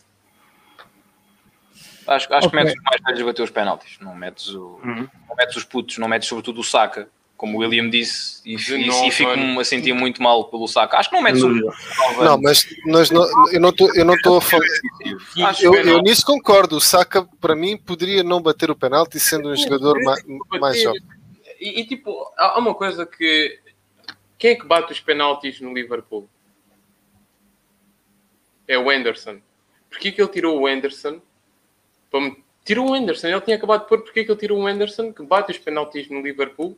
Acho, 2.06 2.32
acho 2.34 2.46
Ok. 2.46 2.50
que 2.50 2.56
metes 2.56 2.74
os 2.74 2.82
mais 2.84 3.00
velhos 3.04 3.20
a 3.20 3.24
bater 3.24 3.42
os 3.42 3.50
penaltis. 3.50 3.96
Não 4.00 4.14
metes, 4.14 4.48
o, 4.48 4.80
não 4.84 5.36
metes 5.36 5.56
os 5.56 5.64
putos, 5.64 5.98
não 5.98 6.08
metes 6.08 6.28
sobretudo 6.28 6.60
o 6.60 6.64
Saka, 6.64 7.08
como 7.36 7.56
o 7.58 7.60
William 7.60 7.88
disse, 7.90 8.40
e, 8.44 8.54
e, 8.54 9.08
e 9.08 9.10
fico 9.10 9.30
mano. 9.30 9.58
a 9.60 9.64
sentir 9.64 9.92
muito 9.92 10.22
mal 10.22 10.44
pelo 10.44 10.66
Saka. 10.68 10.98
Acho 10.98 11.10
que 11.10 11.16
não 11.16 11.22
metes 11.22 11.42
o 11.42 11.48
dúvida. 11.48 11.72
Não, 12.22 12.40
mas 12.40 12.66
nós 12.86 13.10
não, 13.10 13.24
eu 13.52 13.60
não 13.60 13.70
estou 13.70 13.92
eu 13.94 14.04
não 14.04 14.14
estou 14.14 14.36
a 14.36 14.40
falar. 14.40 14.64
Acho 15.46 15.64
Eu, 15.64 15.72
que 15.72 15.88
eu 15.88 16.02
nisso 16.02 16.24
concordo. 16.24 16.76
O 16.76 16.80
Saka, 16.80 17.26
para 17.40 17.54
mim, 17.56 17.76
poderia 17.76 18.22
não 18.22 18.40
bater 18.42 18.70
o 18.70 18.76
penalti 18.76 19.18
sendo 19.18 19.48
um 19.48 19.56
jogador 19.56 19.96
ma- 20.02 20.58
mais 20.60 20.80
jovem. 20.82 21.02
E, 21.62 21.80
e, 21.80 21.86
tipo, 21.86 22.10
há 22.36 22.58
uma 22.58 22.74
coisa 22.74 23.06
que. 23.06 23.60
Quem 24.36 24.50
é 24.50 24.54
que 24.56 24.66
bate 24.66 24.92
os 24.92 24.98
penaltis 25.00 25.60
no 25.60 25.72
Liverpool? 25.72 26.28
É 28.66 28.76
o 28.78 28.90
Anderson. 28.90 29.40
Porquê 29.88 30.10
que 30.10 30.20
ele 30.20 30.30
tirou 30.30 30.60
o 30.60 30.66
Anderson? 30.66 31.20
Me- 32.12 32.42
Tirou 32.64 32.90
o 32.90 32.94
Anderson. 32.94 33.28
Ele 33.28 33.40
tinha 33.40 33.56
acabado 33.56 33.82
de 33.82 33.88
pôr. 33.88 34.02
Porquê 34.02 34.24
que 34.24 34.30
ele 34.30 34.38
tirou 34.40 34.58
o 34.60 34.66
Anderson, 34.66 35.12
que 35.12 35.22
bate 35.22 35.52
os 35.52 35.58
penaltis 35.58 36.08
no 36.08 36.20
Liverpool, 36.20 36.76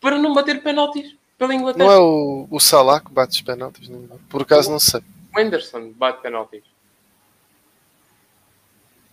para 0.00 0.18
não 0.18 0.34
bater 0.34 0.62
penaltis 0.62 1.16
pela 1.38 1.54
Inglaterra? 1.54 1.84
Não 1.84 1.92
é 1.92 1.98
o, 1.98 2.46
o 2.50 2.60
Salah 2.60 3.00
que 3.00 3.10
bate 3.12 3.34
os 3.34 3.42
penaltis? 3.42 3.88
não 3.88 4.04
é? 4.04 4.18
Por 4.28 4.42
acaso 4.42 4.70
não 4.70 4.78
sei. 4.80 5.00
O 5.34 5.38
Anderson 5.40 5.90
bate 5.92 6.20
penaltis. 6.22 6.62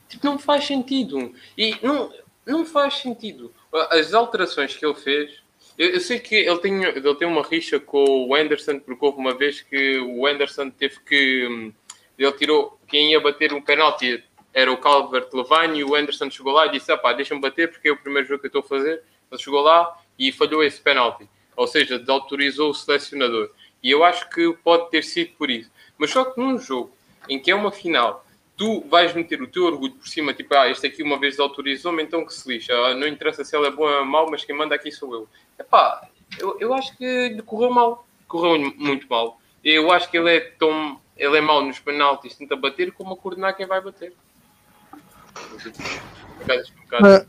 Tipo, 0.09 0.25
não 0.25 0.39
faz 0.39 0.65
sentido. 0.65 1.33
E 1.57 1.77
não, 1.83 2.13
não 2.45 2.65
faz 2.65 2.95
sentido. 2.99 3.53
As 3.73 4.13
alterações 4.13 4.75
que 4.75 4.85
ele 4.85 4.95
fez. 4.95 5.41
Eu, 5.77 5.89
eu 5.91 5.99
sei 5.99 6.19
que 6.19 6.35
ele 6.35 6.57
tem, 6.59 6.83
ele 6.83 7.15
tem 7.15 7.27
uma 7.27 7.43
rixa 7.43 7.79
com 7.79 8.27
o 8.27 8.35
Anderson, 8.35 8.79
porque 8.79 9.05
houve 9.05 9.19
uma 9.19 9.35
vez 9.35 9.61
que 9.61 9.99
o 9.99 10.25
Anderson 10.25 10.69
teve 10.69 10.99
que. 11.01 11.47
hum, 11.47 11.73
Ele 12.17 12.31
tirou. 12.33 12.79
Quem 12.87 13.11
ia 13.11 13.19
bater 13.19 13.53
um 13.53 13.61
penalti 13.61 14.23
era 14.53 14.71
o 14.71 14.77
Calvert 14.77 15.27
Levine 15.33 15.79
e 15.79 15.83
o 15.83 15.95
Anderson 15.95 16.29
chegou 16.31 16.53
lá 16.53 16.65
e 16.65 16.71
disse: 16.71 16.91
ah, 16.91 16.97
pá, 16.97 17.13
deixa-me 17.13 17.41
bater 17.41 17.69
porque 17.69 17.89
é 17.89 17.91
o 17.91 17.97
primeiro 17.97 18.27
jogo 18.27 18.39
que 18.39 18.47
eu 18.47 18.59
estou 18.59 18.61
a 18.61 18.79
fazer. 18.79 19.03
Ele 19.31 19.41
chegou 19.41 19.61
lá 19.61 19.99
e 20.17 20.31
falhou 20.31 20.63
esse 20.63 20.81
penalti. 20.81 21.27
Ou 21.55 21.67
seja, 21.67 21.99
desautorizou 21.99 22.71
o 22.71 22.73
selecionador. 22.73 23.51
E 23.83 23.91
eu 23.91 24.03
acho 24.03 24.29
que 24.29 24.53
pode 24.63 24.89
ter 24.89 25.03
sido 25.03 25.33
por 25.37 25.49
isso. 25.49 25.69
Mas 25.97 26.11
só 26.11 26.25
que 26.25 26.39
num 26.39 26.57
jogo 26.57 26.91
em 27.29 27.39
que 27.39 27.51
é 27.51 27.55
uma 27.55 27.71
final, 27.71 28.25
tu 28.57 28.81
vais 28.89 29.13
meter 29.13 29.41
o 29.41 29.47
teu 29.47 29.65
orgulho 29.65 29.93
por 29.93 30.07
cima, 30.07 30.33
tipo, 30.33 30.53
ah, 30.55 30.67
este 30.67 30.87
aqui 30.87 31.03
uma 31.03 31.19
vez 31.19 31.39
autorizou-me, 31.39 32.01
então 32.03 32.25
que 32.25 32.33
se 32.33 32.49
lixa. 32.49 32.73
Ah, 32.73 32.95
Não 32.95 33.07
interessa 33.07 33.45
se 33.45 33.55
ele 33.55 33.67
é 33.67 33.71
bom 33.71 33.87
ou 33.87 34.03
mau, 34.03 34.29
mas 34.29 34.43
quem 34.43 34.55
manda 34.55 34.73
aqui 34.73 34.91
sou 34.91 35.13
eu. 35.13 35.29
Epá, 35.59 36.09
eu, 36.39 36.57
eu 36.59 36.73
acho 36.73 36.97
que 36.97 37.29
lhe 37.29 37.41
correu 37.43 37.69
mal. 37.71 38.05
Correu 38.27 38.59
muito 38.75 39.07
mal. 39.07 39.39
Eu 39.63 39.91
acho 39.91 40.09
que 40.09 40.17
ele 40.17 40.35
é 40.35 40.39
tão... 40.39 40.99
Ele 41.15 41.37
é 41.37 41.41
mau 41.41 41.63
nos 41.63 41.79
penaltis, 41.79 42.35
tenta 42.35 42.55
bater, 42.55 42.91
como 42.91 43.13
a 43.13 43.17
coordenar 43.17 43.55
quem 43.55 43.65
vai 43.65 43.81
bater. 43.81 44.13
Ah. 46.93 47.25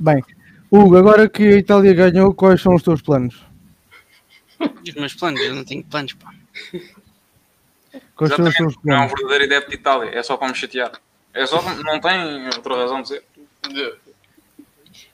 Bem, 0.00 0.22
Hugo, 0.70 0.96
agora 0.96 1.28
que 1.28 1.42
a 1.42 1.56
Itália 1.56 1.94
ganhou, 1.94 2.34
quais 2.34 2.60
são 2.60 2.74
os 2.74 2.82
teus 2.82 3.02
planos? 3.02 3.42
Os 4.60 4.94
meus 4.94 5.14
planos, 5.14 5.40
eu 5.40 5.54
não 5.54 5.64
tenho 5.64 5.84
planos, 5.84 6.12
pá. 6.14 6.32
Não 8.84 8.94
é 8.94 9.00
um 9.00 9.08
verdadeiro 9.08 9.44
adepto 9.44 9.70
de 9.70 9.76
Itália. 9.76 10.10
É 10.10 10.22
só 10.22 10.36
para 10.36 10.48
me 10.48 10.54
chatear. 10.54 10.92
É 11.32 11.46
só, 11.46 11.60
não 11.60 12.00
tem 12.00 12.46
outra 12.46 12.76
razão 12.76 13.02
de 13.02 13.08
ser. 13.08 13.24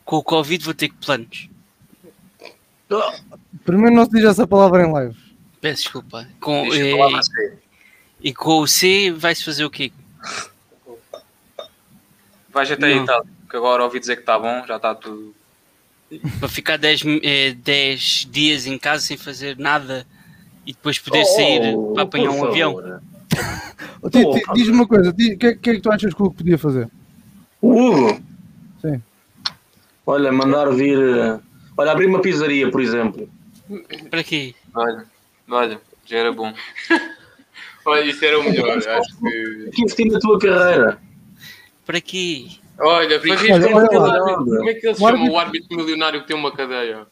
Com 0.04 0.16
o 0.16 0.22
Covid 0.22 0.64
vou 0.64 0.74
ter 0.74 0.88
que 0.88 0.96
planos. 0.96 1.48
Primeiro 3.64 3.94
não 3.94 4.04
se 4.04 4.10
diz 4.10 4.24
essa 4.24 4.46
palavra 4.46 4.82
em 4.82 4.92
live. 4.92 5.16
Peço 5.60 5.84
desculpa. 5.84 6.28
Com, 6.40 6.66
eh, 6.72 6.90
falar 6.90 7.10
para 7.10 7.22
você. 7.22 7.58
e 8.20 8.34
com 8.34 8.58
o 8.60 8.66
C 8.66 9.12
vai-se 9.12 9.44
fazer 9.44 9.64
o 9.64 9.70
quê? 9.70 9.92
Vais 12.48 12.70
até 12.70 12.86
a. 12.86 12.90
Itália, 12.90 13.30
que 13.48 13.56
agora 13.56 13.84
ouvi 13.84 14.00
dizer 14.00 14.16
que 14.16 14.22
está 14.22 14.38
bom, 14.38 14.66
já 14.66 14.76
está 14.76 14.94
tudo. 14.94 15.34
Para 16.40 16.48
ficar 16.48 16.76
10 16.76 17.02
eh, 17.22 17.52
10 17.52 18.28
dias 18.30 18.66
em 18.66 18.76
casa 18.76 19.06
sem 19.06 19.16
fazer 19.16 19.56
nada 19.56 20.06
e 20.66 20.72
depois 20.72 20.98
poder 20.98 21.22
Oh, 21.22 21.24
sair 21.26 21.76
para 21.94 22.02
apanhar 22.02 22.30
um 22.30 22.44
avião. 22.44 22.74
favor. 22.74 23.02
Oh, 24.02 24.54
Diz-me 24.54 24.74
uma 24.74 24.86
coisa, 24.86 25.10
o 25.10 25.14
que, 25.14 25.32
é- 25.46 25.54
que 25.54 25.70
é 25.70 25.74
que 25.74 25.80
tu 25.80 25.90
achas 25.92 26.12
que 26.14 26.22
o 26.22 26.26
Hugo 26.26 26.36
podia 26.36 26.56
fazer? 26.58 26.88
O 27.60 27.72
Hugo? 27.72 28.20
Sim. 28.80 29.02
Olha, 30.06 30.32
mandar 30.32 30.70
vir. 30.70 30.98
eh, 30.98 31.38
Olha, 31.76 31.92
abrir 31.92 32.06
uma 32.06 32.20
pizzaria, 32.20 32.70
por 32.70 32.80
exemplo. 32.80 33.28
Para 34.10 34.24
quê? 34.24 34.54
Olha, 34.74 35.04
olha, 35.48 35.80
já 36.06 36.18
era 36.18 36.32
bom. 36.32 36.52
Olha, 37.86 38.04
isso 38.04 38.22
era 38.24 38.38
o 38.38 38.42
melhor. 38.44 38.76
Acho 38.76 39.16
que. 39.18 39.70
Que 39.72 39.82
investir 39.82 40.12
na 40.12 40.18
tua 40.18 40.38
carreira. 40.38 40.98
Para 41.86 42.00
quê? 42.00 42.48
Olha, 42.78 43.18
fazias 43.20 43.40
Olha, 43.64 43.68
como, 43.72 43.76
olha 43.76 44.12
árbitro- 44.22 44.56
como 44.56 44.68
é 44.70 44.74
que 44.74 44.86
ele 44.86 44.94
se 44.94 45.00
chama 45.00 45.30
o 45.30 45.38
árbitro 45.38 45.76
milionário 45.76 46.20
que 46.22 46.26
tem 46.26 46.36
uma 46.36 46.52
cadeia? 46.52 47.06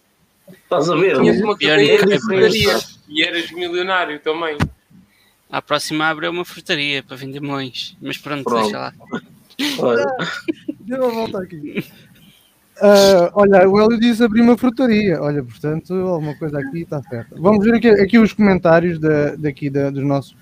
Estás 0.65 0.89
a 0.91 0.97
ver? 0.97 1.19
Tinhas 1.19 1.41
uma 1.41 1.57
Pior 1.57 1.71
cadeia 1.77 1.93
é 1.95 2.05
de 2.07 2.21
frutaria 2.21 2.79
e 3.09 3.23
eras 3.23 3.51
milionário 3.53 4.19
também. 4.21 4.57
À 5.51 5.63
próxima 5.63 6.07
abre 6.07 6.29
uma 6.29 6.45
frutaria 6.45 7.03
para 7.03 7.17
vender 7.17 7.41
melões. 7.41 7.97
Mas 8.03 8.19
pronto, 8.19 8.45
Pronto. 8.45 8.63
deixa 8.63 8.79
lá. 8.79 8.93
Olha, 9.79 10.07
Dê 10.81 10.95
uma 10.97 11.09
volta 11.11 11.43
aqui. 11.43 11.85
Ah, 12.81 13.31
olha, 13.35 13.69
o 13.69 13.81
Hélio 13.81 13.99
disse 13.99 14.23
abrir 14.23 14.41
uma 14.43 14.57
frutaria. 14.57 15.21
Olha, 15.21 15.43
portanto, 15.43 15.93
alguma 15.95 16.37
coisa 16.37 16.59
aqui 16.61 16.83
está 16.83 17.03
certa. 17.03 17.35
Vamos 17.41 17.65
ver 17.65 17.75
aqui, 17.75 17.89
aqui 17.89 18.19
os 18.19 18.33
comentários 18.33 19.01
da, 19.01 19.35
daqui 19.37 19.69
da- 19.69 19.91
dos 19.91 20.05
nossos 20.05 20.37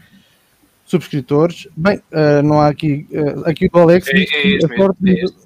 subscritores. 0.84 1.66
Bem, 1.76 2.00
ah, 2.12 2.42
não 2.42 2.60
há 2.60 2.68
aqui. 2.68 3.06
ah, 3.44 3.50
aqui 3.50 3.70
o 3.72 3.78
Alex 3.78 4.06
É- 4.08 4.12
diz 4.12 4.30
é 4.30 4.42
que 4.42 4.48
este 4.48 4.72
a, 4.72 4.76
sorte, 4.76 4.98
é 5.08 5.24
este. 5.24 5.45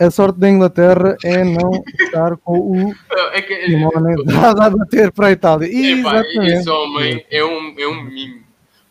A 0.00 0.10
sorte 0.10 0.38
da 0.38 0.48
Inglaterra 0.48 1.16
é 1.22 1.44
não 1.44 1.84
estar 2.00 2.36
com 2.38 2.58
o 2.58 2.94
É 3.32 3.42
que, 3.42 3.66
Simone 3.66 4.24
dado 4.24 4.62
a 4.62 4.70
bater 4.70 5.12
para 5.12 5.26
a 5.26 5.32
Itália. 5.32 5.66
Epá, 5.66 6.20
Exatamente. 6.20 6.52
esse 6.52 6.70
homem 6.70 7.26
é 7.30 7.44
um, 7.44 7.74
é 7.78 7.86
um 7.86 8.02
mimo. 8.02 8.42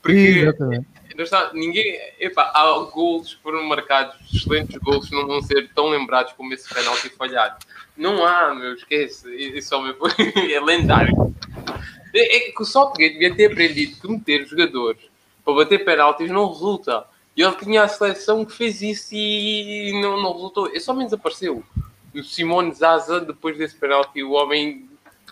Porque 0.03 0.17
Exatamente. 0.17 0.85
não 1.15 1.23
está, 1.23 1.49
ninguém. 1.53 1.99
Epá, 2.19 2.51
há 2.53 2.63
golos 2.93 3.33
que 3.33 3.41
foram 3.41 3.63
marcados, 3.63 4.15
excelentes 4.31 4.77
golos, 4.77 5.09
não 5.09 5.25
vão 5.25 5.41
ser 5.41 5.69
tão 5.73 5.89
lembrados 5.89 6.33
como 6.33 6.53
esse 6.53 6.71
penalti 6.71 7.09
falhado. 7.09 7.57
Não 7.97 8.23
há, 8.23 8.53
meu, 8.53 8.75
esquece. 8.75 9.27
Esse 9.35 9.73
homem 9.73 9.95
foi, 9.95 10.11
é 10.53 10.59
lendário. 10.61 11.35
É, 12.13 12.37
é 12.37 12.51
que 12.51 12.61
o 12.61 12.65
Southgate 12.65 13.13
devia 13.13 13.35
ter 13.35 13.51
aprendido 13.51 13.99
que 13.99 14.07
meter 14.07 14.45
jogadores 14.45 15.01
para 15.43 15.55
bater 15.55 15.83
penaltis 15.83 16.29
não 16.29 16.47
resulta. 16.47 17.03
E 17.39 17.41
ele 17.41 17.55
tinha 17.55 17.83
a 17.83 17.87
seleção 17.87 18.43
que 18.43 18.51
fez 18.51 18.81
isso 18.81 19.15
e 19.15 19.97
não, 20.01 20.21
não 20.21 20.33
resultou. 20.33 20.67
Esse 20.73 20.91
homem 20.91 21.05
desapareceu. 21.05 21.63
O 22.13 22.21
Simone 22.21 22.73
Zaza, 22.73 23.21
depois 23.21 23.57
desse 23.57 23.77
penalti, 23.77 24.21
o 24.21 24.31
homem. 24.31 24.89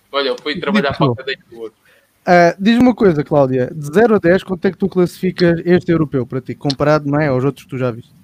Olha, 0.09 0.33
foi 0.41 0.57
trabalhar 0.57 0.95
para 0.97 1.11
a 1.11 1.15
cadeia 1.17 1.39
do 1.51 1.59
outro. 1.59 1.77
Ah, 2.25 2.55
Diz-me 2.57 2.83
uma 2.83 2.95
coisa, 2.95 3.25
Cláudia. 3.25 3.69
De 3.75 3.93
0 3.93 4.15
a 4.15 4.19
10, 4.19 4.43
quanto 4.43 4.63
é 4.63 4.71
que 4.71 4.77
tu 4.77 4.87
classificas 4.87 5.61
este 5.65 5.91
europeu 5.91 6.25
para 6.25 6.39
ti, 6.39 6.55
comparado 6.55 7.11
não 7.11 7.19
é, 7.19 7.27
aos 7.27 7.43
outros 7.43 7.65
que 7.65 7.71
tu 7.71 7.77
já 7.77 7.91
viste? 7.91 8.15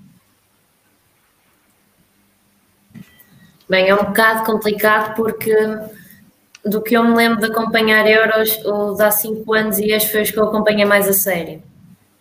Bem, 3.70 3.90
é 3.90 3.96
um 3.96 4.06
bocado 4.06 4.46
complicado 4.46 5.14
porque 5.14 5.54
do 6.64 6.82
que 6.82 6.96
eu 6.96 7.04
me 7.04 7.18
lembro 7.18 7.42
de 7.42 7.48
acompanhar 7.48 8.10
Euros, 8.10 8.58
o 8.64 8.94
de 8.94 9.04
há 9.04 9.12
5 9.12 9.54
anos 9.54 9.78
e 9.78 9.92
este 9.92 10.10
foi 10.10 10.22
os 10.22 10.32
que 10.32 10.40
eu 10.40 10.46
acompanhei 10.46 10.86
mais 10.86 11.06
a 11.10 11.14
sério. 11.14 11.62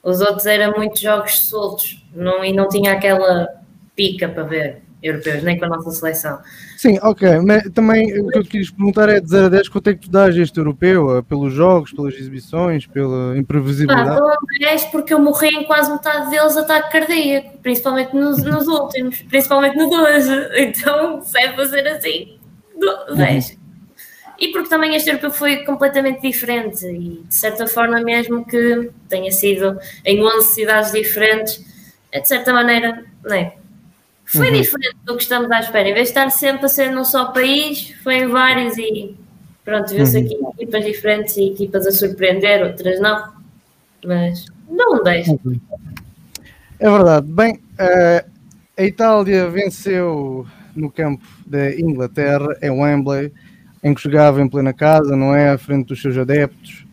Os 0.02 0.20
outros 0.20 0.46
eram 0.46 0.76
muitos 0.76 1.00
jogos 1.00 1.46
soltos 1.46 2.04
não, 2.14 2.44
e 2.44 2.52
não 2.52 2.68
tinha 2.68 2.92
aquela 2.92 3.48
pica 3.94 4.28
para 4.28 4.42
ver 4.42 4.82
europeus, 5.02 5.42
nem 5.42 5.58
com 5.58 5.64
a 5.64 5.68
nossa 5.68 5.90
seleção. 5.90 6.38
Sim, 6.76 6.98
ok. 7.02 7.40
Mas 7.40 7.64
também 7.74 8.20
o 8.20 8.28
que 8.28 8.38
eu 8.38 8.42
te 8.44 8.50
quis 8.50 8.70
perguntar 8.70 9.08
é 9.08 9.20
de 9.20 9.28
0 9.28 9.46
a 9.46 9.48
10, 9.48 9.68
quanto 9.68 9.90
é 9.90 9.94
que 9.94 10.00
tu 10.00 10.10
dás 10.10 10.36
este 10.36 10.58
europeu? 10.58 11.10
Ah, 11.10 11.22
Pelos 11.22 11.52
jogos, 11.52 11.92
pelas 11.92 12.14
exibições, 12.14 12.86
pela 12.86 13.36
imprevisibilidade? 13.36 14.16
dou 14.16 14.30
um 14.30 14.58
10 14.60 14.84
porque 14.86 15.12
eu 15.12 15.18
morri 15.18 15.48
em 15.48 15.64
quase 15.64 15.92
metade 15.92 16.30
deles 16.30 16.56
ataque 16.56 16.92
cardíaco, 16.92 17.58
principalmente 17.58 18.14
nos, 18.14 18.42
nos 18.44 18.66
últimos, 18.68 19.20
principalmente 19.22 19.76
no 19.76 19.90
12. 19.90 20.32
Então, 20.62 21.20
se 21.20 21.38
é 21.38 21.52
fazer 21.54 21.86
assim, 21.88 22.38
dou 22.78 23.16
10. 23.16 23.61
E 24.42 24.50
porque 24.50 24.68
também 24.68 24.96
este 24.96 25.08
europeu 25.08 25.30
foi 25.30 25.58
completamente 25.58 26.20
diferente 26.20 26.84
e 26.84 27.22
de 27.28 27.32
certa 27.34 27.68
forma 27.68 28.00
mesmo 28.00 28.44
que 28.44 28.90
tenha 29.08 29.30
sido 29.30 29.78
em 30.04 30.20
11 30.20 30.52
cidades 30.54 30.90
diferentes, 30.90 31.64
é 32.10 32.18
de 32.18 32.26
certa 32.26 32.52
maneira, 32.52 33.04
não 33.24 33.36
é? 33.36 33.54
Foi 34.24 34.48
Uhum. 34.50 34.60
diferente 34.60 34.96
do 35.04 35.16
que 35.16 35.22
estamos 35.22 35.48
à 35.52 35.60
espera. 35.60 35.88
Em 35.88 35.94
vez 35.94 36.08
de 36.08 36.10
estar 36.10 36.28
sempre 36.30 36.66
a 36.66 36.68
ser 36.68 36.90
num 36.90 37.04
só 37.04 37.26
país, 37.26 37.94
foi 38.02 38.14
em 38.16 38.26
vários 38.26 38.76
e 38.78 39.14
pronto, 39.64 39.94
viu-se 39.94 40.18
Uhum. 40.18 40.24
aqui 40.24 40.62
equipas 40.62 40.84
diferentes 40.84 41.36
e 41.36 41.44
equipas 41.52 41.86
a 41.86 41.92
surpreender, 41.92 42.64
outras 42.64 42.98
não. 43.00 43.32
Mas 44.04 44.46
não 44.68 44.96
um 44.98 45.02
10. 45.04 45.28
É 46.80 46.90
verdade. 46.90 47.26
Bem, 47.30 47.60
eh, 47.78 48.24
a 48.76 48.82
Itália 48.82 49.48
venceu 49.48 50.44
no 50.74 50.90
campo 50.90 51.24
da 51.46 51.70
Inglaterra, 51.78 52.56
em 52.60 52.70
Wembley, 52.70 53.32
em 53.82 53.94
que 53.94 54.02
jogava 54.02 54.40
em 54.40 54.48
plena 54.48 54.72
casa, 54.72 55.16
não 55.16 55.34
é? 55.34 55.50
À 55.50 55.58
frente 55.58 55.88
dos 55.88 56.00
seus 56.00 56.16
adeptos. 56.16 56.84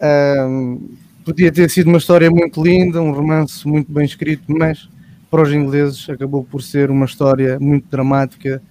Ahm, 0.00 0.78
podia 1.24 1.50
ter 1.50 1.68
sido 1.70 1.88
uma 1.88 1.98
história 1.98 2.30
muito 2.30 2.62
linda, 2.62 3.02
um 3.02 3.12
romance 3.12 3.66
muito 3.66 3.90
bem 3.90 4.04
escrito, 4.04 4.44
mas 4.48 4.88
para 5.30 5.42
os 5.42 5.52
ingleses 5.52 6.08
acabou 6.08 6.44
por 6.44 6.62
ser 6.62 6.90
uma 6.90 7.06
história 7.06 7.58
muito 7.58 7.88
dramática, 7.88 8.62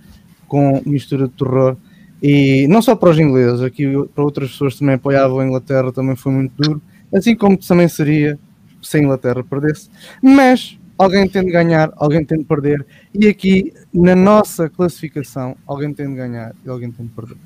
com 0.47 0.81
mistura 0.85 1.27
de 1.27 1.33
terror. 1.33 1.75
E 2.21 2.67
não 2.67 2.81
só 2.81 2.95
para 2.95 3.09
os 3.09 3.19
ingleses, 3.19 3.61
aqui 3.61 3.85
para 4.15 4.23
outras 4.23 4.51
pessoas 4.51 4.77
também 4.77 4.95
apoiavam 4.95 5.39
a 5.39 5.45
Inglaterra 5.45 5.91
também 5.91 6.15
foi 6.15 6.31
muito 6.31 6.53
duro, 6.57 6.81
assim 7.13 7.35
como 7.35 7.57
também 7.57 7.89
seria 7.89 8.39
se 8.81 8.97
a 8.97 8.99
Inglaterra 9.01 9.43
perdesse. 9.43 9.89
Mas 10.21 10.77
alguém 10.97 11.27
tem 11.27 11.43
de 11.43 11.51
ganhar, 11.51 11.91
alguém 11.97 12.23
tem 12.23 12.39
de 12.39 12.45
perder, 12.45 12.85
e 13.13 13.27
aqui 13.27 13.73
na 13.93 14.15
nossa 14.15 14.69
classificação, 14.69 15.55
alguém 15.65 15.93
tem 15.93 16.07
de 16.07 16.15
ganhar 16.15 16.53
e 16.65 16.69
alguém 16.69 16.91
tem 16.91 17.05
de 17.05 17.11
perder. 17.11 17.37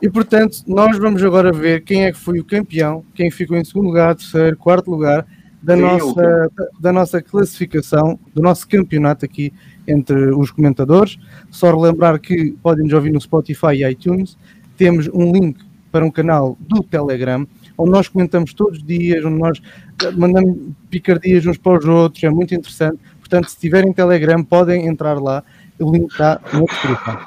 E 0.00 0.10
portanto, 0.10 0.62
nós 0.66 0.98
vamos 0.98 1.22
agora 1.22 1.52
ver 1.52 1.82
quem 1.82 2.04
é 2.04 2.12
que 2.12 2.18
foi 2.18 2.38
o 2.38 2.44
campeão, 2.44 3.04
quem 3.14 3.30
ficou 3.30 3.56
em 3.56 3.64
segundo 3.64 3.86
lugar, 3.86 4.14
terceiro, 4.14 4.56
quarto 4.56 4.90
lugar 4.90 5.26
da, 5.62 5.74
Sim, 5.74 5.80
nossa, 5.80 6.50
da, 6.54 6.66
da 6.78 6.92
nossa 6.92 7.22
classificação, 7.22 8.18
do 8.34 8.42
nosso 8.42 8.68
campeonato 8.68 9.24
aqui 9.24 9.52
entre 9.88 10.32
os 10.34 10.50
comentadores. 10.50 11.18
Só 11.50 11.70
relembrar 11.70 12.20
que 12.20 12.54
podem 12.62 12.84
nos 12.84 12.92
ouvir 12.92 13.10
no 13.10 13.20
Spotify 13.20 13.74
e 13.74 13.90
iTunes. 13.90 14.36
Temos 14.76 15.08
um 15.08 15.32
link 15.32 15.58
para 15.90 16.04
um 16.04 16.10
canal 16.10 16.58
do 16.60 16.82
Telegram, 16.82 17.46
onde 17.78 17.90
nós 17.90 18.08
comentamos 18.08 18.54
todos 18.54 18.78
os 18.78 18.84
dias, 18.84 19.24
onde 19.24 19.38
nós 19.38 19.60
eh, 20.02 20.10
mandamos 20.12 20.58
picardias 20.90 21.46
uns 21.46 21.58
para 21.58 21.78
os 21.78 21.84
outros, 21.84 22.22
é 22.24 22.30
muito 22.30 22.54
interessante. 22.54 22.98
Portanto, 23.18 23.50
se 23.50 23.58
tiverem 23.58 23.92
Telegram, 23.92 24.42
podem 24.42 24.86
entrar 24.86 25.20
lá, 25.20 25.42
o 25.78 25.90
link 25.92 26.10
está 26.10 26.40
na 26.52 26.60
descrição. 26.60 27.20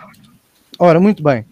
Ora, 0.77 0.99
muito 0.99 1.21
bem. 1.21 1.45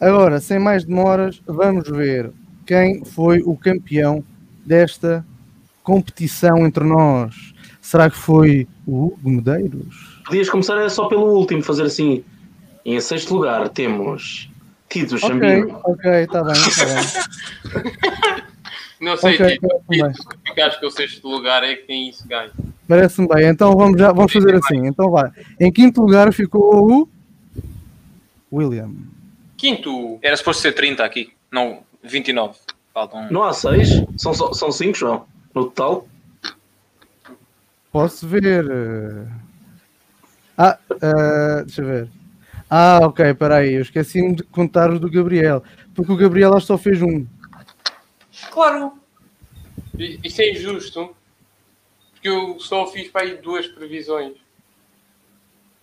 Agora, 0.00 0.40
sem 0.40 0.58
mais 0.58 0.84
demoras, 0.84 1.40
vamos 1.46 1.88
ver 1.88 2.30
quem 2.66 3.04
foi 3.04 3.42
o 3.44 3.56
campeão 3.56 4.24
desta 4.64 5.24
competição 5.82 6.66
entre 6.66 6.82
nós. 6.84 7.54
Será 7.80 8.08
que 8.08 8.16
foi 8.16 8.66
o 8.86 9.06
Hugo 9.06 9.30
Medeiros? 9.30 10.22
Podias 10.24 10.48
começar 10.48 10.88
só 10.88 11.06
pelo 11.06 11.26
último, 11.34 11.62
fazer 11.62 11.84
assim. 11.84 12.24
Em 12.84 12.98
sexto 13.00 13.34
lugar 13.34 13.68
temos 13.68 14.50
Tito 14.94 15.16
Ok, 15.16 15.28
Xambino. 15.28 15.80
ok, 15.82 16.10
está 16.22 16.44
bem, 16.44 16.52
está 16.52 16.84
bem. 16.86 17.92
Não 19.00 19.16
sei, 19.16 19.34
Ok, 19.34 19.58
bem. 19.58 19.58
Tito, 20.12 20.22
se 20.22 20.48
ficares 20.48 20.76
com 20.76 20.86
o 20.86 20.90
sexto 20.92 21.28
lugar 21.28 21.64
é 21.64 21.74
que 21.74 21.82
tem 21.86 22.08
isso 22.10 22.26
ganho. 22.28 22.52
Parece-me 22.86 23.26
bem. 23.26 23.48
Então 23.48 23.74
vamos, 23.76 23.98
já, 24.00 24.12
vamos 24.12 24.32
fazer 24.32 24.54
assim. 24.54 24.86
Então 24.86 25.10
vai. 25.10 25.30
Em 25.60 25.72
quinto 25.72 26.00
lugar 26.00 26.32
ficou 26.32 27.08
o 28.52 28.56
William. 28.56 28.92
Quinto, 29.56 30.20
Era 30.22 30.36
suposto 30.36 30.62
ser 30.62 30.72
30 30.72 31.04
aqui, 31.04 31.32
não 31.50 31.80
29. 32.04 32.56
Faltam. 32.92 33.28
Não 33.32 33.42
há 33.42 33.52
seis? 33.52 33.88
São, 34.16 34.32
só- 34.32 34.52
são 34.52 34.70
cinco, 34.70 34.96
João? 34.96 35.26
No 35.52 35.64
total? 35.64 36.06
Posso 37.90 38.28
ver. 38.28 38.64
eh, 38.70 39.26
Ah, 40.56 40.78
eh, 41.02 41.64
deixa 41.64 41.82
eu 41.82 41.86
ver. 41.86 42.08
Ah, 42.68 43.00
ok, 43.02 43.34
peraí, 43.34 43.74
eu 43.74 43.82
esqueci-me 43.82 44.36
de 44.36 44.42
contar 44.42 44.90
o 44.90 44.98
do 44.98 45.10
Gabriel, 45.10 45.62
porque 45.94 46.12
o 46.12 46.16
Gabriel 46.16 46.54
acho 46.54 46.62
que 46.62 46.66
só 46.68 46.78
fez 46.78 47.02
um. 47.02 47.26
Claro, 48.50 48.92
isso 49.98 50.40
é 50.42 50.50
injusto, 50.50 51.14
porque 52.12 52.28
eu 52.28 52.58
só 52.58 52.86
fiz 52.86 53.08
para 53.08 53.22
aí 53.22 53.36
duas 53.36 53.66
previsões. 53.66 54.34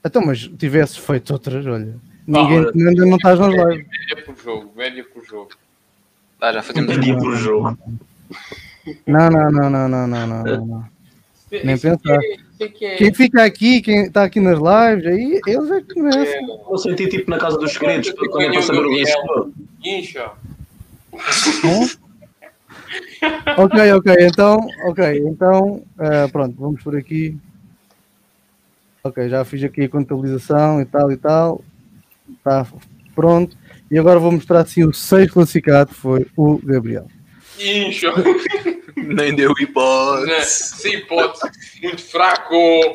Então, 0.04 0.26
mas 0.26 0.40
tivesse 0.58 1.00
feito 1.00 1.32
outras, 1.32 1.66
olha. 1.66 1.96
Ninguém 2.28 2.72
te 2.72 2.78
manda, 2.78 3.06
não 3.06 3.16
estás 3.18 3.40
nas 3.40 3.54
lives. 3.54 3.88
Média 3.88 4.26
por 4.26 4.38
jogo, 4.38 4.72
média 4.76 5.04
por 5.04 5.26
jogo. 5.26 5.52
Ah, 6.40 6.54
já 6.54 6.64
fazemos 6.64 6.98
média 6.98 7.18
por 7.18 7.36
jogo. 7.36 7.78
Não, 9.06 9.30
não, 9.30 9.52
não, 9.52 9.70
não, 9.70 9.88
não, 9.88 10.08
não, 10.08 10.28
não. 10.28 10.66
não. 10.66 10.90
Nem 11.52 11.76
é 11.76 11.78
pensar 11.78 12.20
é- 12.64 12.68
aqui 12.68 12.86
é- 12.86 12.96
Quem 12.96 13.14
fica 13.14 13.44
aqui, 13.44 13.82
quem 13.82 14.04
está 14.06 14.24
aqui 14.24 14.40
nas 14.40 14.58
lives, 14.58 15.06
aí 15.08 15.42
eles 15.48 15.72
é 15.72 15.82
que 15.82 15.94
conhecem. 15.94 16.48
Eu 16.70 16.78
senti 16.78 17.08
tipo 17.08 17.30
na 17.30 17.38
casa 17.38 17.58
dos 17.58 17.72
segredos, 17.74 18.12
para, 18.12 18.30
também 18.30 18.52
para 18.52 18.62
saber 18.62 18.80
o 18.80 18.84
Gabriel. 18.84 19.06
vencedor. 19.06 19.52
Incha. 19.84 20.32
Ok, 23.58 23.92
ok, 23.94 24.16
então, 24.20 24.68
ok, 24.88 25.24
então, 25.28 25.84
eh, 26.00 26.28
pronto, 26.28 26.56
vamos 26.60 26.82
por 26.84 26.96
aqui. 26.96 27.38
Ok, 29.04 29.30
já 29.30 29.44
fiz 29.46 29.64
aqui 29.64 29.84
a 29.84 29.90
contabilização 29.90 30.82
e 30.82 30.86
tal 30.86 31.12
e 31.12 31.18
tal. 31.18 31.64
Está 32.30 32.66
pronto. 33.16 33.58
E 33.90 33.98
agora 33.98 34.20
vou 34.20 34.32
mostrar 34.32 34.62
assim 34.62 34.84
o 34.84 34.94
sexto 34.94 35.34
classificado 35.34 35.94
foi 35.94 36.26
o 36.36 36.60
Gabriel. 36.64 37.08
Incha. 37.60 38.12
Nem 39.16 39.36
deu 39.36 39.54
hipótese. 39.60 40.28
Né? 40.28 40.42
Sem 40.42 40.96
hipótese. 40.96 41.52
Muito 41.82 42.04
fraco. 42.04 42.94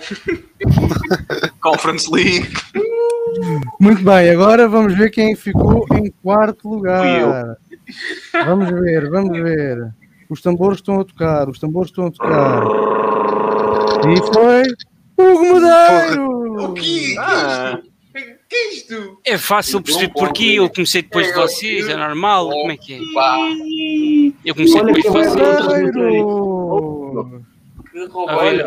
Conference 1.60 2.10
League. 2.10 2.48
Muito 3.80 4.02
bem, 4.02 4.30
agora 4.30 4.68
vamos 4.68 4.96
ver 4.96 5.10
quem 5.10 5.36
ficou 5.36 5.86
em 5.92 6.10
quarto 6.22 6.68
lugar. 6.68 7.56
Vamos 8.32 8.70
ver, 8.70 9.10
vamos 9.10 9.38
ver. 9.38 9.94
Os 10.28 10.40
tambores 10.40 10.78
estão 10.78 11.00
a 11.00 11.04
tocar, 11.04 11.48
os 11.48 11.58
tambores 11.58 11.90
estão 11.90 12.06
a 12.06 12.10
tocar. 12.10 12.62
E 14.08 14.16
foi 14.32 14.62
Hugo 15.18 15.60
Medeiros! 15.60 16.64
O 16.64 16.72
que? 16.74 17.18
Ah, 17.18 17.78
Que 18.56 18.62
é 18.62 18.74
isto? 18.74 19.20
É 19.24 19.38
fácil 19.38 19.82
perceber 19.82 20.12
porquê. 20.12 20.54
Eu 20.56 20.70
comecei 20.70 21.02
depois 21.02 21.26
de 21.26 21.34
vocês, 21.34 21.88
é 21.88 21.96
normal. 21.96 22.48
Como 22.48 22.72
é 22.72 22.76
que 22.76 22.94
é? 22.94 22.98
Eu 24.44 24.54
comecei 24.54 24.82
depois 24.82 25.04
de 25.04 25.10
vocês. 25.10 25.36
Ah, 28.26 28.36
olha, 28.36 28.66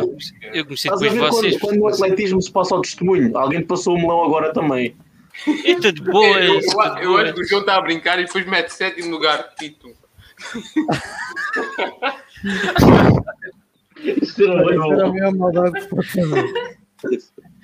eu 0.54 0.66
comecei 0.66 0.92
depois 0.92 1.14
de 1.14 1.20
vocês. 1.20 1.58
quando, 1.58 1.80
quando 1.80 1.82
o 1.82 1.88
atletismo 1.88 2.42
se 2.42 2.52
passa 2.52 2.76
ao 2.76 2.82
testemunho? 2.82 3.36
Alguém 3.38 3.64
passou 3.66 3.96
o 3.96 4.00
melão 4.00 4.24
agora 4.24 4.54
também. 4.54 4.96
É 5.66 5.76
tudo 5.76 6.04
boa. 6.04 6.40
Eu, 6.40 6.56
é 6.56 6.58
acho 7.24 7.34
que 7.34 7.42
o 7.42 7.48
João 7.48 7.62
está 7.62 7.76
a 7.78 7.82
brincar 7.82 8.20
e 8.20 8.26
depois 8.26 8.46
mete 8.46 8.70
sétimo 8.70 9.10
lugar 9.10 9.54
Tito. 9.58 9.90
Isto 14.22 14.44
era 14.44 14.66
bem 14.66 14.78
maldade 15.38 15.74
que 15.74 15.82
se 15.82 15.88
pode 15.90 16.08
fazer. 16.08 16.78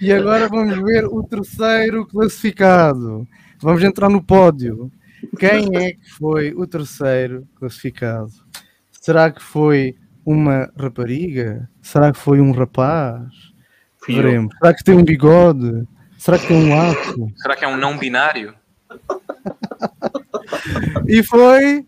E 0.06 0.14
agora 0.14 0.48
vamos 0.48 0.78
ver 0.84 1.04
o 1.06 1.24
terceiro 1.24 2.06
classificado. 2.06 3.28
Vamos 3.60 3.82
entrar 3.82 4.08
no 4.08 4.24
pódio. 4.24 4.92
Quem 5.40 5.76
é 5.76 5.94
que 5.94 6.12
foi 6.12 6.54
o 6.54 6.68
terceiro 6.68 7.48
classificado? 7.56 8.30
Será 8.92 9.32
que 9.32 9.42
foi 9.42 9.96
uma 10.24 10.72
rapariga? 10.78 11.68
Será 11.82 12.12
que 12.12 12.20
foi 12.20 12.40
um 12.40 12.52
rapaz? 12.52 13.34
Fui 13.98 14.14
eu. 14.16 14.22
Veremos. 14.22 14.56
Será 14.60 14.74
que 14.76 14.84
tem 14.84 14.96
um 14.96 15.04
bigode? 15.04 15.88
Será 16.20 16.38
que 16.38 16.48
tem 16.50 16.58
um 16.58 16.70
laço? 16.70 17.32
Será 17.38 17.56
que 17.56 17.66
é 17.66 17.68
um 17.68 17.76
não 17.78 17.98
binário? 17.98 18.54
E 21.08 21.24
foi 21.24 21.84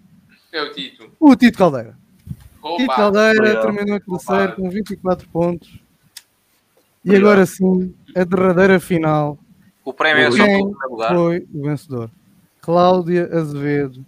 É 0.52 0.64
o 0.64 0.72
Tito. 0.74 1.12
o 1.20 1.36
Tito 1.36 1.56
Caldeira. 1.56 1.96
Tito 2.26 2.38
Rouba. 2.62 2.96
Caldeira 2.96 3.62
terminou 3.62 3.96
em 3.96 4.00
terceiro 4.00 4.56
com 4.56 4.70
24 4.72 5.30
pontos. 5.30 5.87
E 7.08 7.16
agora 7.16 7.46
sim, 7.46 7.94
a 8.16 8.24
derradeira 8.26 8.80
final 8.80 9.38
O 9.86 9.94
prémio 9.94 10.24
é 10.24 10.32
só 10.32 10.38
Quem 10.38 10.58
pelo 10.58 10.70
primeiro 10.72 10.92
lugar. 10.92 11.16
foi 11.16 11.48
o 11.54 11.62
vencedor. 11.64 12.12
Cláudia 12.62 13.30
Azevedo 13.32 14.06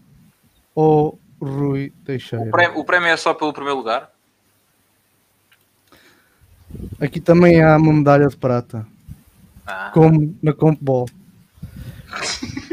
ou 0.76 1.18
Rui 1.42 1.94
Teixeira. 2.04 2.46
O 2.46 2.52
prémio, 2.52 2.80
o 2.80 2.84
prémio 2.84 3.08
é 3.08 3.16
só 3.16 3.34
pelo 3.34 3.54
primeiro 3.54 3.78
lugar. 3.78 4.12
Aqui 7.00 7.20
também 7.22 7.64
há 7.64 7.78
uma 7.78 7.94
medalha 7.94 8.28
de 8.28 8.36
prata, 8.38 8.86
Ah, 9.66 9.92
como 9.94 10.36
na 10.44 10.54
Compball. 10.54 11.08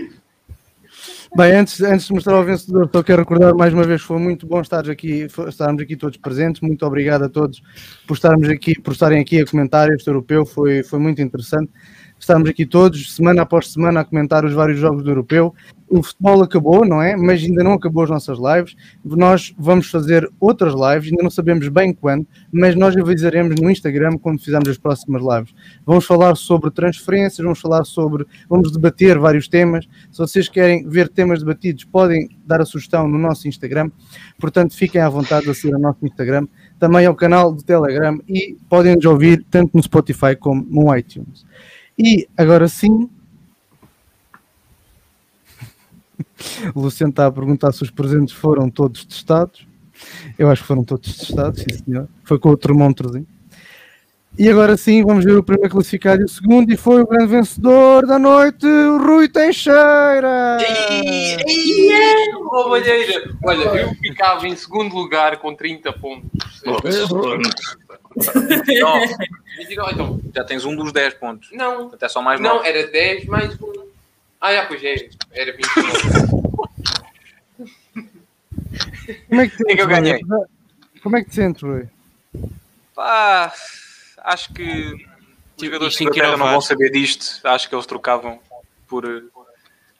Bem, 1.34 1.52
antes, 1.52 1.80
antes 1.80 2.06
de 2.06 2.12
mostrar 2.12 2.38
o 2.38 2.44
vencedor, 2.44 2.88
só 2.92 3.02
quero 3.02 3.20
recordar 3.22 3.54
mais 3.54 3.72
uma 3.72 3.84
vez 3.84 4.00
que 4.00 4.06
foi 4.06 4.18
muito 4.18 4.46
bom 4.46 4.60
estar 4.60 4.88
aqui, 4.88 5.26
estarmos 5.48 5.82
aqui 5.82 5.96
todos 5.96 6.16
presentes. 6.18 6.60
Muito 6.60 6.86
obrigado 6.86 7.24
a 7.24 7.28
todos 7.28 7.60
por 8.06 8.14
estarmos 8.14 8.48
aqui, 8.48 8.74
por 8.80 8.92
estarem 8.92 9.20
aqui 9.20 9.40
a 9.40 9.46
comentar 9.46 9.90
este 9.90 10.08
europeu, 10.08 10.46
foi, 10.46 10.82
foi 10.82 10.98
muito 10.98 11.20
interessante. 11.20 11.70
Estarmos 12.18 12.48
aqui 12.48 12.64
todos, 12.64 13.14
semana 13.14 13.42
após 13.42 13.72
semana, 13.72 14.00
a 14.00 14.04
comentar 14.04 14.44
os 14.44 14.52
vários 14.52 14.78
jogos 14.78 15.02
do 15.02 15.10
europeu. 15.10 15.54
O 15.88 16.02
futebol 16.02 16.42
acabou, 16.42 16.84
não 16.84 17.00
é? 17.00 17.14
Mas 17.16 17.42
ainda 17.44 17.62
não 17.62 17.74
acabou 17.74 18.02
as 18.02 18.10
nossas 18.10 18.38
lives. 18.38 18.76
Nós 19.04 19.54
vamos 19.56 19.88
fazer 19.88 20.28
outras 20.40 20.74
lives, 20.74 21.12
ainda 21.12 21.22
não 21.22 21.30
sabemos 21.30 21.68
bem 21.68 21.92
quando, 21.92 22.26
mas 22.50 22.74
nós 22.74 22.96
avisaremos 22.96 23.60
no 23.60 23.70
Instagram 23.70 24.18
quando 24.18 24.40
fizermos 24.40 24.68
as 24.68 24.78
próximas 24.78 25.22
lives. 25.22 25.54
Vamos 25.84 26.04
falar 26.04 26.34
sobre 26.36 26.72
transferências, 26.72 27.44
vamos 27.44 27.60
falar 27.60 27.84
sobre, 27.84 28.26
vamos 28.48 28.72
debater 28.72 29.16
vários 29.18 29.46
temas. 29.46 29.86
Se 30.10 30.18
vocês 30.18 30.48
querem 30.48 30.88
ver 30.88 31.08
temas 31.08 31.38
debatidos, 31.38 31.84
podem 31.84 32.28
dar 32.44 32.60
a 32.60 32.64
sugestão 32.64 33.06
no 33.06 33.18
nosso 33.18 33.46
Instagram. 33.46 33.88
Portanto, 34.40 34.74
fiquem 34.74 35.00
à 35.00 35.08
vontade 35.08 35.44
de 35.44 35.50
acessar 35.50 35.78
o 35.78 35.82
nosso 35.82 36.04
Instagram, 36.04 36.48
também 36.80 37.06
ao 37.06 37.14
canal 37.14 37.52
do 37.52 37.62
Telegram 37.62 38.20
e 38.28 38.56
podem 38.68 38.96
nos 38.96 39.04
ouvir 39.04 39.44
tanto 39.48 39.70
no 39.74 39.82
Spotify 39.82 40.34
como 40.34 40.66
no 40.68 40.94
iTunes. 40.96 41.46
E 41.98 42.28
agora 42.36 42.68
sim. 42.68 43.08
O 46.74 46.80
Luciano 46.82 47.10
está 47.10 47.26
a 47.26 47.32
perguntar 47.32 47.72
se 47.72 47.82
os 47.82 47.90
presentes 47.90 48.34
foram 48.34 48.68
todos 48.68 49.04
testados. 49.04 49.66
Eu 50.38 50.50
acho 50.50 50.62
que 50.62 50.68
foram 50.68 50.84
todos 50.84 51.16
testados, 51.16 51.62
sim 51.62 51.84
senhor. 51.84 52.08
Foi 52.24 52.38
com 52.38 52.50
o 52.50 52.56
termômetrozinho. 52.56 53.26
E 54.38 54.50
agora 54.50 54.76
sim, 54.76 55.02
vamos 55.02 55.24
ver 55.24 55.34
o 55.36 55.42
primeiro 55.42 55.70
classificado 55.70 56.20
e 56.20 56.24
o 56.24 56.28
segundo, 56.28 56.70
e 56.70 56.76
foi 56.76 57.00
o 57.00 57.06
grande 57.06 57.28
vencedor 57.28 58.06
da 58.06 58.18
noite, 58.18 58.66
o 58.66 58.98
Rui 58.98 59.28
Teixeira! 59.28 60.58
Oh, 62.50 62.68
Malheira. 62.68 63.34
Olha, 63.42 63.64
eu 63.64 63.94
ficava 63.94 64.46
em 64.46 64.54
segundo 64.54 64.94
lugar 64.94 65.38
com 65.38 65.54
30 65.54 65.90
pontos. 65.94 66.62
Não, 66.64 66.76
então, 69.58 70.20
já 70.34 70.44
tens 70.44 70.66
um 70.66 70.76
dos 70.76 70.92
10 70.92 71.14
pontos. 71.14 71.48
Não, 71.52 71.88
Até 71.94 72.06
só 72.08 72.20
mais 72.20 72.38
não, 72.38 72.56
nove. 72.56 72.68
era 72.68 72.86
10 72.86 73.24
mais 73.26 73.58
um. 73.60 73.86
Ah, 74.38 74.52
já, 74.52 74.66
pois 74.66 74.84
é, 74.84 75.08
era 75.32 75.50
29. 75.52 76.36
Como 79.28 79.40
é 79.40 79.48
que 79.48 79.56
te 79.56 79.72
é 79.72 79.76
que 79.76 79.82
eu 79.82 79.86
sentes, 79.86 79.86
ganhei? 79.86 80.20
Como 81.02 81.16
é 81.16 81.24
que 81.24 81.30
te 81.30 81.36
sentes, 81.36 81.62
Rui? 81.62 81.88
Pá, 82.94 83.50
acho 84.26 84.52
que 84.52 85.06
os 85.56 85.64
jogadores 85.64 85.98
ir 86.00 86.04
Inglaterra 86.04 86.36
não 86.36 86.46
vão 86.50 86.60
saber 86.60 86.90
disto. 86.90 87.40
Acho 87.46 87.68
que 87.68 87.74
eles 87.74 87.86
trocavam 87.86 88.40
por. 88.86 89.04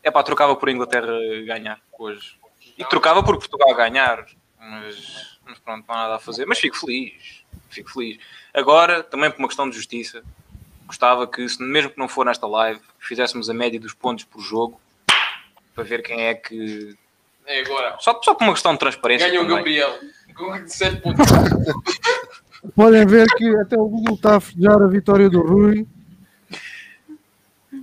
É 0.03 0.11
pá, 0.11 0.23
trocava 0.23 0.55
por 0.55 0.69
Inglaterra 0.69 1.13
ganhar 1.47 1.81
hoje. 1.99 2.37
E 2.79 2.85
trocava 2.85 3.23
por 3.23 3.37
Portugal 3.39 3.75
ganhar. 3.75 4.27
Mas, 4.61 5.39
mas 5.45 5.59
pronto, 5.59 5.85
não 5.89 5.95
há 5.95 5.99
nada 5.99 6.15
a 6.17 6.19
fazer. 6.19 6.45
Mas 6.47 6.59
fico 6.59 6.77
feliz. 6.77 7.43
Fico 7.71 7.91
feliz. 7.91 8.19
Agora, 8.53 9.03
também 9.03 9.31
por 9.31 9.39
uma 9.39 9.49
questão 9.49 9.69
de 9.69 9.75
justiça, 9.77 10.23
gostava 10.87 11.27
que, 11.27 11.49
se- 11.49 11.63
mesmo 11.63 11.91
que 11.91 11.99
não 11.99 12.09
for 12.09 12.25
nesta 12.27 12.47
live, 12.47 12.81
fizéssemos 12.99 13.49
a 13.51 13.55
média 13.55 13.81
dos 13.81 13.95
pontos 13.95 14.25
por 14.25 14.41
jogo 14.41 14.81
para 15.75 15.85
ver 15.85 16.03
quem 16.03 16.27
é 16.27 16.35
que. 16.35 16.97
É 17.47 17.61
agora. 17.61 17.97
Só, 18.01 18.21
só 18.23 18.35
por 18.35 18.45
uma 18.45 18.53
questão 18.53 18.73
de 18.73 18.79
transparência. 18.79 19.29
Ganha 19.29 19.43
o. 19.43 19.47
Gabriel. 19.47 19.99
Com 20.35 20.69
7 20.69 21.01
pontos. 21.01 21.25
Podem 22.75 23.07
ver 23.07 23.27
que 23.37 23.49
até 23.57 23.77
o 23.77 23.89
Google 23.89 24.15
está 24.15 24.37
a 24.37 24.41
festejar 24.41 24.83
a 24.83 24.87
vitória 24.87 25.31
do 25.31 25.41
Rui. 25.43 25.87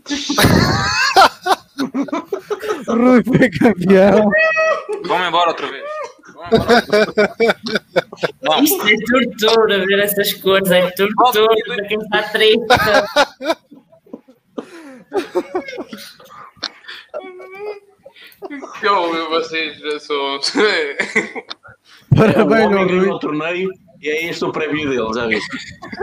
Rui 2.88 3.24
foi 3.24 3.50
campeão. 3.50 4.30
Vamos 5.06 5.28
embora 5.28 5.50
outra 5.50 5.68
vez. 5.72 5.84
Vamos 8.42 8.72
Isto 8.72 8.88
é 8.88 8.96
tortura, 9.06 9.86
ver 9.86 10.00
essas 10.00 10.34
cores, 10.34 10.70
é 10.72 10.90
tortura 10.92 11.56
para 11.66 11.88
quem 11.88 11.98
está 12.00 12.24
triste. 12.24 12.66
Eu, 18.82 19.30
vocês 19.30 19.78
já 19.80 20.00
são. 20.00 20.40
Parabéns 22.16 22.72
o 22.72 22.78
ao 22.78 22.88
Rui. 22.88 23.20
torneio 23.20 23.70
e 24.04 24.10
é 24.10 24.30
este 24.30 24.44
o 24.44 24.52
prémio 24.52 24.90
dele, 24.90 25.14
já 25.14 25.26
viste? 25.26 25.58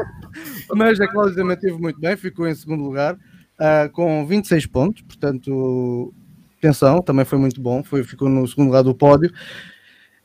Mas 0.74 0.98
a 0.98 1.06
Cláudia 1.06 1.44
manteve 1.44 1.76
muito 1.76 2.00
bem, 2.00 2.16
ficou 2.16 2.48
em 2.48 2.54
segundo 2.54 2.82
lugar 2.82 3.18
ah, 3.58 3.90
com 3.92 4.26
26 4.26 4.64
pontos. 4.66 5.02
Portanto, 5.02 6.14
atenção, 6.56 7.02
também 7.02 7.26
foi 7.26 7.38
muito 7.38 7.60
bom. 7.60 7.84
Foi, 7.84 8.02
ficou 8.02 8.28
no 8.30 8.48
segundo 8.48 8.68
lugar 8.68 8.82
do 8.82 8.94
pódio. 8.94 9.30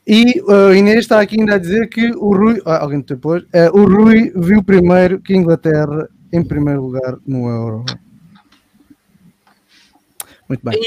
E 0.06 0.42
a 0.48 0.74
Inês 0.74 1.00
está 1.00 1.20
aqui 1.20 1.38
ainda 1.38 1.56
a 1.56 1.58
dizer 1.58 1.88
que 1.88 2.12
o 2.12 2.34
Rui, 2.34 2.62
ah, 2.64 2.78
alguém 2.78 3.02
depois, 3.02 3.44
ah, 3.52 3.70
o 3.74 3.84
Rui 3.84 4.32
viu 4.34 4.64
primeiro 4.64 5.20
que 5.20 5.34
a 5.34 5.36
Inglaterra 5.36 6.08
em 6.32 6.42
primeiro 6.42 6.80
lugar 6.80 7.18
no 7.26 7.46
Euro. 7.46 7.84
Muito 10.48 10.64
bem. 10.64 10.80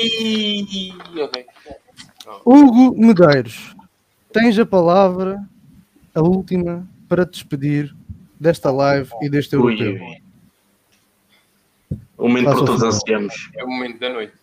Hugo 2.45 2.97
Medeiros, 2.97 3.75
tens 4.31 4.57
a 4.57 4.65
palavra, 4.65 5.37
a 6.13 6.21
última, 6.21 6.87
para 7.07 7.25
te 7.25 7.31
despedir 7.31 7.95
desta 8.39 8.71
live 8.71 9.09
e 9.21 9.29
deste 9.29 9.55
europeu. 9.55 9.93
ui. 9.93 10.21
O 12.17 12.27
momento 12.27 12.49
o 12.49 12.65
todos 12.65 12.83
ansiamos. 12.83 13.49
É 13.55 13.63
o 13.63 13.67
momento 13.67 13.99
da 13.99 14.09
noite. 14.09 14.33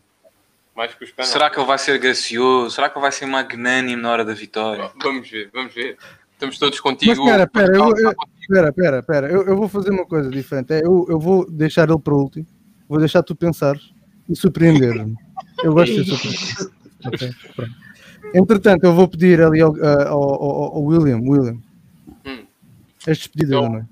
Mais 0.74 0.94
que. 0.94 1.06
Será 1.24 1.48
que 1.50 1.58
ele 1.58 1.66
vai 1.66 1.78
ser 1.78 1.98
gracioso? 1.98 2.74
Será 2.74 2.88
que 2.88 2.96
ele 2.96 3.02
vai 3.02 3.12
ser 3.12 3.26
magnânimo 3.26 4.02
na 4.02 4.10
hora 4.10 4.24
da 4.24 4.34
vitória? 4.34 4.90
Vamos 5.02 5.28
ver, 5.28 5.50
vamos 5.52 5.74
ver. 5.74 5.96
Estamos 6.32 6.58
todos 6.58 6.80
contigo. 6.80 7.24
Mas 7.24 7.40
espera, 7.40 7.44
espera, 7.44 7.76
eu, 7.76 7.84
eu, 7.84 7.96
está 7.96 8.14
contigo. 8.14 8.40
espera, 8.40 8.68
espera, 8.68 8.98
espera. 8.98 9.30
Eu, 9.30 9.46
eu 9.46 9.56
vou 9.56 9.68
fazer 9.68 9.90
uma 9.90 10.04
coisa 10.04 10.28
diferente. 10.30 10.72
É, 10.72 10.80
eu, 10.84 11.06
eu 11.08 11.18
vou 11.18 11.50
deixar 11.50 11.88
ele 11.88 11.98
para 11.98 12.14
o 12.14 12.18
último. 12.18 12.46
Vou 12.88 12.98
deixar 12.98 13.22
tu 13.22 13.34
pensares 13.34 13.90
e 14.28 14.36
surpreender-me. 14.36 15.16
Eu 15.62 15.72
gosto 15.72 15.94
de 15.94 16.04
ser 16.04 16.16
surpreendido. 16.16 16.76
Ok, 17.06 17.30
pronto. 17.54 17.86
Entretanto, 18.34 18.84
eu 18.84 18.92
vou 18.94 19.08
pedir 19.08 19.40
ali 19.40 19.60
ao, 19.60 19.74
ao, 19.84 20.22
ao- 20.22 20.74
ao 20.76 20.82
William, 20.84 21.18
William, 21.22 21.58
Hum. 22.24 22.44
as 23.06 23.18
despedidas 23.18 23.50
Então, 23.58 23.70
noite. 23.72 23.88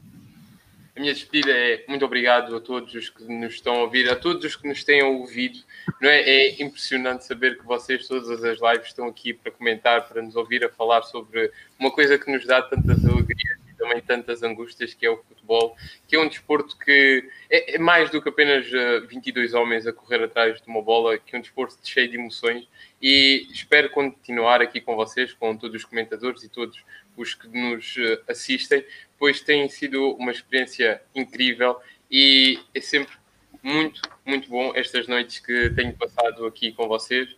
A 0.96 1.00
minha 1.00 1.12
despedida 1.12 1.50
é 1.50 1.84
muito 1.88 2.04
obrigado 2.04 2.54
a 2.54 2.60
todos 2.60 2.94
os 2.94 3.10
que 3.10 3.24
nos 3.24 3.54
estão 3.54 3.74
a 3.74 3.82
ouvir, 3.82 4.08
a 4.08 4.14
todos 4.14 4.44
os 4.44 4.54
que 4.54 4.68
nos 4.68 4.84
têm 4.84 5.02
ouvido. 5.02 5.58
Não 6.00 6.08
é? 6.08 6.20
é 6.20 6.62
impressionante 6.62 7.24
saber 7.24 7.58
que 7.58 7.64
vocês, 7.66 8.06
todas 8.06 8.30
as 8.44 8.60
lives, 8.60 8.86
estão 8.88 9.08
aqui 9.08 9.32
para 9.34 9.50
comentar, 9.50 10.06
para 10.08 10.22
nos 10.22 10.36
ouvir 10.36 10.64
a 10.64 10.68
falar 10.68 11.02
sobre 11.02 11.50
uma 11.80 11.90
coisa 11.90 12.16
que 12.16 12.30
nos 12.30 12.46
dá 12.46 12.62
tantas 12.62 13.04
alegrias 13.04 13.58
também 13.84 14.00
tantas 14.00 14.42
angústias, 14.42 14.94
que 14.94 15.04
é 15.04 15.10
o 15.10 15.22
futebol, 15.22 15.76
que 16.08 16.16
é 16.16 16.18
um 16.18 16.26
desporto 16.26 16.76
que 16.78 17.28
é, 17.50 17.76
é 17.76 17.78
mais 17.78 18.10
do 18.10 18.20
que 18.22 18.30
apenas 18.30 18.66
eh, 18.72 19.00
22 19.00 19.52
homens 19.52 19.86
a 19.86 19.92
correr 19.92 20.22
atrás 20.24 20.60
de 20.60 20.66
uma 20.66 20.80
bola, 20.80 21.18
que 21.18 21.36
é 21.36 21.38
um 21.38 21.42
desporto 21.42 21.76
cheio 21.84 22.08
de 22.08 22.16
emoções. 22.16 22.66
E 23.00 23.46
espero 23.52 23.90
continuar 23.90 24.62
aqui 24.62 24.80
com 24.80 24.96
vocês, 24.96 25.34
com 25.34 25.54
todos 25.56 25.76
os 25.76 25.84
comentadores 25.84 26.42
e 26.42 26.48
todos 26.48 26.82
os 27.14 27.34
que 27.34 27.46
nos 27.48 27.94
eh, 27.98 28.20
assistem, 28.26 28.84
pois 29.18 29.42
tem 29.42 29.68
sido 29.68 30.14
uma 30.16 30.32
experiência 30.32 31.02
incrível 31.14 31.78
e 32.10 32.58
é 32.74 32.80
sempre 32.80 33.14
muito, 33.62 34.00
muito 34.24 34.48
bom 34.48 34.72
estas 34.74 35.06
noites 35.06 35.38
que 35.38 35.70
tenho 35.70 35.92
passado 35.94 36.46
aqui 36.46 36.72
com 36.72 36.88
vocês 36.88 37.28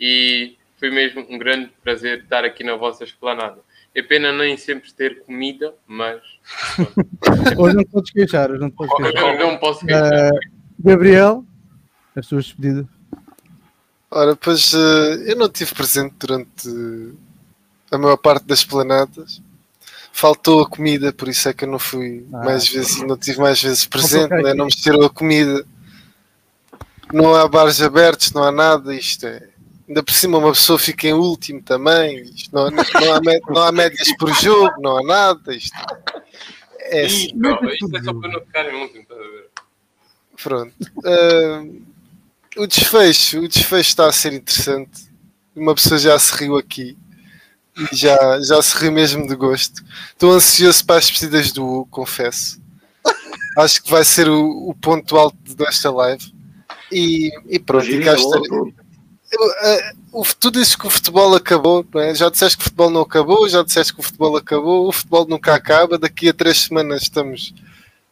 e 0.00 0.56
foi 0.78 0.90
mesmo 0.90 1.26
um 1.28 1.38
grande 1.38 1.70
prazer 1.82 2.20
estar 2.20 2.44
aqui 2.44 2.62
na 2.62 2.76
vossa 2.76 3.04
esplanada. 3.04 3.62
É 3.96 4.02
pena 4.02 4.30
nem 4.30 4.56
sempre 4.58 4.92
ter 4.92 5.24
comida, 5.24 5.74
mas 5.86 6.20
Hoje 7.56 7.76
não 7.76 7.82
te 7.82 7.90
podes 7.90 8.10
queixar, 8.12 8.50
hoje 8.50 8.60
não 8.60 8.68
te 8.70 8.76
podes 8.76 8.94
queixar. 8.94 9.40
eu 9.40 9.46
não 9.46 9.56
posso 9.58 9.86
queixar. 9.86 10.12
Ah, 10.12 10.30
Gabriel, 10.78 11.44
as 12.14 12.26
tuas 12.26 12.44
despedidas. 12.44 12.84
Ora, 14.10 14.36
pois 14.36 14.74
eh, 14.74 15.32
eu 15.32 15.36
não 15.36 15.46
estive 15.46 15.74
presente 15.74 16.14
durante 16.18 16.68
a 17.90 17.96
maior 17.98 18.18
parte 18.18 18.44
das 18.44 18.62
planadas. 18.64 19.40
Faltou 20.12 20.62
a 20.62 20.68
comida, 20.68 21.12
por 21.12 21.28
isso 21.28 21.48
é 21.48 21.52
que 21.54 21.64
eu 21.64 21.68
não 21.70 21.78
fui 21.78 22.26
Ah. 22.34 22.44
mais 22.44 22.68
vezes, 22.68 23.00
não 23.02 23.16
tive 23.16 23.38
mais 23.40 23.62
vezes 23.62 23.86
presente, 23.86 24.30
né? 24.30 24.52
não 24.54 24.66
me 24.66 24.70
tirou 24.72 25.06
a 25.06 25.10
comida. 25.10 25.64
Não 27.12 27.34
há 27.34 27.48
bares 27.48 27.80
abertos, 27.80 28.32
não 28.32 28.42
há 28.44 28.52
nada, 28.52 28.94
isto 28.94 29.26
é. 29.26 29.48
Ainda 29.88 30.02
por 30.02 30.12
cima 30.12 30.38
uma 30.38 30.52
pessoa 30.52 30.78
fica 30.78 31.06
em 31.06 31.12
último 31.12 31.62
também, 31.62 32.22
isto 32.22 32.52
não, 32.52 32.70
não, 32.70 32.80
há, 32.80 33.20
não 33.48 33.62
há 33.62 33.72
médias 33.72 34.14
por 34.16 34.34
jogo, 34.34 34.80
não 34.80 34.98
há 34.98 35.02
nada, 35.02 35.54
isto 35.54 35.76
é 36.90 37.06
assim. 37.06 37.32
Não, 37.34 37.52
isto 37.64 37.96
é 37.96 38.02
só 38.02 38.12
para 38.14 38.30
não 38.30 38.40
ficar 38.40 38.68
em 38.68 38.82
último, 38.82 39.02
estás 39.02 39.20
a 39.20 39.24
ver? 39.24 39.50
Pronto. 40.42 40.74
Ah, 41.04 41.64
o 42.56 42.66
desfecho, 42.66 43.40
o 43.40 43.48
desfecho 43.48 43.88
está 43.88 44.08
a 44.08 44.12
ser 44.12 44.32
interessante. 44.32 45.06
Uma 45.54 45.74
pessoa 45.74 45.98
já 45.98 46.18
se 46.18 46.34
riu 46.34 46.56
aqui. 46.56 46.96
Já, 47.92 48.40
já 48.40 48.62
se 48.62 48.76
riu 48.78 48.92
mesmo 48.92 49.26
de 49.26 49.34
gosto. 49.34 49.84
Estou 50.10 50.32
ansioso 50.32 50.84
para 50.84 50.96
as 50.96 51.06
despedidas 51.08 51.52
do 51.52 51.64
Hugo, 51.64 51.88
confesso. 51.90 52.60
Acho 53.58 53.82
que 53.82 53.90
vai 53.90 54.04
ser 54.04 54.28
o, 54.28 54.68
o 54.68 54.74
ponto 54.74 55.16
alto 55.16 55.54
desta 55.54 55.90
live. 55.90 56.32
E, 56.90 57.30
e 57.48 57.58
pronto, 57.58 57.86
e 57.86 58.02
cá 58.02 58.14
estarei. 58.14 58.74
Eu, 59.38 59.50
ah, 59.60 59.92
o, 60.12 60.24
tu 60.38 60.50
dizes 60.50 60.74
que 60.74 60.86
o 60.86 60.90
futebol 60.90 61.34
acabou, 61.34 61.84
não 61.92 62.00
é? 62.00 62.14
já 62.14 62.30
disseste 62.30 62.56
que 62.56 62.62
o 62.62 62.64
futebol 62.64 62.90
não 62.90 63.02
acabou, 63.02 63.48
já 63.48 63.62
disseste 63.62 63.92
que 63.92 64.00
o 64.00 64.02
futebol 64.02 64.36
acabou, 64.36 64.88
o 64.88 64.92
futebol 64.92 65.26
nunca 65.26 65.54
acaba. 65.54 65.98
Daqui 65.98 66.28
a 66.28 66.34
três 66.34 66.62
semanas 66.62 67.02
estamos 67.02 67.52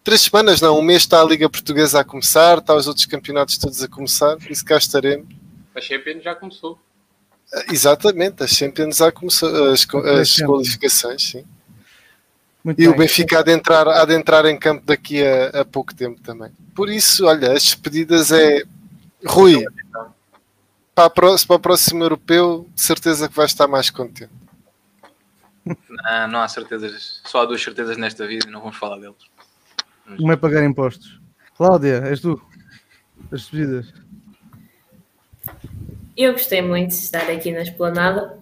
três 0.03 0.21
semanas, 0.21 0.61
não, 0.61 0.79
um 0.79 0.83
mês 0.83 1.03
está 1.03 1.23
a 1.23 1.25
Liga 1.25 1.49
Portuguesa 1.49 2.01
a 2.01 2.05
começar, 2.05 2.59
está 2.59 2.75
os 2.75 2.87
outros 2.87 3.07
campeonatos 3.07 3.57
todos 3.57 3.83
a 3.83 3.89
começar, 3.89 4.37
por 4.37 4.51
isso 4.51 4.65
cá 4.65 4.77
estaremos. 4.77 5.27
A 5.75 5.81
Champions 5.81 6.23
já 6.23 6.35
começou. 6.35 6.79
Ah, 7.53 7.65
Exatamente, 7.73 8.43
as 8.43 8.51
Champions 8.51 8.97
já 8.99 9.11
começou, 9.11 9.73
as, 9.73 9.85
co- 9.87 9.99
as 9.99 10.29
Champions. 10.29 10.47
qualificações, 10.59 11.23
sim. 11.23 11.45
Muito 12.63 12.81
E 12.81 12.87
o 12.89 12.91
bem. 12.93 13.01
Benfica 13.01 13.39
há 13.39 13.43
de 13.43 13.53
entrar, 13.53 13.89
há 13.89 14.05
de 14.05 14.15
entrar 14.15 14.45
em 14.47 14.59
campo 14.59 14.85
daqui 14.87 15.23
a, 15.23 15.61
a 15.61 15.65
pouco 15.65 15.95
tempo 15.95 16.21
também. 16.23 16.51
Por 16.75 16.89
isso, 16.91 17.27
olha, 17.27 17.53
as 17.53 17.63
despedidas 17.63 18.31
é. 18.33 18.63
Rui, 19.27 19.65
para, 20.95 21.11
para 21.11 21.57
o 21.57 21.59
próximo 21.59 22.05
europeu, 22.05 22.69
de 22.75 22.81
certeza 22.81 23.29
que 23.29 23.35
vais 23.35 23.51
estar 23.51 23.67
mais 23.67 23.91
contente. 23.91 24.31
Não, 25.65 26.29
não 26.29 26.41
há 26.41 26.49
certezas. 26.49 27.21
Só 27.25 27.43
há 27.43 27.45
duas 27.47 27.63
certezas 27.63 27.97
nesta 27.97 28.27
vida 28.27 28.47
e 28.47 28.51
não 28.51 28.61
vamos 28.61 28.77
falar 28.77 28.99
deles. 28.99 29.17
Como 30.17 30.33
é 30.33 30.37
pagar 30.37 30.65
impostos? 30.65 31.21
Cláudia, 31.57 32.03
és 32.05 32.21
tu? 32.21 32.41
As 33.33 33.43
despedidas. 33.43 33.93
Eu 36.17 36.33
gostei 36.33 36.63
muito 36.63 36.91
de 36.91 36.97
estar 36.97 37.29
aqui 37.31 37.51
na 37.51 37.63
esplanada. 37.63 38.39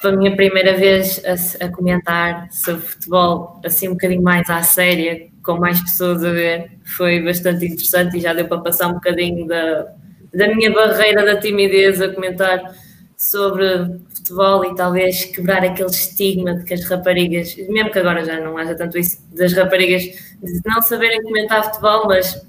Foi 0.00 0.12
a 0.12 0.16
minha 0.16 0.34
primeira 0.34 0.76
vez 0.76 1.22
a, 1.24 1.66
a 1.66 1.68
comentar 1.68 2.50
sobre 2.50 2.82
futebol, 2.82 3.60
assim 3.64 3.88
um 3.88 3.92
bocadinho 3.92 4.22
mais 4.22 4.48
à 4.50 4.62
séria, 4.62 5.28
com 5.44 5.58
mais 5.58 5.80
pessoas 5.80 6.24
a 6.24 6.30
ver. 6.30 6.78
Foi 6.84 7.22
bastante 7.22 7.66
interessante 7.66 8.16
e 8.16 8.20
já 8.20 8.32
deu 8.32 8.48
para 8.48 8.60
passar 8.60 8.88
um 8.88 8.94
bocadinho 8.94 9.46
da, 9.46 9.94
da 10.32 10.48
minha 10.54 10.72
barreira 10.72 11.24
da 11.24 11.38
timidez 11.38 12.00
a 12.00 12.08
comentar 12.08 12.74
sobre 13.16 13.66
futebol 14.14 14.64
e 14.64 14.74
talvez 14.74 15.24
quebrar 15.26 15.64
aquele 15.64 15.90
estigma 15.90 16.54
de 16.56 16.64
que 16.64 16.74
as 16.74 16.84
raparigas, 16.84 17.54
mesmo 17.68 17.90
que 17.90 17.98
agora 17.98 18.24
já 18.24 18.40
não 18.40 18.56
haja 18.58 18.74
tanto 18.74 18.98
isso, 18.98 19.18
das 19.32 19.52
raparigas 19.52 20.02
de 20.02 20.60
não 20.64 20.80
saberem 20.82 21.22
comentar 21.22 21.64
futebol, 21.64 22.06
mas 22.06 22.44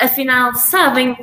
afinal 0.00 0.54
sabem 0.54 1.16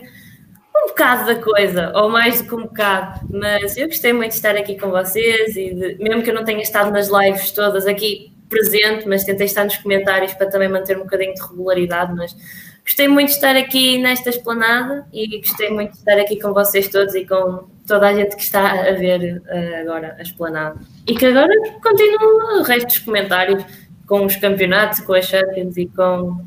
um 0.75 0.87
bocado 0.87 1.25
da 1.25 1.35
coisa, 1.35 1.91
ou 1.95 2.09
mais 2.09 2.41
do 2.41 2.47
que 2.47 2.55
um 2.55 2.63
bocado, 2.63 3.19
mas 3.29 3.77
eu 3.77 3.87
gostei 3.87 4.13
muito 4.13 4.29
de 4.31 4.35
estar 4.37 4.55
aqui 4.55 4.77
com 4.79 4.89
vocês 4.89 5.55
e 5.55 5.73
de- 5.73 5.95
mesmo 5.99 6.23
que 6.23 6.29
eu 6.29 6.33
não 6.35 6.45
tenha 6.45 6.61
estado 6.61 6.91
nas 6.91 7.09
lives 7.09 7.51
todas 7.51 7.85
aqui 7.85 8.31
presente, 8.49 9.07
mas 9.07 9.23
tentei 9.23 9.45
estar 9.45 9.63
nos 9.63 9.77
comentários 9.77 10.33
para 10.33 10.49
também 10.49 10.69
manter 10.69 10.97
um 10.97 11.01
bocadinho 11.01 11.33
de 11.33 11.41
regularidade, 11.41 12.13
mas 12.15 12.35
gostei 12.83 13.07
muito 13.07 13.29
de 13.29 13.35
estar 13.35 13.55
aqui 13.55 13.97
nesta 13.97 14.29
esplanada 14.29 15.05
e 15.13 15.39
gostei 15.39 15.69
muito 15.69 15.91
de 15.91 15.97
estar 15.97 16.19
aqui 16.19 16.39
com 16.39 16.53
vocês 16.53 16.87
todos 16.89 17.15
e 17.15 17.25
com 17.25 17.67
toda 17.87 18.07
a 18.07 18.13
gente 18.13 18.35
que 18.35 18.43
está 18.43 18.71
a 18.71 18.93
ver 18.93 19.41
eh, 19.47 19.81
agora 19.81 20.15
a 20.17 20.21
esplanada. 20.21 20.79
E 21.07 21.15
que 21.15 21.25
agora 21.25 21.53
continua 21.81 22.59
o 22.59 22.63
resto 22.63 22.87
dos 22.87 22.99
comentários 22.99 23.63
com 24.07 24.25
os 24.25 24.35
campeonatos, 24.35 24.99
com 24.99 25.13
as 25.13 25.25
Champions 25.25 25.77
e 25.77 25.87
com 25.87 26.43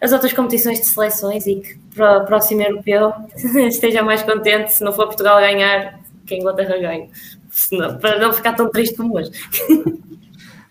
as 0.00 0.12
outras 0.12 0.32
competições 0.32 0.80
de 0.80 0.86
seleções 0.86 1.46
e 1.46 1.56
que 1.56 1.78
para 1.94 2.18
o 2.18 2.24
próximo 2.24 2.62
europeu 2.62 3.12
esteja 3.68 4.02
mais 4.02 4.22
contente 4.22 4.72
se 4.72 4.82
não 4.82 4.92
for 4.92 5.06
Portugal 5.06 5.40
ganhar, 5.40 6.00
que 6.26 6.34
a 6.34 6.38
Inglaterra 6.38 6.76
ganhe. 6.78 7.10
Senão, 7.50 7.98
para 7.98 8.18
não 8.18 8.32
ficar 8.32 8.54
tão 8.54 8.68
triste 8.70 8.96
como 8.96 9.16
hoje. 9.16 9.30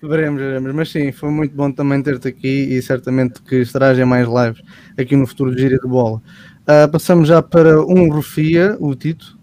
Veremos, 0.06 0.42
veremos. 0.42 0.76
Mas 0.76 0.92
sim, 0.92 1.14
foi 1.14 1.30
muito 1.30 1.56
bom 1.56 1.72
também 1.72 2.04
ter-te 2.04 2.28
aqui 2.28 2.76
e 2.76 2.82
certamente 2.82 3.42
que 3.42 3.56
estarás 3.62 3.98
em 3.98 4.04
mais 4.04 4.28
lives 4.28 4.62
aqui 4.98 5.16
no 5.16 5.26
futuro 5.26 5.56
de 5.56 5.62
Gíria 5.62 5.80
de 5.80 5.88
Bola. 5.88 6.22
Ah, 6.68 6.90
passamos 6.90 7.30
já 7.30 7.42
para 7.42 7.82
um 7.82 8.12
Rufia, 8.12 8.76
o 8.82 8.94
Tito. 8.94 9.38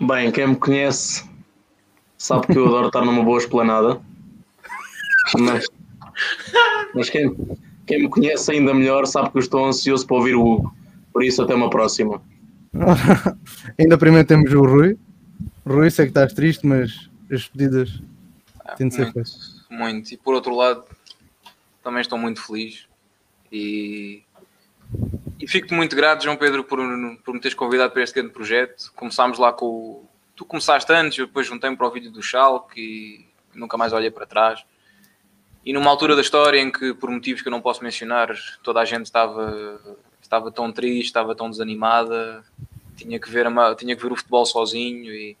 Bem, 0.00 0.32
quem 0.32 0.48
me 0.48 0.56
conhece 0.56 1.24
sabe 2.18 2.48
que 2.48 2.58
eu 2.58 2.66
adoro 2.66 2.88
estar 2.88 3.04
numa 3.04 3.22
boa 3.22 3.38
esplanada. 3.38 4.00
Mas, 5.38 5.64
mas 6.92 7.08
quem, 7.08 7.32
quem 7.86 8.02
me 8.02 8.08
conhece 8.08 8.50
ainda 8.50 8.74
melhor 8.74 9.06
sabe 9.06 9.30
que 9.30 9.38
eu 9.38 9.40
estou 9.40 9.66
ansioso 9.66 10.04
para 10.04 10.16
ouvir 10.16 10.34
o 10.34 10.44
Hugo. 10.44 10.74
Por 11.12 11.22
isso, 11.22 11.42
até 11.42 11.54
uma 11.54 11.70
próxima. 11.70 12.20
Ainda 13.78 13.96
primeiro 13.96 14.26
temos 14.26 14.52
o 14.52 14.62
Rui. 14.62 14.98
Rui, 15.64 15.90
sei 15.90 16.06
que 16.06 16.10
estás 16.10 16.32
triste, 16.32 16.66
mas 16.66 17.08
as 17.32 17.48
pedidas 17.48 18.02
têm 18.74 18.88
de 18.88 18.94
ser 18.94 19.02
muito, 19.02 19.14
feitas. 19.14 19.64
muito. 19.70 20.12
E 20.12 20.16
por 20.16 20.34
outro 20.34 20.54
lado, 20.54 20.84
também 21.82 22.00
estou 22.00 22.18
muito 22.18 22.42
feliz 22.42 22.86
e, 23.52 24.22
e 25.38 25.46
fico 25.46 25.72
muito 25.74 25.94
grato, 25.94 26.24
João 26.24 26.36
Pedro, 26.36 26.64
por, 26.64 26.78
por 27.24 27.34
me 27.34 27.40
teres 27.40 27.54
convidado 27.54 27.92
para 27.92 28.02
este 28.02 28.14
grande 28.14 28.32
projeto. 28.32 28.92
Começámos 28.94 29.38
lá 29.38 29.52
com 29.52 29.66
o. 29.66 30.08
Tu 30.34 30.44
começaste 30.44 30.92
antes, 30.92 31.18
eu 31.18 31.26
depois 31.26 31.46
juntei-me 31.46 31.76
para 31.76 31.86
o 31.86 31.90
vídeo 31.90 32.10
do 32.10 32.22
Schalke 32.22 32.78
e 32.78 33.26
nunca 33.58 33.76
mais 33.76 33.92
olhei 33.92 34.10
para 34.10 34.26
trás. 34.26 34.64
E 35.64 35.72
numa 35.72 35.90
altura 35.90 36.14
da 36.14 36.20
história 36.20 36.60
em 36.60 36.70
que, 36.70 36.92
por 36.94 37.10
motivos 37.10 37.40
que 37.42 37.48
eu 37.48 37.50
não 37.50 37.60
posso 37.60 37.82
mencionar, 37.82 38.36
toda 38.62 38.80
a 38.80 38.84
gente 38.84 39.06
estava, 39.06 39.80
estava 40.20 40.52
tão 40.52 40.70
triste, 40.70 41.06
estava 41.06 41.34
tão 41.34 41.48
desanimada, 41.50 42.44
tinha 42.96 43.18
que 43.18 43.30
ver, 43.30 43.46
tinha 43.76 43.96
que 43.96 44.02
ver 44.02 44.12
o 44.12 44.16
futebol 44.16 44.44
sozinho 44.44 45.12
e, 45.12 45.36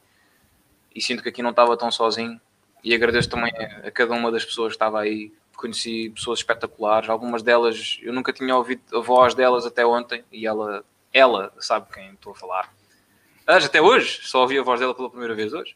e 0.94 1.00
sinto 1.00 1.22
que 1.22 1.28
aqui 1.28 1.42
não 1.42 1.50
estava 1.50 1.76
tão 1.76 1.90
sozinho 1.90 2.40
e 2.86 2.94
agradeço 2.94 3.28
também 3.28 3.52
a, 3.84 3.90
cada 3.90 4.14
uma 4.14 4.30
das 4.30 4.44
pessoas 4.44 4.68
que 4.68 4.76
estava 4.76 5.00
aí. 5.00 5.32
Conheci 5.56 6.10
pessoas 6.10 6.38
espetaculares, 6.38 7.08
algumas 7.08 7.42
delas 7.42 7.98
eu 8.02 8.12
nunca 8.12 8.32
tinha 8.32 8.54
ouvido 8.54 8.82
a 8.94 9.00
voz 9.00 9.34
delas 9.34 9.64
até 9.66 9.84
ontem 9.86 10.22
e 10.30 10.46
ela, 10.46 10.84
ela 11.12 11.52
sabe 11.58 11.86
quem 11.92 12.12
estou 12.12 12.32
a 12.32 12.34
falar. 12.36 12.72
Aliás, 13.46 13.64
até 13.64 13.80
hoje, 13.80 14.20
só 14.22 14.42
ouvi 14.42 14.58
a 14.58 14.62
voz 14.62 14.78
dela 14.80 14.94
pela 14.94 15.08
primeira 15.10 15.34
vez 15.34 15.52
hoje. 15.52 15.74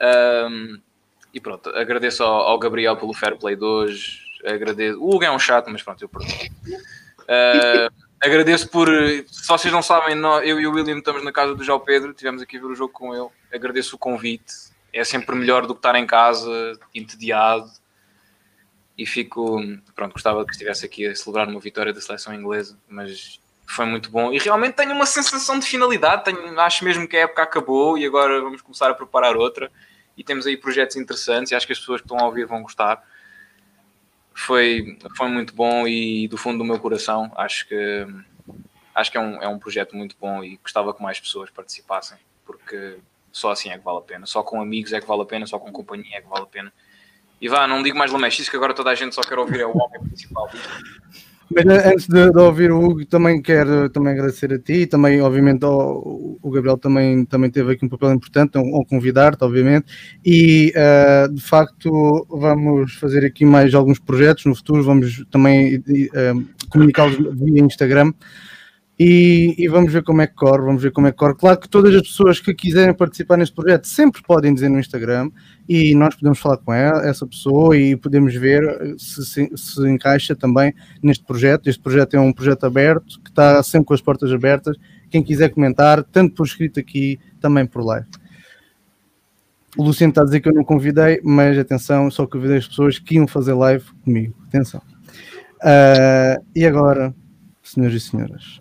Ahm, 0.00 0.78
e 1.32 1.40
pronto, 1.40 1.68
agradeço 1.70 2.24
ao, 2.24 2.34
ao 2.48 2.58
Gabriel 2.58 2.96
pelo 2.96 3.12
fair 3.14 3.36
play 3.36 3.56
de 3.56 3.64
hoje. 3.64 4.22
Agradeço. 4.44 4.98
O 5.00 5.14
Hugo 5.14 5.24
é 5.24 5.30
um 5.30 5.38
chato, 5.38 5.68
mas 5.70 5.82
pronto, 5.82 6.02
eu 6.02 6.08
perdoo. 6.08 6.34
Ah, 7.28 7.88
agradeço 8.20 8.68
por. 8.68 8.88
Se 8.88 9.46
vocês 9.46 9.72
não 9.72 9.82
sabem, 9.82 10.14
nó- 10.14 10.40
eu 10.40 10.60
e 10.60 10.66
o 10.66 10.72
William 10.72 10.98
estamos 10.98 11.22
na 11.24 11.32
casa 11.32 11.54
do 11.54 11.64
João 11.64 11.80
Pedro, 11.80 12.12
tivemos 12.14 12.42
aqui 12.42 12.56
a 12.56 12.60
ver 12.60 12.66
o 12.66 12.74
jogo 12.74 12.92
com 12.92 13.14
ele. 13.14 13.28
Agradeço 13.52 13.96
o 13.96 13.98
convite. 13.98 14.52
É 14.94 15.04
sempre 15.04 15.34
melhor 15.34 15.66
do 15.66 15.74
que 15.74 15.78
estar 15.78 15.96
em 15.96 16.06
casa, 16.06 16.78
entediado. 16.94 17.70
E 18.96 19.04
fico. 19.04 19.60
Pronto, 19.94 20.12
gostava 20.12 20.44
que 20.44 20.52
estivesse 20.52 20.86
aqui 20.86 21.06
a 21.06 21.14
celebrar 21.14 21.48
uma 21.48 21.60
vitória 21.60 21.92
da 21.92 22.00
seleção 22.00 22.32
inglesa, 22.32 22.78
mas 22.88 23.40
foi 23.66 23.86
muito 23.86 24.10
bom. 24.10 24.32
E 24.32 24.38
realmente 24.38 24.74
tenho 24.74 24.92
uma 24.92 25.06
sensação 25.06 25.58
de 25.58 25.66
finalidade. 25.66 26.24
Tenho, 26.24 26.60
acho 26.60 26.84
mesmo 26.84 27.08
que 27.08 27.16
a 27.16 27.22
época 27.22 27.42
acabou 27.42 27.98
e 27.98 28.06
agora 28.06 28.40
vamos 28.40 28.62
começar 28.62 28.90
a 28.90 28.94
preparar 28.94 29.36
outra. 29.36 29.70
E 30.16 30.22
temos 30.22 30.46
aí 30.46 30.56
projetos 30.56 30.96
interessantes 30.96 31.50
e 31.50 31.54
acho 31.54 31.66
que 31.66 31.72
as 31.72 31.78
pessoas 31.78 32.00
que 32.00 32.06
estão 32.06 32.18
a 32.18 32.26
ouvir 32.26 32.46
vão 32.46 32.62
gostar 32.62 33.02
foi, 34.34 34.98
foi 35.16 35.28
muito 35.28 35.54
bom 35.54 35.86
e 35.86 36.26
do 36.28 36.36
fundo 36.36 36.58
do 36.58 36.64
meu 36.64 36.78
coração 36.78 37.32
acho 37.36 37.68
que 37.68 38.06
acho 38.94 39.10
que 39.10 39.16
é 39.16 39.20
um, 39.20 39.42
é 39.42 39.48
um 39.48 39.58
projeto 39.58 39.96
muito 39.96 40.16
bom 40.20 40.42
e 40.42 40.56
gostava 40.56 40.92
que 40.92 41.02
mais 41.02 41.20
pessoas 41.20 41.50
participassem 41.50 42.18
porque 42.44 42.98
só 43.34 43.50
assim 43.50 43.68
é 43.70 43.76
que 43.76 43.84
vale 43.84 43.98
a 43.98 44.02
pena. 44.02 44.26
Só 44.26 44.44
com 44.44 44.62
amigos 44.62 44.92
é 44.92 45.00
que 45.00 45.06
vale 45.08 45.22
a 45.22 45.26
pena 45.26 45.44
só 45.44 45.58
com 45.58 45.72
companhia 45.72 46.18
é 46.18 46.20
que 46.20 46.28
vale 46.28 46.44
a 46.44 46.46
pena. 46.46 46.72
E 47.40 47.48
vá, 47.48 47.66
não 47.66 47.82
digo 47.82 47.98
mais 47.98 48.12
lamechice 48.12 48.48
que 48.48 48.56
agora 48.56 48.72
toda 48.72 48.90
a 48.90 48.94
gente 48.94 49.12
só 49.12 49.22
quer 49.22 49.38
ouvir 49.38 49.60
é 49.60 49.66
o 49.66 49.76
homem 49.76 50.00
principal. 50.04 50.48
Mas 51.52 51.66
eh, 51.66 51.88
antes 51.90 52.06
de, 52.06 52.30
de 52.30 52.38
ouvir 52.38 52.70
o 52.70 52.80
Hugo, 52.80 53.04
também 53.06 53.42
quero 53.42 53.90
também 53.90 54.12
agradecer 54.12 54.52
a 54.52 54.58
ti, 54.58 54.86
também, 54.86 55.20
obviamente, 55.20 55.64
ao, 55.64 56.38
o 56.40 56.50
Gabriel 56.50 56.78
também, 56.78 57.24
também 57.24 57.50
teve 57.50 57.72
aqui 57.72 57.84
um 57.84 57.88
papel 57.88 58.12
importante, 58.12 58.56
ao, 58.56 58.84
convidar-te, 58.86 59.42
obviamente, 59.42 59.86
e 60.24 60.72
eh, 60.74 61.28
de 61.28 61.42
facto 61.42 62.26
vamos 62.30 62.94
fazer 62.94 63.26
aqui 63.26 63.44
mais 63.44 63.74
alguns 63.74 63.98
projetos 63.98 64.46
no 64.46 64.54
futuro, 64.54 64.84
vamos 64.84 65.24
também 65.28 65.82
eh, 66.14 66.32
comunicá-los 66.70 67.16
via 67.16 67.62
Instagram. 67.62 68.12
E, 68.98 69.56
e 69.58 69.66
vamos 69.66 69.92
ver 69.92 70.04
como 70.04 70.22
é 70.22 70.26
que 70.26 70.34
corre, 70.34 70.62
vamos 70.62 70.80
ver 70.80 70.92
como 70.92 71.08
é 71.08 71.10
que 71.10 71.18
corre. 71.18 71.34
Claro 71.34 71.58
que 71.58 71.68
todas 71.68 71.92
as 71.94 72.02
pessoas 72.02 72.38
que 72.38 72.54
quiserem 72.54 72.94
participar 72.94 73.36
neste 73.36 73.54
projeto 73.54 73.86
sempre 73.88 74.22
podem 74.22 74.54
dizer 74.54 74.68
no 74.68 74.78
Instagram 74.78 75.30
e 75.68 75.94
nós 75.96 76.14
podemos 76.14 76.38
falar 76.38 76.58
com 76.58 76.72
ela, 76.72 77.04
essa 77.04 77.26
pessoa 77.26 77.76
e 77.76 77.96
podemos 77.96 78.34
ver 78.34 78.62
se, 78.96 79.26
se, 79.26 79.50
se 79.56 79.88
encaixa 79.88 80.36
também 80.36 80.72
neste 81.02 81.24
projeto. 81.24 81.68
Este 81.68 81.82
projeto 81.82 82.14
é 82.14 82.20
um 82.20 82.32
projeto 82.32 82.64
aberto, 82.64 83.20
que 83.20 83.30
está 83.30 83.60
sempre 83.64 83.86
com 83.86 83.94
as 83.94 84.00
portas 84.00 84.30
abertas. 84.30 84.76
Quem 85.10 85.22
quiser 85.22 85.48
comentar, 85.48 86.04
tanto 86.04 86.34
por 86.34 86.46
escrito 86.46 86.78
aqui, 86.78 87.18
também 87.40 87.66
por 87.66 87.84
live. 87.84 88.06
O 89.76 89.82
Luciano 89.82 90.12
está 90.12 90.22
a 90.22 90.24
dizer 90.24 90.40
que 90.40 90.48
eu 90.48 90.54
não 90.54 90.62
convidei, 90.62 91.20
mas 91.24 91.58
atenção, 91.58 92.08
só 92.12 92.28
convidei 92.28 92.58
as 92.58 92.68
pessoas 92.68 93.00
que 93.00 93.16
iam 93.16 93.26
fazer 93.26 93.54
live 93.54 93.84
comigo. 94.04 94.36
Atenção. 94.46 94.80
Ah, 95.60 96.40
e 96.54 96.64
agora, 96.64 97.14
senhores 97.62 97.96
e 97.96 98.00
senhoras, 98.00 98.60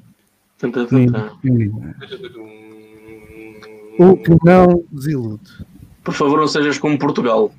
o 4.00 4.18
que 4.18 4.32
não 4.44 4.84
desilude. 4.92 5.66
Por 6.04 6.14
favor, 6.14 6.40
não 6.40 6.48
sejas 6.48 6.78
como 6.78 6.98
Portugal 6.98 7.54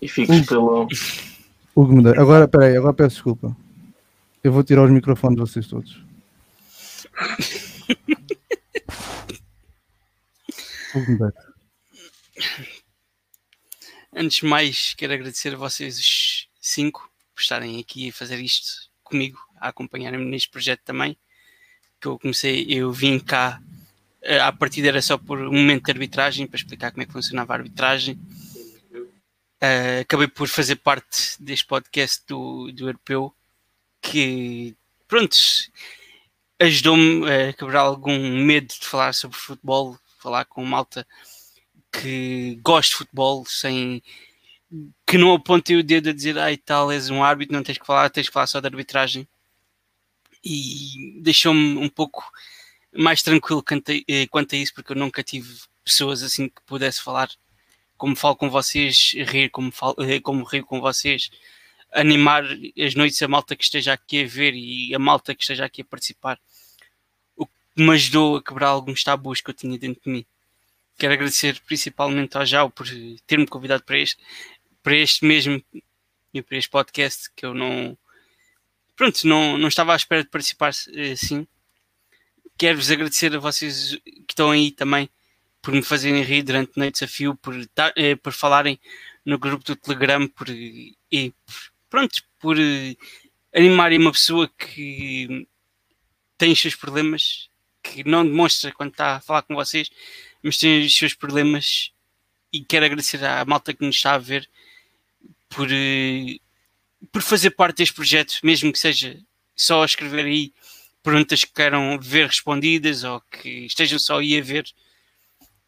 e 0.00 0.08
fiques 0.08 0.46
pelo. 0.46 0.88
Hugo 1.74 1.92
Medeiros. 1.92 2.20
Agora, 2.20 2.48
peraí, 2.48 2.76
agora 2.76 2.94
peço 2.94 3.16
desculpa. 3.16 3.56
Eu 4.42 4.52
vou 4.52 4.64
tirar 4.64 4.84
os 4.84 4.90
microfones 4.90 5.36
de 5.36 5.42
vocês 5.42 5.66
todos. 5.66 6.02
Hugo 10.94 11.12
Medeiros. 11.12 11.50
Antes 14.14 14.38
de 14.38 14.46
mais, 14.46 14.94
quero 14.94 15.12
agradecer 15.12 15.54
a 15.54 15.58
vocês 15.58 15.98
os 15.98 16.48
cinco 16.60 17.08
por 17.34 17.40
estarem 17.40 17.78
aqui 17.78 18.08
a 18.08 18.12
fazer 18.12 18.40
isto 18.40 18.90
comigo 19.04 19.38
a 19.60 19.68
acompanharem-me 19.68 20.24
neste 20.24 20.50
projeto 20.50 20.80
também. 20.84 21.16
Que 22.00 22.08
eu 22.08 22.18
comecei, 22.18 22.66
eu 22.68 22.90
vim 22.92 23.18
cá, 23.18 23.60
eh, 24.22 24.40
à 24.40 24.50
partida 24.52 24.88
era 24.88 25.02
só 25.02 25.18
por 25.18 25.38
um 25.38 25.52
momento 25.52 25.84
de 25.84 25.90
arbitragem, 25.92 26.46
para 26.46 26.56
explicar 26.56 26.90
como 26.90 27.02
é 27.02 27.06
que 27.06 27.12
funcionava 27.12 27.52
a 27.52 27.56
arbitragem. 27.56 28.18
Eh, 29.60 30.00
acabei 30.00 30.26
por 30.26 30.48
fazer 30.48 30.76
parte 30.76 31.36
deste 31.38 31.66
podcast 31.66 32.22
do, 32.26 32.72
do 32.72 32.88
Europeu, 32.88 33.34
que, 34.00 34.74
pronto, 35.06 35.36
ajudou-me 36.58 37.30
a 37.30 37.52
quebrar 37.52 37.80
algum 37.80 38.18
medo 38.44 38.68
de 38.68 38.86
falar 38.86 39.12
sobre 39.12 39.36
futebol, 39.36 39.98
falar 40.18 40.44
com 40.44 40.64
malta 40.64 41.06
que 41.92 42.58
gosta 42.62 42.92
de 42.92 42.96
futebol, 42.98 43.44
sem 43.46 44.02
que 45.06 45.18
não 45.18 45.34
apontem 45.34 45.76
o 45.76 45.82
dedo 45.82 46.10
a 46.10 46.12
dizer 46.12 46.38
ai 46.38 46.56
tal, 46.56 46.92
és 46.92 47.10
um 47.10 47.24
árbitro, 47.24 47.54
não 47.54 47.62
tens 47.62 47.78
que 47.78 47.86
falar, 47.86 48.08
tens 48.10 48.28
que 48.28 48.32
falar 48.32 48.46
só 48.46 48.60
de 48.60 48.66
arbitragem. 48.66 49.26
E 50.44 51.20
deixou-me 51.22 51.76
um 51.76 51.88
pouco 51.88 52.24
mais 52.92 53.22
tranquilo 53.22 53.62
quanto 53.62 53.92
a, 53.92 53.94
eh, 54.08 54.26
quanto 54.28 54.54
a 54.54 54.58
isso, 54.58 54.74
porque 54.74 54.92
eu 54.92 54.96
nunca 54.96 55.22
tive 55.22 55.54
pessoas 55.84 56.22
assim 56.22 56.48
que 56.48 56.60
pudesse 56.66 57.02
falar 57.02 57.30
como 57.96 58.16
falo 58.16 58.34
com 58.34 58.48
vocês, 58.48 59.12
rir 59.26 59.50
como, 59.50 59.70
falo, 59.70 59.96
eh, 59.98 60.20
como 60.20 60.44
rio 60.44 60.64
com 60.64 60.80
vocês, 60.80 61.30
animar 61.92 62.44
as 62.78 62.94
noites 62.94 63.20
a 63.22 63.28
malta 63.28 63.54
que 63.54 63.64
esteja 63.64 63.92
aqui 63.92 64.24
a 64.24 64.26
ver 64.26 64.54
e 64.54 64.94
a 64.94 64.98
malta 64.98 65.34
que 65.34 65.42
esteja 65.42 65.66
aqui 65.66 65.82
a 65.82 65.84
participar. 65.84 66.40
O 67.36 67.46
que 67.46 67.52
me 67.76 67.92
ajudou 67.92 68.36
a 68.36 68.42
quebrar 68.42 68.68
alguns 68.68 69.04
tabus 69.04 69.40
que 69.42 69.50
eu 69.50 69.54
tinha 69.54 69.78
dentro 69.78 70.02
de 70.02 70.10
mim. 70.10 70.26
Quero 70.98 71.12
agradecer 71.12 71.60
principalmente 71.66 72.36
ao 72.36 72.46
Jao 72.46 72.70
por 72.70 72.86
ter-me 73.26 73.46
convidado 73.46 73.82
para 73.84 73.98
este, 73.98 74.22
para 74.82 74.96
este 74.96 75.24
mesmo 75.24 75.62
e 76.32 76.42
para 76.42 76.56
este 76.56 76.70
podcast 76.70 77.30
que 77.36 77.44
eu 77.44 77.52
não 77.52 77.98
pronto, 79.00 79.26
não, 79.26 79.56
não 79.56 79.68
estava 79.68 79.94
à 79.94 79.96
espera 79.96 80.22
de 80.22 80.28
participar 80.28 80.68
assim. 80.68 81.46
Quero-vos 82.58 82.90
agradecer 82.90 83.34
a 83.34 83.38
vocês 83.38 83.98
que 84.04 84.26
estão 84.28 84.50
aí 84.50 84.70
também 84.70 85.08
por 85.62 85.72
me 85.72 85.80
fazerem 85.80 86.22
rir 86.22 86.42
durante 86.42 86.72
o 86.76 86.78
noite 86.78 87.00
desafio, 87.00 87.34
por, 87.34 87.54
eh, 87.96 88.16
por 88.16 88.34
falarem 88.34 88.78
no 89.24 89.38
grupo 89.38 89.64
do 89.64 89.74
Telegram, 89.74 90.28
por, 90.28 90.50
e, 90.50 91.32
pronto, 91.88 92.22
por 92.38 92.58
eh, 92.60 92.94
animarem 93.54 93.98
uma 93.98 94.12
pessoa 94.12 94.46
que 94.48 95.48
tem 96.36 96.52
os 96.52 96.60
seus 96.60 96.74
problemas, 96.74 97.48
que 97.82 98.06
não 98.06 98.22
demonstra 98.22 98.70
quando 98.70 98.90
está 98.90 99.16
a 99.16 99.20
falar 99.22 99.40
com 99.40 99.54
vocês, 99.54 99.90
mas 100.42 100.58
tem 100.58 100.84
os 100.84 100.94
seus 100.94 101.14
problemas 101.14 101.90
e 102.52 102.62
quero 102.62 102.84
agradecer 102.84 103.24
à 103.24 103.42
malta 103.46 103.72
que 103.72 103.82
nos 103.82 103.96
está 103.96 104.12
a 104.12 104.18
ver 104.18 104.46
por, 105.48 105.68
por 107.12 107.22
fazer 107.22 107.50
parte 107.50 107.78
deste 107.78 107.94
projeto, 107.94 108.38
mesmo 108.42 108.72
que 108.72 108.78
seja 108.78 109.18
só 109.54 109.82
a 109.82 109.86
escrever 109.86 110.24
aí 110.24 110.52
perguntas 111.02 111.44
que 111.44 111.52
queiram 111.52 111.98
ver 111.98 112.26
respondidas 112.26 113.04
ou 113.04 113.20
que 113.20 113.66
estejam 113.66 113.98
só 113.98 114.18
aí 114.18 114.38
a 114.38 114.42
ver. 114.42 114.64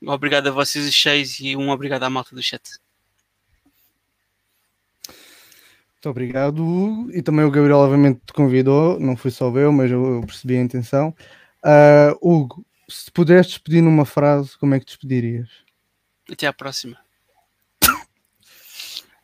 Obrigado 0.04 0.48
a 0.48 0.50
vocês 0.50 0.86
os 0.86 1.00
seis 1.00 1.38
e 1.40 1.56
um 1.56 1.70
obrigado 1.70 2.02
à 2.02 2.10
malta 2.10 2.34
do 2.34 2.42
chat. 2.42 2.62
Muito 6.02 6.10
obrigado, 6.10 6.66
Hugo. 6.66 7.12
E 7.12 7.22
também 7.22 7.44
o 7.44 7.50
Gabriel, 7.50 7.78
obviamente, 7.78 8.20
te 8.26 8.32
convidou. 8.32 8.98
Não 8.98 9.16
fui 9.16 9.30
só 9.30 9.48
eu, 9.56 9.72
mas 9.72 9.88
eu, 9.88 10.16
eu 10.16 10.20
percebi 10.22 10.56
a 10.56 10.60
intenção. 10.60 11.14
Uh, 11.64 12.18
Hugo, 12.20 12.66
se 12.88 13.08
pudesse 13.10 13.50
despedir 13.50 13.82
numa 13.82 14.04
frase, 14.04 14.58
como 14.58 14.74
é 14.74 14.80
que 14.80 14.86
despedirias? 14.86 15.48
Até 16.28 16.48
à 16.48 16.52
próxima. 16.52 16.98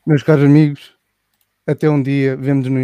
Meus 0.06 0.22
caros 0.22 0.44
amigos, 0.44 0.94
até 1.68 1.88
um 1.90 2.02
dia, 2.02 2.34
vemos 2.34 2.66
no 2.66 2.70